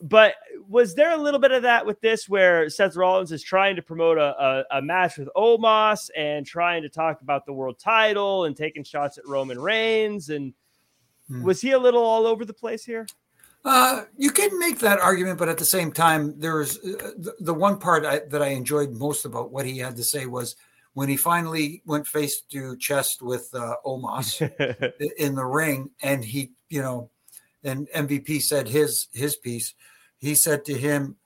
[0.03, 0.35] But
[0.67, 3.81] was there a little bit of that with this where Seth Rollins is trying to
[3.81, 8.43] promote a, a, a match with Omos and trying to talk about the world title
[8.45, 10.29] and taking shots at Roman Reigns?
[10.29, 10.53] And
[11.29, 11.43] Hmm.
[11.43, 13.07] was he a little all over the place here?
[13.65, 17.53] Uh, you can make that argument, but at the same time, there's uh, the, the
[17.53, 20.57] one part I, that I enjoyed most about what he had to say was
[20.95, 24.41] when he finally went face to chest with uh, Omos
[25.17, 27.09] in the ring, and he, you know,
[27.63, 29.73] and MVP said his his piece.
[30.23, 31.17] He said to him,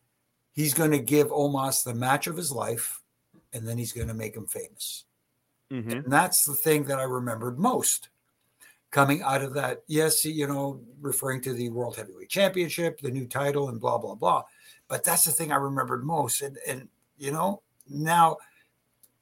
[0.53, 3.03] he's going to give Omos the match of his life,
[3.53, 5.05] and then he's going to make him famous.
[5.71, 6.03] Mhm.
[6.03, 8.09] And that's the thing that I remembered most
[8.89, 9.83] coming out of that.
[9.85, 14.15] Yes, you know, referring to the World Heavyweight Championship, the new title, and blah, blah,
[14.15, 14.45] blah.
[14.87, 16.41] But that's the thing I remembered most.
[16.41, 18.37] And, and you know, now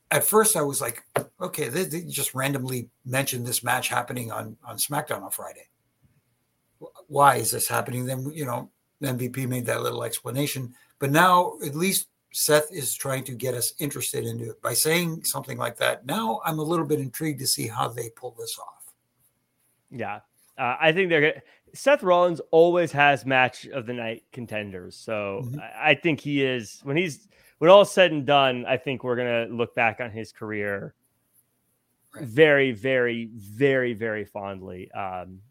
[0.10, 1.04] at first I was like,
[1.42, 5.68] okay, they, they just randomly mentioned this match happening on, on SmackDown on Friday.
[7.08, 8.06] Why is this happening?
[8.06, 8.70] Then, you know,
[9.02, 10.74] MVP made that little explanation.
[11.00, 15.24] But now at least Seth is trying to get us interested into it by saying
[15.24, 16.06] something like that.
[16.06, 18.94] Now I'm a little bit intrigued to see how they pull this off.
[19.90, 20.20] Yeah.
[20.58, 21.42] Uh, I think they're going to.
[21.74, 24.96] Seth Rollins always has match of the night contenders.
[24.96, 25.60] So Mhm.
[25.78, 27.28] I, think he is, when he's,
[27.58, 30.94] when all said and done, I think we're going to look back on his career
[32.14, 32.24] Right.
[32.24, 34.90] very, very, very, very fondly.
[34.94, 35.42] Um,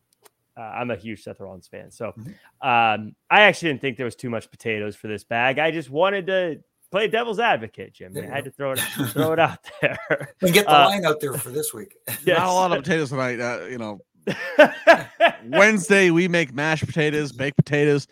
[0.57, 1.91] uh, I'm a huge Seth Rollins fan.
[1.91, 2.35] So Mhm.
[2.63, 5.59] um, I actually didn't think there was too much potatoes for this bag.
[5.59, 6.61] I just wanted to
[6.91, 8.21] play devil's advocate, Jimmy.
[8.21, 8.51] I had go.
[8.51, 8.79] to throw it,
[9.13, 9.99] throw it out there.
[10.43, 11.97] And get the Uh, line out there for this week.
[12.25, 12.39] Yes.
[12.39, 13.41] Not a lot of potatoes tonight.
[13.41, 14.01] Uh, you know,
[15.45, 18.07] Wednesday we make mashed potatoes, baked potatoes,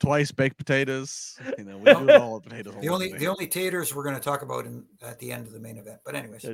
[0.00, 1.38] twice baked potatoes.
[1.58, 2.74] You know, we do all with potatoes.
[2.80, 3.18] The only day.
[3.18, 5.76] the only taters we're going to talk about in, at the end of the main
[5.76, 5.98] event.
[6.04, 6.46] But anyways,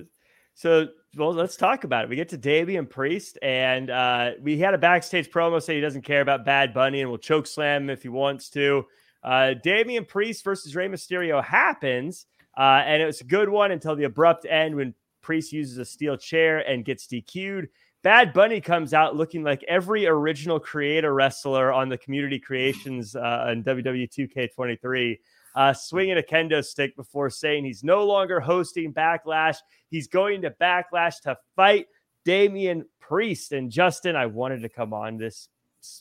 [0.55, 2.11] So, well, let's talk about it.
[2.11, 6.03] We get to Damian Priest, and uh, we had a backstage promo say he doesn't
[6.03, 8.87] care about Bad Bunny and will choke slam him if he wants to.
[9.23, 12.27] Uh, Damian Priest versus Rey Mysterio happens,
[12.57, 15.85] uh, and it was a good one until the abrupt end when Priest uses a
[15.85, 17.69] steel chair and gets DQ'd.
[18.03, 23.49] Bad Bunny comes out looking like every original creator wrestler on the Community Creations uh,
[23.51, 25.19] in WWE 2K23,
[25.55, 29.57] uh, swinging a kendo stick before saying he's no longer hosting Backlash.
[29.91, 31.87] He's going to Backlash to fight
[32.25, 33.53] Damian Priest.
[33.53, 35.49] And Justin, I wanted to come on this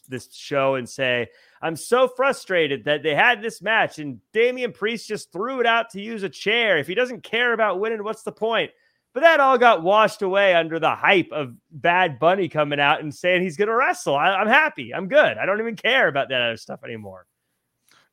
[0.08, 1.28] this show and say
[1.62, 5.90] I'm so frustrated that they had this match and Damian Priest just threw it out
[5.90, 6.78] to use a chair.
[6.78, 8.72] If he doesn't care about winning, what's the point?
[9.14, 13.14] But that all got washed away under the hype of Bad Bunny coming out and
[13.14, 14.16] saying he's going to wrestle.
[14.16, 14.94] I, I'm happy.
[14.94, 15.38] I'm good.
[15.38, 17.28] I don't even care about that other stuff anymore.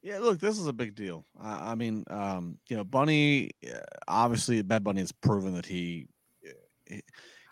[0.03, 1.27] Yeah, look, this is a big deal.
[1.41, 3.51] I, I mean, um, you know, Bunny.
[3.67, 3.79] uh,
[4.09, 6.09] Obviously, Bad Bunny has proven that he
[6.91, 6.97] uh,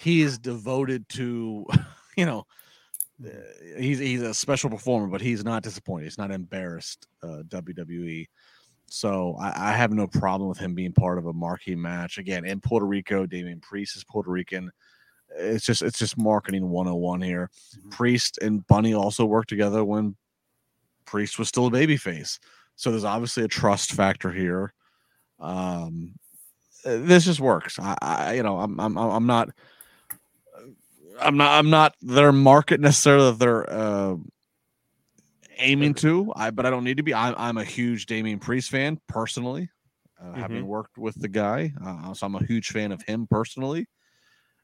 [0.01, 1.67] he is devoted to,
[2.17, 2.47] you know,
[3.25, 3.29] uh,
[3.79, 6.05] he's he's a special performer, but he's not disappointed.
[6.05, 7.07] He's not embarrassed.
[7.23, 8.27] Uh, WWE.
[8.91, 12.47] So I, I have no problem with him being part of a marquee match again
[12.47, 13.27] in Puerto Rico.
[13.27, 14.71] Damian Priest is Puerto Rican.
[15.37, 17.51] It's just it's just marketing 101 here.
[17.79, 17.91] Mhm.
[17.91, 20.17] Priest and Bunny also worked together when
[21.09, 22.39] Priest was still a babyface.
[22.77, 24.73] So there's obviously a trust factor here.
[25.41, 26.15] Um,
[26.85, 27.79] uh, this just works.
[27.79, 29.49] I, I you know, I'm, I'm, I'm not,
[31.21, 34.17] I'm not, I'm not their market necessarily that they're uh,
[35.59, 36.33] aiming to.
[36.37, 37.15] I, but I don't need to be.
[37.15, 39.69] I'm, I'm a huge Damian Priest fan personally,
[40.23, 41.73] uh, having worked with the guy.
[41.85, 43.87] Uh, so I'm a huge fan of him personally.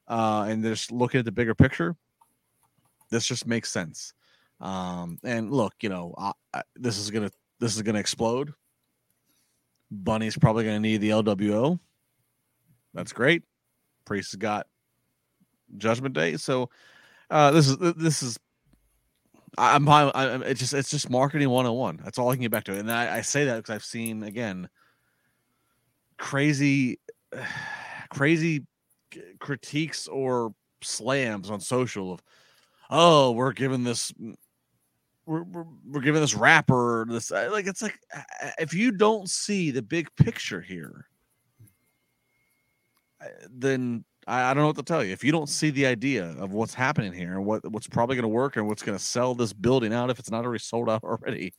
[0.07, 1.95] Uh, and just looking at the bigger picture,
[3.09, 4.13] this just makes sense.
[4.61, 8.53] Um, and look, you know, I, I, this is gonna this is gonna explode.
[9.91, 11.79] Bunny's probably gonna need the LWO.
[12.93, 13.43] That's great.
[14.05, 14.67] Priest has got
[15.77, 16.69] Judgment Day, so
[17.29, 18.37] Uh, this is this is.
[19.57, 22.01] I'm, I'm it's just it's just marketing 101.
[22.03, 22.77] That's all I can get back to.
[22.77, 24.69] And I, I say that because I've seen again
[26.17, 26.99] crazy,
[28.09, 28.65] crazy
[29.39, 32.21] critiques or slams on social of,
[32.89, 34.11] oh, we're giving this
[35.25, 38.21] we're, we're, we're giving this rapper this uh, like it's like uh,
[38.59, 41.07] if you don't see the big picture here
[43.21, 45.85] uh, then I, I don't know what to tell you if you don't see the
[45.85, 48.97] idea of what's happening here and what what's probably going to work and what's going
[48.97, 51.53] to sell this building out if it's not already sold out already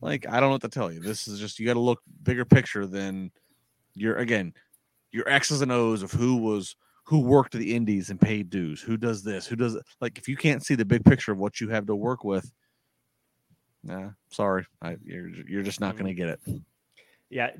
[0.00, 2.00] like i don't know what to tell you this is just you got to look
[2.22, 3.30] bigger picture than
[3.94, 4.52] your again
[5.12, 8.96] your x's and o's of who was who worked the indies and paid dues who
[8.96, 9.82] does this who does it?
[10.00, 12.52] like if you can't see the big picture of what you have to work with
[13.86, 16.40] Nah, sorry, I, you're you're just not going to get it.
[17.30, 17.50] Yeah,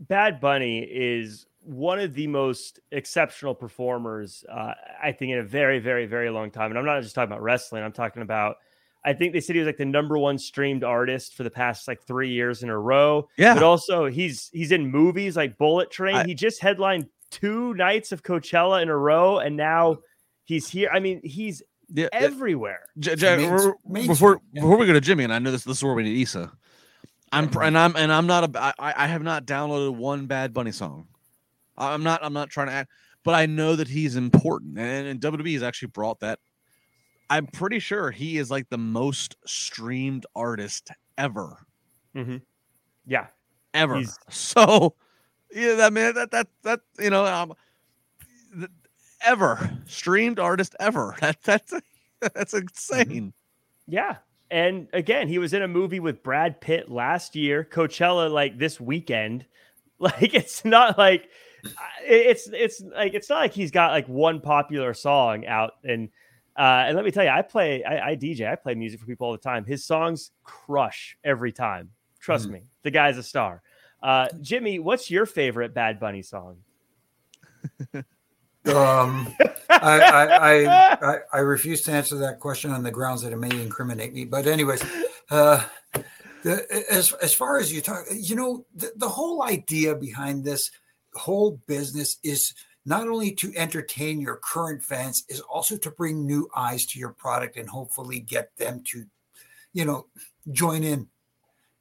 [0.00, 5.78] Bad Bunny is one of the most exceptional performers, uh, I think, in a very,
[5.78, 6.70] very, very long time.
[6.70, 7.82] And I'm not just talking about wrestling.
[7.82, 8.56] I'm talking about.
[9.04, 11.88] I think they said he was like the number one streamed artist for the past
[11.88, 13.28] like three years in a row.
[13.36, 13.54] Yeah.
[13.54, 16.16] But also he's he's in movies like Bullet Train.
[16.16, 19.98] I, he just headlined two nights of Coachella in a row, and now
[20.44, 20.90] he's here.
[20.92, 21.62] I mean, he's
[21.92, 22.86] yeah, everywhere.
[22.98, 23.36] J- J-
[23.86, 24.62] main, before yeah.
[24.62, 26.52] before we go to Jimmy, and I know this this is where we need Issa.
[27.32, 30.72] I'm and I'm and I'm not a I, I have not downloaded one Bad Bunny
[30.72, 31.08] song.
[31.76, 32.90] I'm not I'm not trying to act,
[33.24, 36.38] but I know that he's important, and, and WWE has actually brought that.
[37.30, 41.56] I'm pretty sure he is like the most streamed artist ever.
[42.14, 42.38] Mm-hmm.
[43.06, 43.26] Yeah,
[43.72, 43.96] ever.
[43.96, 44.18] He's...
[44.28, 44.94] So,
[45.50, 47.54] yeah, that man, that that that you know, um,
[49.24, 51.16] ever streamed artist ever.
[51.20, 51.74] That that's
[52.20, 53.32] that's insane.
[53.86, 54.16] Yeah.
[54.50, 58.80] And again, he was in a movie with Brad Pitt last year, Coachella like this
[58.80, 59.46] weekend.
[59.98, 61.28] Like it's not like
[62.02, 66.08] it's it's like it's not like he's got like one popular song out and
[66.58, 69.06] uh and let me tell you, I play I, I DJ, I play music for
[69.06, 69.64] people all the time.
[69.64, 71.90] His songs crush every time.
[72.18, 72.54] Trust mm-hmm.
[72.54, 73.62] me, the guy's a star.
[74.02, 76.56] Uh Jimmy, what's your favorite Bad Bunny song?
[78.66, 79.34] Um,
[79.68, 83.50] I, I, I, I, refuse to answer that question on the grounds that it may
[83.50, 84.24] incriminate me.
[84.24, 84.84] But anyways,
[85.30, 85.64] uh,
[86.44, 90.70] the, as as far as you talk, you know, the, the whole idea behind this
[91.14, 96.48] whole business is not only to entertain your current fans, is also to bring new
[96.54, 99.04] eyes to your product and hopefully get them to,
[99.72, 100.06] you know,
[100.50, 101.08] join in.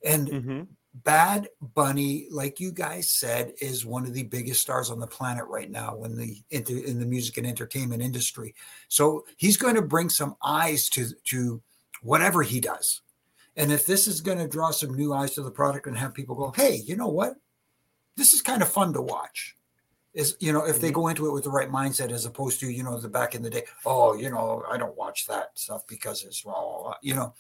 [0.04, 0.62] And mm-hmm.
[0.94, 5.46] Bad Bunny, like you guys said, is one of the biggest stars on the planet
[5.48, 8.56] right now in the in the music and entertainment industry.
[8.90, 11.62] So he's going to bring some eyes to to
[12.02, 13.02] whatever he does.
[13.56, 16.14] And if this is going to draw some new eyes to the product and have
[16.14, 17.36] people go, hey, you know what?
[18.18, 19.56] This is kind of fun to watch.
[20.14, 20.96] Is you know, if they mm-hmm.
[20.96, 23.44] go into it with the right mindset as opposed to, you know, the back in
[23.44, 27.34] the day, oh, you know, I don't watch that stuff because it's well, you know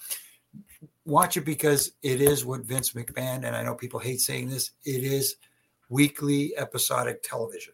[1.05, 4.71] watch it because it is what Vince McMahon, and I know people hate saying this,
[4.83, 5.35] it is
[5.89, 7.73] weekly episodic television.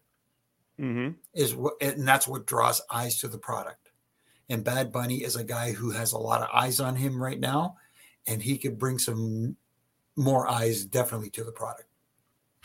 [0.79, 1.13] Mm-hmm.
[1.33, 3.91] Is what, and that's what draws eyes to the product.
[4.49, 7.39] And Bad Bunny is a guy who has a lot of eyes on him right
[7.39, 7.77] now,
[8.27, 9.57] and he could bring some
[10.15, 11.89] more eyes definitely to the product.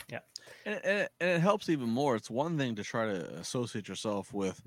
[0.09, 0.19] Yeah,
[0.65, 2.15] and, and, and it helps even more.
[2.15, 4.61] It's one thing to try to associate yourself with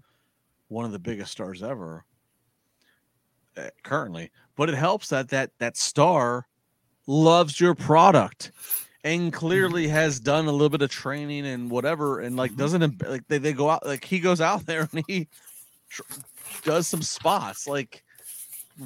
[0.69, 2.05] one of the biggest stars ever,
[3.83, 6.47] currently, but it helps that that that star
[7.07, 8.53] loves your product
[9.05, 9.93] and clearly mm-hmm.
[9.95, 12.61] has done a little bit of training and whatever and like mm-hmm.
[12.61, 15.29] doesn't like they, they go out like he goes out there and he
[15.89, 16.03] tr-
[16.65, 18.05] does some spots like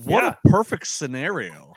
[0.04, 0.34] what yeah.
[0.44, 1.72] a perfect scenario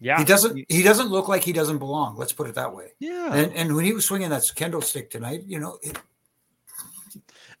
[0.00, 2.92] yeah he doesn't he doesn't look like he doesn't belong let's put it that way
[3.00, 5.98] yeah and, and when he was swinging that kendo stick tonight you know it,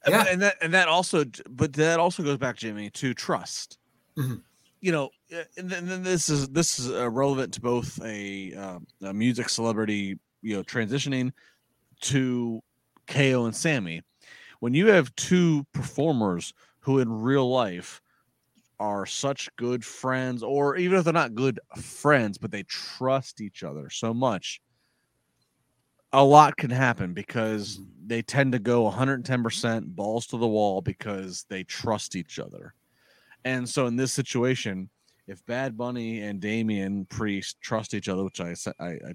[0.06, 0.24] yeah.
[0.28, 3.78] and that and that also but that also goes back jimmy to trust
[4.16, 4.36] mm-hmm
[4.82, 8.78] you know, uh, and then this is this is uh, relevant to both a, uh,
[9.02, 11.32] a, music celebrity, you know, transitioning
[12.00, 12.60] to
[13.06, 14.02] KO and Sami.
[14.58, 18.02] When you have two performers who in real life
[18.80, 23.62] are such good friends, or even if they're not good friends, but they trust each
[23.62, 24.60] other so much,
[26.12, 28.08] a lot can happen because mm-hmm.
[28.08, 32.74] they tend to go 110% balls to the wall because they trust each other
[33.44, 34.88] and so in this situation,
[35.26, 39.14] if Bad Bunny and Damian Priest trust each other, which I said I, I,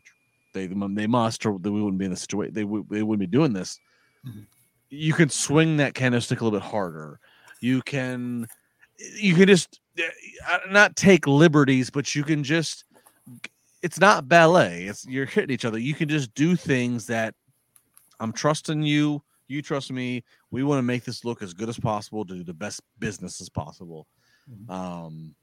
[0.53, 2.53] they they must, or we wouldn't be in the situation.
[2.53, 3.79] They would they wouldn't be doing this.
[4.25, 4.41] Mm-hmm.
[4.89, 7.19] You can swing that kendo stick a little bit harder.
[7.59, 8.47] You can
[8.97, 12.85] you can just uh, not take liberties, but you can just.
[13.83, 14.85] It's not ballet.
[14.85, 15.77] It's you're hitting each other.
[15.77, 17.35] You can just do things that
[18.19, 19.21] I'm trusting you.
[19.47, 20.23] You trust me.
[20.49, 23.39] We want to make this look as good as possible to do the best business
[23.39, 24.07] as possible.
[24.69, 25.35] Um,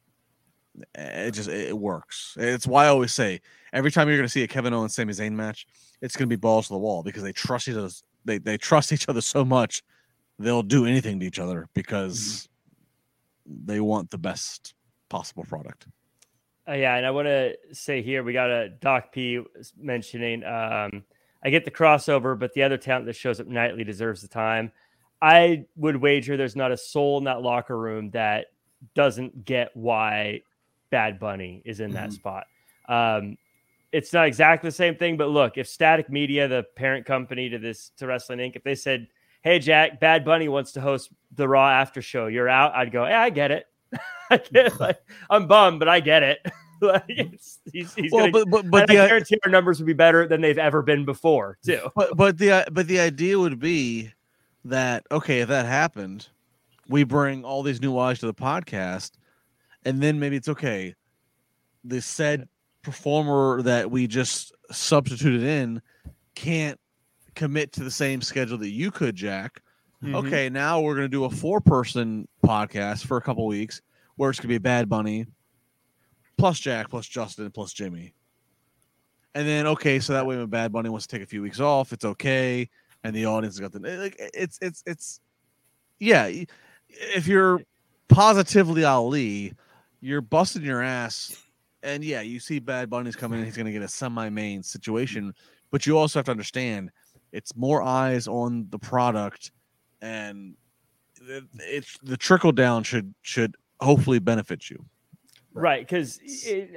[0.95, 2.37] it just it works.
[2.39, 3.41] It's why I always say
[3.73, 5.67] every time you're going to see a Kevin Owens Sami Zayn match,
[6.01, 7.91] it's going to be balls to the wall because they trust each other.
[8.25, 9.83] They they trust each other so much
[10.39, 12.49] they'll do anything to each other because
[13.47, 14.75] they want the best
[15.09, 15.87] possible product.
[16.67, 19.41] Uh, yeah, and I want to say here we got a Doc P
[19.79, 20.43] mentioning.
[20.45, 21.05] Um,
[21.43, 24.73] I get the crossover, but the other talent that shows up nightly deserves the time.
[25.21, 28.47] I would wager there's not a soul in that locker room that
[28.95, 30.41] doesn't get why
[30.91, 32.13] Bad Bunny is in that Mhm.
[32.13, 32.47] spot.
[32.89, 33.39] Um,
[33.93, 37.59] it's not exactly the same thing, but look, if Static Media, the parent company to
[37.59, 39.07] this to Wrestling Inc., if they said,
[39.43, 43.07] "Hey Jack, Bad Bunny wants to host the Raw after show, you're out," I'd go,
[43.07, 43.67] "Yeah, I get it.
[44.31, 44.81] I get it.
[44.81, 44.99] Like,
[45.31, 46.39] I'm bummed, but I get it."
[46.81, 49.93] like, he's, he's Well, gonna, but but but the I guarantee our numbers would be
[49.93, 51.89] better than they've ever been before, too.
[51.95, 54.13] but but the but the idea would be
[54.65, 56.29] that okay, if that happened,
[56.89, 59.13] we bring all these new eyes to the podcast,
[59.85, 60.95] and then maybe it's okay.
[61.85, 62.49] The said
[62.83, 65.83] performer that we just substituted in
[66.35, 66.79] can't
[67.35, 69.63] commit to the same schedule that you could, Jack.
[70.03, 70.15] Mm-hmm.
[70.17, 73.81] Okay, now we're gonna do a four-person podcast for a couple weeks,
[74.17, 75.27] where it's gonna be Bad Bunny,
[76.37, 78.15] plus Jack, plus Justin, plus Jimmy.
[79.35, 81.61] And then okay, so that way when Bad Bunny wants to take a few weeks
[81.61, 82.69] off, it's okay,
[83.03, 85.21] and the audience has got the like it's it's it's
[85.99, 86.31] yeah.
[87.15, 87.61] If you're
[88.09, 89.53] positively Ali,
[90.01, 91.45] you're busting your ass,
[91.83, 95.35] and yeah, you see Bad Bunny's coming in, he's gonna get a semi-main situation,
[95.71, 96.91] but you also have to understand
[97.33, 99.51] it's more eyes on the product,
[100.01, 100.55] and
[101.59, 104.85] it's the trickle down should should hopefully benefit you.
[105.57, 106.19] Right, because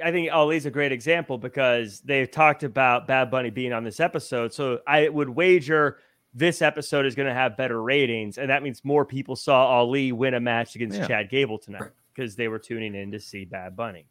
[0.04, 3.98] I think Ali's a great example because they've talked about Bad Bunny being on this
[3.98, 4.52] episode.
[4.52, 5.98] So I would wager
[6.34, 10.12] this episode is going to have better ratings, and that means more people saw Ali
[10.12, 11.06] win a match against Yeah.
[11.08, 14.04] Chad Gable tonight because they were tuning in to see Bad Bunny.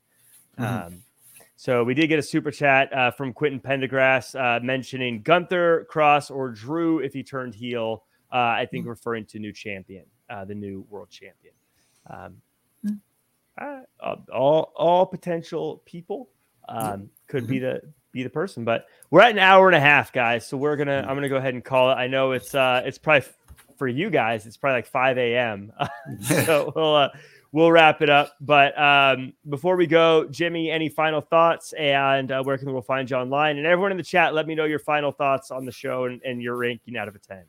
[0.57, 0.85] Mhm.
[0.87, 1.03] Um,
[1.55, 6.29] so we did get a super chat uh, from Quentin Pendergrass uh, mentioning Gunther, Kross,
[6.29, 8.03] or Drew if he turned heel.
[8.31, 11.53] Uh, I think referring to new champion, uh, the new world champion.
[12.07, 12.41] Um,
[12.85, 12.99] Mm.
[13.57, 16.29] uh, all all potential people
[16.69, 17.81] um, could be the
[18.17, 20.47] be the person, but we're at an hour and a half, guys.
[20.47, 21.95] So we're gonna I'm gonna go ahead and call it.
[21.95, 23.27] I know it's uh it's probably
[23.77, 24.45] for you guys.
[24.45, 25.71] It's probably like 5 a.m.
[26.21, 27.09] so we'll uh,
[27.51, 28.33] we'll wrap it up.
[28.41, 33.09] But um, before we go, Jimmy, any final thoughts and uh, where can we find
[33.09, 33.57] you online?
[33.57, 36.21] And everyone in the chat, let me know your final thoughts on the show and,
[36.23, 37.43] and your ranking out of a ten.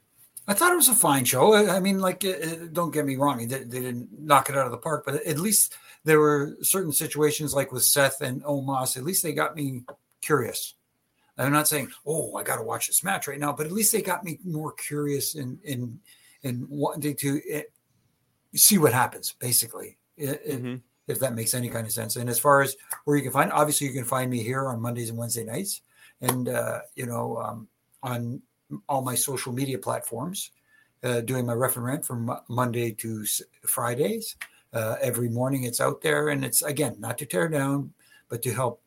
[0.46, 1.52] I thought it was a fine show.
[1.52, 4.56] I I mean, like, uh, uh, don't get me wrong; they, they didn't knock it
[4.56, 5.74] out of the park, but at least
[6.04, 8.96] there were certain situations, like with Seth and Omos.
[8.96, 9.82] At least they got me
[10.20, 10.74] curious.
[11.36, 13.92] I'm not saying, "Oh, I got to watch this match right now," but at least
[13.92, 16.00] they got me more curious in in
[16.42, 17.60] in wanting to uh,
[18.54, 19.34] see what happens.
[19.38, 22.16] Basically, I- I- if that makes any kind of sense.
[22.16, 24.80] And as far as where you can find, obviously you can find me here on
[24.80, 25.80] Mondays and Wednesday nights,
[26.20, 27.68] and uh, you know um,
[28.02, 28.42] on
[28.88, 30.50] all my social media platforms,
[31.04, 34.36] uh, doing my ref and rant from Monday to S- Fridays.
[34.74, 37.92] Uh, every morning it's out there, and it's again not to tear down,
[38.28, 38.82] but to help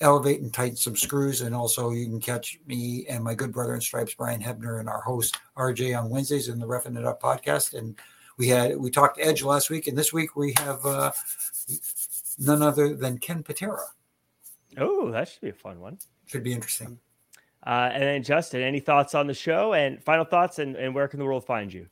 [0.00, 1.40] elevate and tighten some screws.
[1.40, 4.88] And also, you can catch me and my good brother in stripes, Brian Hebner, and
[4.88, 7.74] our host RJ on Wednesdays in the Roughing It Up podcast.
[7.74, 7.98] And
[8.36, 11.12] we had we talked Edge last week, and this week we have uh,
[12.38, 13.84] none other than Ken Patera.
[14.78, 15.98] Oh, that should be a fun one.
[16.26, 16.98] Should be interesting.
[17.66, 21.08] Uh, and then Justin, any thoughts on the show and final thoughts and, and where
[21.08, 21.86] can the world find you?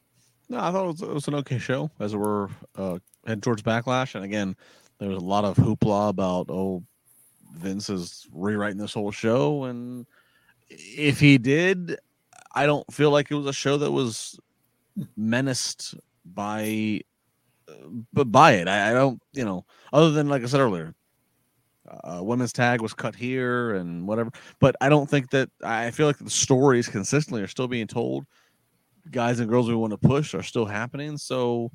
[0.49, 3.63] No, I thought it was, it was an okay show as we're uh, heading towards
[3.63, 4.15] backlash.
[4.15, 4.55] And again,
[4.99, 6.85] there was a lot of hoopla about oh,
[7.55, 10.07] Vince is rewriting this whole show, and
[10.69, 11.99] if he did,
[12.55, 14.39] I don't feel like it was a show that was
[15.17, 15.95] menaced
[16.25, 17.01] by,
[17.69, 18.69] uh, but by it.
[18.69, 20.95] I, I don't, you know, other than like I said earlier,
[22.05, 24.31] uh, women's tag was cut here and whatever.
[24.61, 28.27] But I don't think that I feel like the stories consistently are still being told
[29.11, 31.19] guys and girls we want to push are still happening.
[31.19, 31.71] So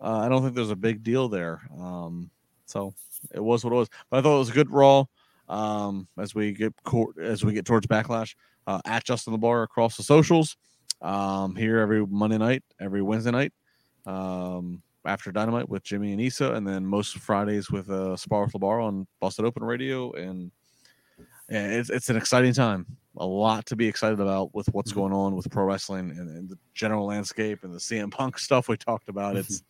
[0.00, 1.60] uh, I don't think there's a big deal there.
[1.78, 2.30] Um,
[2.66, 2.94] so
[3.32, 3.88] it was what it was.
[4.10, 5.04] But I thought it was a good Raw.
[5.46, 6.72] Um, as we get
[7.20, 8.34] as we get towards backlash,
[8.66, 10.56] uh, at Justin LaBar across the socials.
[11.02, 13.52] Um, here every Monday night, every Wednesday night.
[14.06, 18.54] Um, after Dynamite with Jimmy and Issa, and then most Fridays with uh, Spar with
[18.54, 20.50] LaBar on Busted Open Radio, and
[21.50, 22.86] yeah, it's it's an exciting time.
[23.18, 26.48] A lot to be excited about with what's going on with pro wrestling and, and
[26.48, 29.36] the general landscape and the CM Punk stuff we talked about.
[29.36, 29.62] It's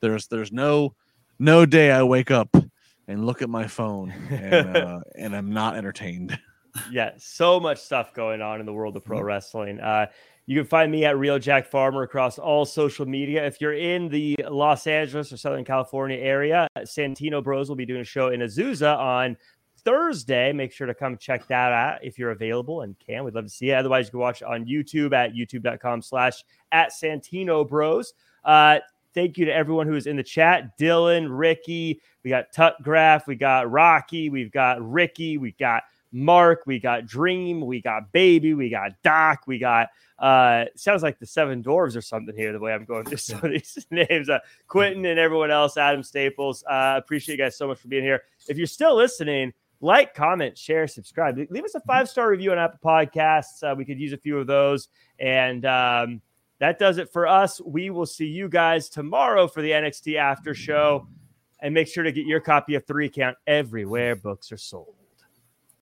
[0.00, 0.94] there's there's no
[1.38, 2.48] no day I wake up
[3.10, 6.38] and look at my phone and uh, and I'm not entertained.
[6.90, 9.26] yeah, so much stuff going on in the world of pro mm-hmm.
[9.26, 9.80] wrestling.
[9.80, 10.06] Uh,
[10.46, 13.46] you can find me at Real Jack Farmer across all social media.
[13.46, 18.00] If you're in the Los Angeles or Southern California area, Santino Bros will be doing
[18.00, 19.36] a show in Azusa on
[19.84, 20.52] Thursday.
[20.52, 23.22] Make sure to come check that out if you're available and can.
[23.22, 23.74] We'd love to see you.
[23.74, 26.42] Otherwise, you can watch on YouTube at youtube.com slash
[26.72, 28.12] at Santino Bros.
[28.44, 28.78] Uh,
[29.14, 30.76] thank you to everyone who is in the chat.
[30.78, 36.62] Dylan, Ricky, we got Tut Graph, we got Rocky, we've got Ricky, we got Mark,
[36.66, 39.88] we got Dream, we got Baby, we got Doc, we got
[40.18, 43.42] uh sounds like the seven dwarves or something here, the way I'm going through some
[43.42, 44.28] of these names.
[44.28, 46.62] Uh Quentin and everyone else, Adam Staples.
[46.70, 48.22] Uh appreciate you guys so much for being here.
[48.48, 51.38] If you're still listening, like, comment, share, subscribe.
[51.50, 53.62] Leave us a five star review on Apple Podcasts.
[53.62, 54.88] Uh, we could use a few of those.
[55.18, 56.20] And um,
[56.60, 57.60] that does it for us.
[57.60, 61.08] We will see you guys tomorrow for the NXT After Show.
[61.62, 64.99] And make sure to get your copy of Three Count everywhere books are sold.